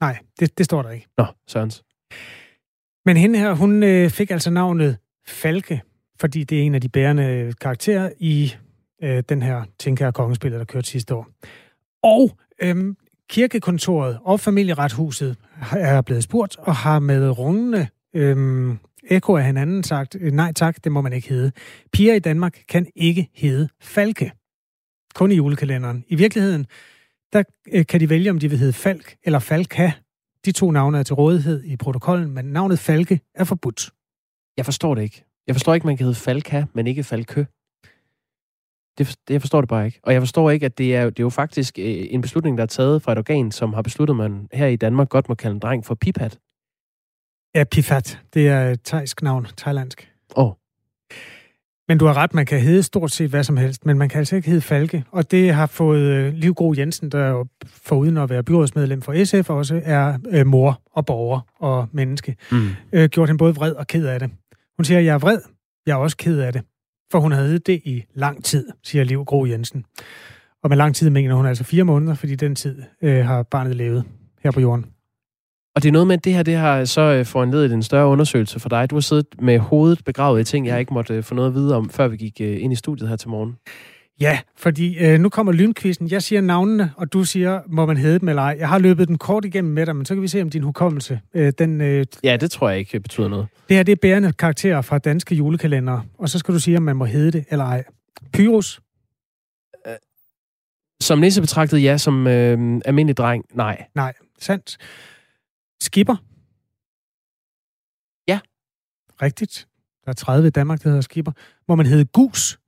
Nej, 0.00 0.18
det, 0.40 0.58
det 0.58 0.66
står 0.66 0.82
der 0.82 0.90
ikke. 0.90 1.06
Nå, 1.18 1.26
Sørens. 1.46 1.84
Men 3.04 3.16
hende 3.16 3.38
her, 3.38 3.54
hun 3.54 3.82
øh, 3.82 4.10
fik 4.10 4.30
altså 4.30 4.50
navnet 4.50 4.96
Falke, 5.26 5.82
fordi 6.20 6.44
det 6.44 6.58
er 6.58 6.62
en 6.62 6.74
af 6.74 6.80
de 6.80 6.88
bærende 6.88 7.54
karakterer 7.60 8.10
i 8.18 8.54
øh, 9.02 9.22
den 9.28 9.42
her 9.42 9.64
Tinker 9.78 10.10
Kongespiller, 10.10 10.58
der 10.58 10.64
kørte 10.64 10.88
sidste 10.88 11.14
år. 11.14 11.28
Og 12.02 12.38
øh, 12.62 12.94
kirkekontoret 13.30 14.18
og 14.24 14.40
familierethuset 14.40 15.36
er 15.72 16.02
blevet 16.02 16.22
spurgt 16.22 16.56
og 16.58 16.76
har 16.76 16.98
med 16.98 17.38
rungende 17.38 17.88
øh, 18.14 18.76
ekko 19.10 19.36
af 19.36 19.44
hinanden 19.44 19.82
sagt, 19.82 20.16
øh, 20.20 20.32
nej 20.32 20.52
tak, 20.52 20.84
det 20.84 20.92
må 20.92 21.00
man 21.00 21.12
ikke 21.12 21.28
hedde. 21.28 21.52
Piger 21.92 22.14
i 22.14 22.18
Danmark 22.18 22.58
kan 22.68 22.86
ikke 22.96 23.28
hedde 23.34 23.68
Falke. 23.80 24.32
Kun 25.14 25.32
i 25.32 25.34
julekalenderen. 25.34 26.04
I 26.08 26.14
virkeligheden, 26.14 26.66
der 27.32 27.42
øh, 27.72 27.86
kan 27.86 28.00
de 28.00 28.10
vælge, 28.10 28.30
om 28.30 28.38
de 28.38 28.50
vil 28.50 28.58
hedde 28.58 28.72
Falk 28.72 29.16
eller 29.22 29.38
Falka. 29.38 29.90
De 30.44 30.52
to 30.52 30.70
navne 30.70 30.98
er 30.98 31.02
til 31.02 31.14
rådighed 31.14 31.64
i 31.64 31.76
protokollen, 31.76 32.30
men 32.30 32.44
navnet 32.44 32.78
Falke 32.78 33.20
er 33.34 33.44
forbudt. 33.44 33.90
Jeg 34.56 34.64
forstår 34.64 34.94
det 34.94 35.02
ikke. 35.02 35.24
Jeg 35.46 35.54
forstår 35.54 35.74
ikke, 35.74 35.86
man 35.86 35.96
kan 35.96 36.04
hedde 36.04 36.18
Falka, 36.18 36.64
men 36.72 36.86
ikke 36.86 37.04
Falkø. 37.04 37.44
Det, 38.98 39.08
det, 39.28 39.30
jeg 39.30 39.40
forstår 39.40 39.60
det 39.60 39.68
bare 39.68 39.86
ikke. 39.86 40.00
Og 40.02 40.12
jeg 40.12 40.22
forstår 40.22 40.50
ikke, 40.50 40.66
at 40.66 40.78
det 40.78 40.96
er, 40.96 41.04
det 41.04 41.18
er 41.18 41.24
jo 41.24 41.30
faktisk 41.30 41.78
øh, 41.78 42.06
en 42.10 42.20
beslutning, 42.20 42.58
der 42.58 42.62
er 42.62 42.68
taget 42.68 43.02
fra 43.02 43.12
et 43.12 43.18
organ, 43.18 43.52
som 43.52 43.72
har 43.72 43.82
besluttet, 43.82 44.14
at 44.14 44.16
man 44.16 44.48
her 44.52 44.66
i 44.66 44.76
Danmark 44.76 45.08
godt 45.08 45.28
må 45.28 45.34
kalde 45.34 45.54
en 45.54 45.60
dreng 45.60 45.84
for 45.84 45.94
Pipat. 45.94 46.38
Ja, 47.54 47.64
Pifat. 47.64 48.20
Det 48.34 48.48
er 48.48 48.70
et 48.70 48.80
thaisk 48.84 49.22
navn, 49.22 49.46
thailandsk. 49.56 50.12
Åh. 50.36 50.44
Oh. 50.44 50.52
Men 51.88 51.98
du 51.98 52.06
har 52.06 52.16
ret, 52.16 52.34
man 52.34 52.46
kan 52.46 52.60
hedde 52.60 52.82
stort 52.82 53.12
set 53.12 53.30
hvad 53.30 53.44
som 53.44 53.56
helst, 53.56 53.86
men 53.86 53.98
man 53.98 54.08
kan 54.08 54.18
altså 54.18 54.36
ikke 54.36 54.48
hedde 54.48 54.60
Falke. 54.60 55.04
Og 55.10 55.30
det 55.30 55.54
har 55.54 55.66
fået 55.66 56.00
øh, 56.00 56.34
Liv 56.34 56.54
Gro 56.54 56.74
Jensen, 56.78 57.08
der 57.08 57.28
jo 57.28 57.46
foruden 57.66 58.16
at 58.16 58.30
være 58.30 58.42
byrådsmedlem 58.42 59.02
for 59.02 59.24
SF, 59.24 59.50
også 59.50 59.80
er 59.84 60.18
øh, 60.30 60.46
mor 60.46 60.82
og 60.92 61.06
borger 61.06 61.40
og 61.58 61.88
menneske, 61.92 62.36
mm. 62.52 62.68
øh, 62.92 63.08
gjort 63.08 63.28
hende 63.28 63.38
både 63.38 63.54
vred 63.54 63.72
og 63.72 63.86
ked 63.86 64.06
af 64.06 64.20
det. 64.20 64.30
Hun 64.76 64.84
siger, 64.84 65.00
jeg 65.00 65.14
er 65.14 65.18
vred, 65.18 65.40
jeg 65.86 65.92
er 65.92 65.96
også 65.96 66.16
ked 66.16 66.38
af 66.38 66.52
det. 66.52 66.62
For 67.12 67.20
hun 67.20 67.32
havde 67.32 67.58
det 67.58 67.80
i 67.84 68.04
lang 68.14 68.44
tid, 68.44 68.68
siger 68.84 69.04
Liv 69.04 69.24
Gro 69.24 69.46
Jensen. 69.46 69.84
Og 70.62 70.68
med 70.68 70.76
lang 70.76 70.94
tid 70.94 71.10
mener 71.10 71.34
hun 71.34 71.46
altså 71.46 71.64
fire 71.64 71.84
måneder, 71.84 72.14
fordi 72.14 72.34
den 72.34 72.54
tid 72.54 72.82
øh, 73.02 73.24
har 73.24 73.42
barnet 73.42 73.76
levet 73.76 74.04
her 74.42 74.50
på 74.50 74.60
jorden. 74.60 74.93
Og 75.74 75.82
det 75.82 75.88
er 75.88 75.92
noget 75.92 76.06
med, 76.06 76.16
at 76.16 76.24
det 76.24 76.34
her 76.34 76.42
det 76.42 76.54
har 76.56 76.84
så 76.84 77.00
øh, 77.00 77.24
foranledet 77.26 77.72
en 77.72 77.82
større 77.82 78.06
undersøgelse 78.06 78.60
for 78.60 78.68
dig. 78.68 78.90
Du 78.90 78.96
har 78.96 79.00
siddet 79.00 79.26
med 79.38 79.58
hovedet 79.58 80.04
begravet 80.04 80.40
i 80.40 80.44
ting, 80.44 80.66
jeg 80.66 80.80
ikke 80.80 80.94
måtte 80.94 81.14
øh, 81.14 81.22
få 81.22 81.34
noget 81.34 81.48
at 81.48 81.54
vide 81.54 81.76
om, 81.76 81.90
før 81.90 82.08
vi 82.08 82.16
gik 82.16 82.40
øh, 82.40 82.62
ind 82.62 82.72
i 82.72 82.76
studiet 82.76 83.08
her 83.08 83.16
til 83.16 83.28
morgen. 83.28 83.56
Ja, 84.20 84.38
fordi 84.56 84.98
øh, 84.98 85.20
nu 85.20 85.28
kommer 85.28 85.52
lynkvisten. 85.52 86.10
Jeg 86.10 86.22
siger 86.22 86.40
navnene, 86.40 86.92
og 86.96 87.12
du 87.12 87.24
siger, 87.24 87.60
må 87.66 87.86
man 87.86 87.96
hedde 87.96 88.18
dem 88.18 88.28
eller 88.28 88.42
ej. 88.42 88.56
Jeg 88.58 88.68
har 88.68 88.78
løbet 88.78 89.08
den 89.08 89.18
kort 89.18 89.44
igennem 89.44 89.72
med 89.72 89.86
dig, 89.86 89.96
men 89.96 90.06
så 90.06 90.14
kan 90.14 90.22
vi 90.22 90.28
se, 90.28 90.42
om 90.42 90.50
din 90.50 90.62
hukommelse... 90.62 91.20
Øh, 91.34 91.52
den, 91.58 91.80
øh, 91.80 92.06
ja, 92.24 92.36
det 92.36 92.50
tror 92.50 92.68
jeg 92.68 92.78
ikke 92.78 93.00
betyder 93.00 93.28
noget. 93.28 93.46
Det 93.68 93.76
her, 93.76 93.84
det 93.84 93.92
er 93.92 93.96
bærende 94.02 94.32
karakterer 94.32 94.82
fra 94.82 94.98
danske 94.98 95.34
julekalendere, 95.34 96.02
og 96.18 96.28
så 96.28 96.38
skal 96.38 96.54
du 96.54 96.60
sige, 96.60 96.76
om 96.76 96.82
man 96.82 96.96
må 96.96 97.04
hedde 97.04 97.32
det 97.32 97.44
eller 97.50 97.64
ej. 97.64 97.84
Pyrus? 98.32 98.80
Som 101.00 101.18
nisse 101.18 101.40
betragtet, 101.40 101.82
ja. 101.82 101.98
Som 101.98 102.26
øh, 102.26 102.80
almindelig 102.84 103.16
dreng, 103.16 103.44
nej. 103.54 103.84
Nej, 103.94 104.12
sandt. 104.40 104.76
Skipper? 105.84 106.16
Ja. 108.28 108.40
Rigtigt. 109.22 109.68
Der 110.04 110.10
er 110.10 110.14
30 110.14 110.46
i 110.46 110.50
Danmark, 110.50 110.82
der 110.82 110.88
hedder 110.88 111.00
skipper. 111.00 111.32
Må 111.68 111.74
man 111.74 111.86
hedde 111.86 112.04
gus? 112.04 112.60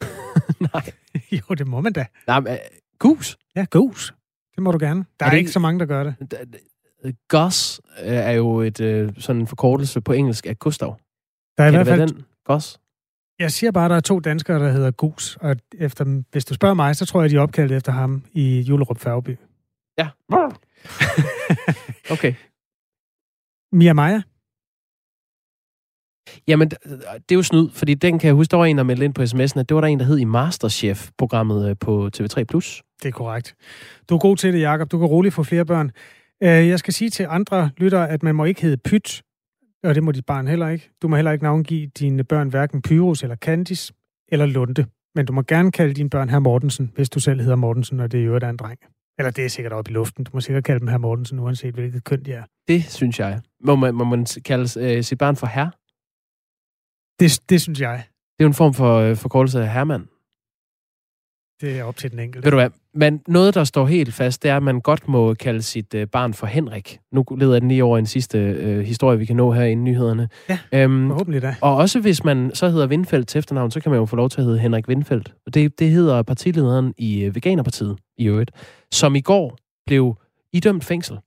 Nej. 0.74 0.92
jo, 1.38 1.54
det 1.54 1.66
må 1.66 1.80
man 1.80 1.92
da. 1.92 2.06
Nej, 2.26 2.40
men, 2.40 2.52
uh, 2.52 2.58
gus? 2.98 3.38
Ja, 3.56 3.66
gus. 3.70 4.14
Det 4.54 4.62
må 4.62 4.72
du 4.72 4.78
gerne. 4.80 5.04
Der 5.20 5.26
er, 5.26 5.30
er 5.30 5.36
ikke 5.36 5.50
så 5.50 5.58
mange, 5.58 5.80
der 5.80 5.86
gør 5.86 6.04
det. 6.04 6.14
Gus 7.28 7.80
er 7.96 8.32
jo 8.32 8.60
et 8.60 8.80
uh, 8.80 9.10
sådan 9.18 9.40
en 9.40 9.46
forkortelse 9.46 10.00
på 10.00 10.12
engelsk 10.12 10.46
af 10.46 10.58
Gustav. 10.58 10.98
Der 11.56 11.64
er 11.64 11.70
kan 11.70 11.80
i 11.80 11.84
hvert 11.84 11.98
fald... 11.98 12.08
den? 12.08 12.24
Gus? 12.44 12.78
Jeg 13.38 13.52
siger 13.52 13.70
bare, 13.70 13.84
at 13.84 13.90
der 13.90 13.96
er 13.96 14.00
to 14.00 14.20
danskere, 14.20 14.58
der 14.58 14.72
hedder 14.72 14.90
Gus. 14.90 15.36
Og 15.40 15.56
efter, 15.78 16.22
hvis 16.32 16.44
du 16.44 16.54
spørger 16.54 16.74
mig, 16.74 16.96
så 16.96 17.06
tror 17.06 17.20
jeg, 17.20 17.30
de 17.30 17.36
er 17.36 17.40
opkaldt 17.40 17.72
efter 17.72 17.92
ham 17.92 18.22
i 18.32 18.60
Julerup 18.60 18.98
Færgeby. 18.98 19.38
Ja. 19.98 20.08
okay. 22.14 22.34
Mia 23.72 23.92
Maja? 23.92 24.22
Jamen, 26.48 26.68
det 26.70 27.30
er 27.30 27.34
jo 27.34 27.42
snyd, 27.42 27.68
fordi 27.70 27.94
den 27.94 28.18
kan 28.18 28.26
jeg 28.26 28.34
huske, 28.34 28.50
der 28.50 28.56
var 28.56 28.64
en, 28.64 28.78
der 28.78 28.84
meldte 28.84 29.04
ind 29.04 29.14
på 29.14 29.22
sms'en, 29.22 29.60
at 29.60 29.68
det 29.68 29.74
var 29.74 29.80
der 29.80 29.88
en, 29.88 29.98
der 29.98 30.04
hed 30.04 30.18
i 30.18 30.24
Masterchef-programmet 30.24 31.68
øh, 31.68 31.76
på 31.80 32.10
TV3+. 32.16 32.26
Det 33.02 33.08
er 33.08 33.10
korrekt. 33.10 33.54
Du 34.08 34.14
er 34.14 34.18
god 34.18 34.36
til 34.36 34.52
det, 34.52 34.60
Jacob. 34.60 34.90
Du 34.90 34.98
kan 34.98 35.06
roligt 35.06 35.34
få 35.34 35.42
flere 35.42 35.64
børn. 35.64 35.90
Øh, 36.42 36.68
jeg 36.68 36.78
skal 36.78 36.94
sige 36.94 37.10
til 37.10 37.26
andre 37.28 37.70
lyttere, 37.76 38.10
at 38.10 38.22
man 38.22 38.34
må 38.34 38.44
ikke 38.44 38.62
hedde 38.62 38.76
Pyt, 38.76 39.22
og 39.84 39.94
det 39.94 40.02
må 40.02 40.12
dit 40.12 40.26
barn 40.26 40.46
heller 40.46 40.68
ikke. 40.68 40.90
Du 41.02 41.08
må 41.08 41.16
heller 41.16 41.32
ikke 41.32 41.44
navngive 41.44 41.86
dine 41.86 42.24
børn 42.24 42.48
hverken 42.48 42.82
Pyrus 42.82 43.22
eller 43.22 43.36
Candice 43.36 43.92
eller 44.28 44.46
Lunde. 44.46 44.86
Men 45.14 45.26
du 45.26 45.32
må 45.32 45.42
gerne 45.42 45.72
kalde 45.72 45.94
dine 45.94 46.10
børn 46.10 46.28
her 46.28 46.38
Mortensen, 46.38 46.92
hvis 46.94 47.10
du 47.10 47.20
selv 47.20 47.40
hedder 47.40 47.56
Mortensen, 47.56 48.00
og 48.00 48.12
det 48.12 48.20
er 48.20 48.24
jo 48.24 48.36
en 48.36 48.56
dreng. 48.56 48.78
Eller 49.18 49.30
det 49.30 49.44
er 49.44 49.48
sikkert 49.48 49.72
oppe 49.72 49.90
i 49.90 49.94
luften. 49.94 50.24
Du 50.24 50.30
må 50.34 50.40
sikkert 50.40 50.64
kalde 50.64 50.80
dem 50.80 50.88
her 50.88 50.98
Mortensen, 50.98 51.38
uanset 51.38 51.74
hvilket 51.74 52.04
køn 52.04 52.24
de 52.24 52.32
er. 52.32 52.44
Det 52.68 52.84
synes 52.84 53.18
jeg. 53.18 53.40
Må 53.60 53.76
man, 53.76 53.94
må 53.94 54.04
man 54.04 54.26
kalde 54.44 54.80
øh, 54.80 55.02
sit 55.02 55.18
barn 55.18 55.36
for 55.36 55.46
herre? 55.46 55.70
Det, 57.20 57.40
det 57.48 57.60
synes 57.60 57.80
jeg. 57.80 58.04
Det 58.08 58.40
er 58.40 58.44
jo 58.44 58.48
en 58.48 58.54
form 58.54 58.74
for 58.74 58.96
øh, 58.96 59.16
forkortelse 59.16 59.60
af 59.60 59.72
hermand. 59.72 60.06
Det 61.60 61.78
er 61.78 61.84
op 61.84 61.96
til 61.96 62.10
den 62.10 62.18
enkelte. 62.18 62.46
Ved 62.46 62.50
du 62.50 62.56
hvad? 62.56 62.70
Men 62.94 63.20
noget, 63.28 63.54
der 63.54 63.64
står 63.64 63.86
helt 63.86 64.14
fast, 64.14 64.42
det 64.42 64.50
er, 64.50 64.56
at 64.56 64.62
man 64.62 64.80
godt 64.80 65.08
må 65.08 65.34
kalde 65.34 65.62
sit 65.62 65.94
øh, 65.94 66.06
barn 66.06 66.34
for 66.34 66.46
Henrik. 66.46 66.98
Nu 67.12 67.24
leder 67.36 67.58
den 67.58 67.68
lige 67.68 67.84
over 67.84 67.98
en 67.98 68.06
sidste 68.06 68.38
øh, 68.38 68.80
historie, 68.80 69.18
vi 69.18 69.24
kan 69.24 69.36
nå 69.36 69.52
her 69.52 69.64
i 69.64 69.74
nyhederne. 69.74 70.28
Ja, 70.48 70.58
øhm, 70.72 71.08
forhåbentlig 71.08 71.42
da. 71.42 71.56
Og 71.60 71.76
også 71.76 72.00
hvis 72.00 72.24
man 72.24 72.50
så 72.54 72.68
hedder 72.68 72.86
Vindfeldt 72.86 73.28
til 73.28 73.38
efternavn, 73.38 73.70
så 73.70 73.80
kan 73.80 73.90
man 73.90 73.98
jo 73.98 74.06
få 74.06 74.16
lov 74.16 74.30
til 74.30 74.40
at 74.40 74.44
hedde 74.44 74.58
Henrik 74.58 74.88
Vindfeldt. 74.88 75.34
Og 75.46 75.54
det, 75.54 75.78
det 75.78 75.90
hedder 75.90 76.22
partilederen 76.22 76.94
i 76.98 77.24
øh, 77.24 77.34
Veganerpartiet 77.34 77.96
i 78.22 78.26
øvrigt, 78.26 78.50
som 78.92 79.14
i 79.14 79.20
går 79.20 79.58
blev 79.86 80.16
idømt 80.52 80.84
fængsel 80.84 81.18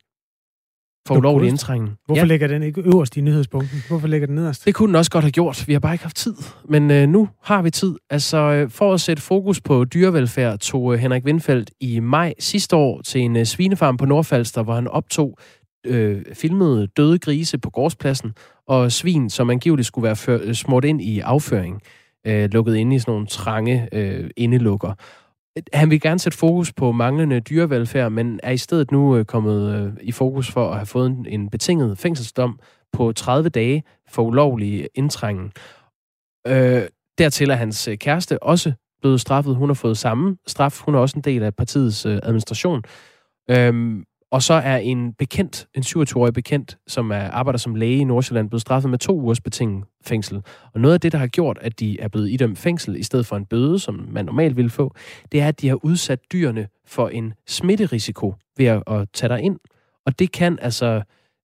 for 1.07 1.15
ulovlig 1.15 1.49
indtrængen. 1.49 1.89
Hvorfor 2.05 2.19
ja. 2.19 2.25
ligger 2.25 2.47
den 2.47 2.63
ikke 2.63 2.81
øverst 2.81 3.17
i 3.17 3.21
nyhedspunkten? 3.21 3.83
Hvorfor 3.87 4.07
ligger 4.07 4.27
den 4.27 4.35
nederst? 4.35 4.65
Det 4.65 4.75
kunne 4.75 4.87
den 4.87 4.95
også 4.95 5.11
godt 5.11 5.23
have 5.23 5.31
gjort. 5.31 5.67
Vi 5.67 5.73
har 5.73 5.79
bare 5.79 5.93
ikke 5.93 6.03
haft 6.03 6.15
tid. 6.15 6.35
Men 6.69 6.91
øh, 6.91 7.09
nu 7.09 7.29
har 7.43 7.61
vi 7.61 7.69
tid. 7.69 7.95
Altså, 8.09 8.37
øh, 8.37 8.69
for 8.69 8.93
at 8.93 9.01
sætte 9.01 9.23
fokus 9.23 9.61
på 9.61 9.85
dyrevelfærd, 9.85 10.59
tog 10.59 10.93
øh, 10.93 10.99
Henrik 10.99 11.25
Windfeldt 11.25 11.71
i 11.79 11.99
maj 11.99 12.33
sidste 12.39 12.75
år 12.75 13.01
til 13.01 13.21
en 13.21 13.35
øh, 13.35 13.45
svinefarm 13.45 13.97
på 13.97 14.05
Nordfalster, 14.05 14.63
hvor 14.63 14.75
han 14.75 14.87
optog 14.87 15.37
øh, 15.85 16.21
filmede 16.33 16.87
døde 16.87 17.19
grise 17.19 17.57
på 17.57 17.69
gårdspladsen, 17.69 18.33
og 18.67 18.91
svin, 18.91 19.29
som 19.29 19.49
angiveligt 19.49 19.87
skulle 19.87 20.05
være 20.05 20.15
før, 20.15 20.53
smurt 20.53 20.85
ind 20.85 21.01
i 21.01 21.19
afføring, 21.19 21.81
øh, 22.27 22.49
lukket 22.51 22.75
inde 22.75 22.95
i 22.95 22.99
sådan 22.99 23.11
nogle 23.11 23.27
trange 23.27 23.89
øh, 23.91 24.29
indelukker 24.37 24.93
han 25.73 25.89
vil 25.89 26.01
gerne 26.01 26.19
sætte 26.19 26.37
fokus 26.37 26.73
på 26.73 26.91
manglende 26.91 27.39
dyrevelfærd, 27.39 28.11
men 28.11 28.39
er 28.43 28.51
i 28.51 28.57
stedet 28.57 28.91
nu 28.91 29.17
øh, 29.17 29.25
kommet 29.25 29.75
øh, 29.75 29.93
i 30.01 30.11
fokus 30.11 30.51
for 30.51 30.69
at 30.69 30.75
have 30.75 30.85
fået 30.85 31.07
en, 31.07 31.25
en 31.25 31.49
betinget 31.49 31.97
fængselsdom 31.97 32.59
på 32.93 33.11
30 33.11 33.49
dage 33.49 33.83
for 34.09 34.23
ulovlig 34.23 34.87
indtrængen. 34.95 35.51
Øh, 36.47 36.81
dertil 37.17 37.49
er 37.49 37.55
hans 37.55 37.87
øh, 37.87 37.97
kæreste 37.97 38.43
også 38.43 38.73
blevet 39.01 39.21
straffet. 39.21 39.55
Hun 39.55 39.69
har 39.69 39.73
fået 39.73 39.97
samme 39.97 40.37
straf. 40.47 40.81
Hun 40.85 40.95
er 40.95 40.99
også 40.99 41.17
en 41.17 41.23
del 41.23 41.43
af 41.43 41.55
partiets 41.55 42.05
øh, 42.05 42.19
administration. 42.23 42.83
Øh, 43.51 44.03
og 44.35 44.43
så 44.43 44.53
er 44.53 44.77
en 44.77 45.13
bekendt, 45.13 45.67
en 45.73 45.83
27-årig 45.83 46.33
bekendt, 46.33 46.77
som 46.87 47.11
er, 47.11 47.29
arbejder 47.29 47.57
som 47.57 47.75
læge 47.75 47.97
i 47.97 48.03
Nordsjælland, 48.03 48.49
blevet 48.49 48.61
straffet 48.61 48.91
med 48.91 48.99
to 48.99 49.19
ugers 49.19 49.41
betinget 49.41 49.83
fængsel. 50.05 50.41
Og 50.73 50.79
noget 50.79 50.93
af 50.93 51.01
det, 51.01 51.11
der 51.11 51.17
har 51.17 51.27
gjort, 51.27 51.57
at 51.61 51.79
de 51.79 51.99
er 51.99 52.07
blevet 52.07 52.29
idømt 52.29 52.57
fængsel 52.57 52.95
i 52.95 53.03
stedet 53.03 53.25
for 53.25 53.35
en 53.35 53.45
bøde, 53.45 53.79
som 53.79 54.07
man 54.11 54.25
normalt 54.25 54.57
ville 54.57 54.69
få, 54.69 54.95
det 55.31 55.41
er, 55.41 55.47
at 55.47 55.61
de 55.61 55.67
har 55.67 55.85
udsat 55.85 56.19
dyrene 56.31 56.67
for 56.87 57.09
en 57.09 57.33
smitterisiko 57.47 58.33
ved 58.57 58.65
at, 58.65 58.83
at 58.87 59.07
tage 59.13 59.29
dig 59.29 59.41
ind. 59.41 59.59
Og 60.05 60.19
det 60.19 60.31
kan 60.31 60.59
altså... 60.61 61.01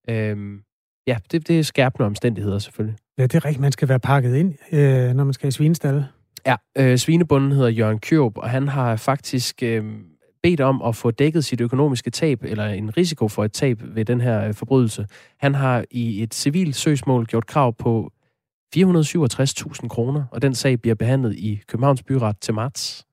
Øhm, 0.09 0.59
ja, 1.07 1.17
det, 1.31 1.47
det 1.47 1.59
er 1.59 1.63
skærpende 1.63 2.05
omstændigheder 2.05 2.59
selvfølgelig. 2.59 2.97
Ja, 3.17 3.23
det 3.23 3.35
er 3.35 3.45
rigtigt. 3.45 3.61
Man 3.61 3.71
skal 3.71 3.89
være 3.89 3.99
pakket 3.99 4.35
ind, 4.35 4.53
øh, 4.71 5.13
når 5.13 5.23
man 5.23 5.33
skal 5.33 5.47
i 5.47 5.51
svinestallet. 5.51 6.07
Ja, 6.45 6.55
øh, 6.77 6.97
svinebunden 6.97 7.51
hedder 7.51 7.69
Jørgen 7.69 7.99
Kjøb, 7.99 8.37
og 8.37 8.49
han 8.49 8.67
har 8.67 8.95
faktisk 8.95 9.63
øh, 9.63 9.83
bedt 10.43 10.61
om 10.61 10.81
at 10.81 10.95
få 10.95 11.11
dækket 11.11 11.45
sit 11.45 11.61
økonomiske 11.61 12.09
tab, 12.09 12.43
eller 12.43 12.65
en 12.65 12.97
risiko 12.97 13.27
for 13.27 13.45
et 13.45 13.53
tab 13.53 13.81
ved 13.83 14.05
den 14.05 14.21
her 14.21 14.47
øh, 14.47 14.53
forbrydelse. 14.53 15.07
Han 15.37 15.55
har 15.55 15.85
i 15.91 16.23
et 16.23 16.33
civilt 16.33 16.75
søgsmål 16.75 17.25
gjort 17.25 17.45
krav 17.45 17.73
på 17.73 18.11
467.000 18.75 19.87
kroner, 19.87 20.23
og 20.31 20.41
den 20.41 20.55
sag 20.55 20.81
bliver 20.81 20.95
behandlet 20.95 21.35
i 21.35 21.61
Københavns 21.67 22.03
Byret 22.03 22.37
til 22.41 22.53
marts. 22.53 23.05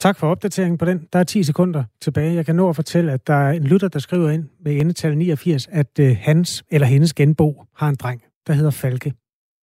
Tak 0.00 0.18
for 0.18 0.26
opdateringen 0.28 0.78
på 0.78 0.84
den. 0.84 1.08
Der 1.12 1.18
er 1.18 1.24
10 1.24 1.42
sekunder 1.42 1.84
tilbage. 2.00 2.34
Jeg 2.34 2.46
kan 2.46 2.56
nå 2.56 2.68
at 2.68 2.76
fortælle, 2.76 3.12
at 3.12 3.26
der 3.26 3.34
er 3.34 3.52
en 3.52 3.64
lytter, 3.64 3.88
der 3.88 3.98
skriver 3.98 4.30
ind 4.30 4.48
med 4.60 4.80
endetal 4.80 5.18
89, 5.18 5.68
at 5.72 5.98
øh, 6.00 6.16
hans 6.20 6.64
eller 6.70 6.86
hendes 6.86 7.14
genbo 7.14 7.64
har 7.76 7.88
en 7.88 7.94
dreng, 7.94 8.22
der 8.46 8.52
hedder 8.52 8.70
Falke. 8.70 9.14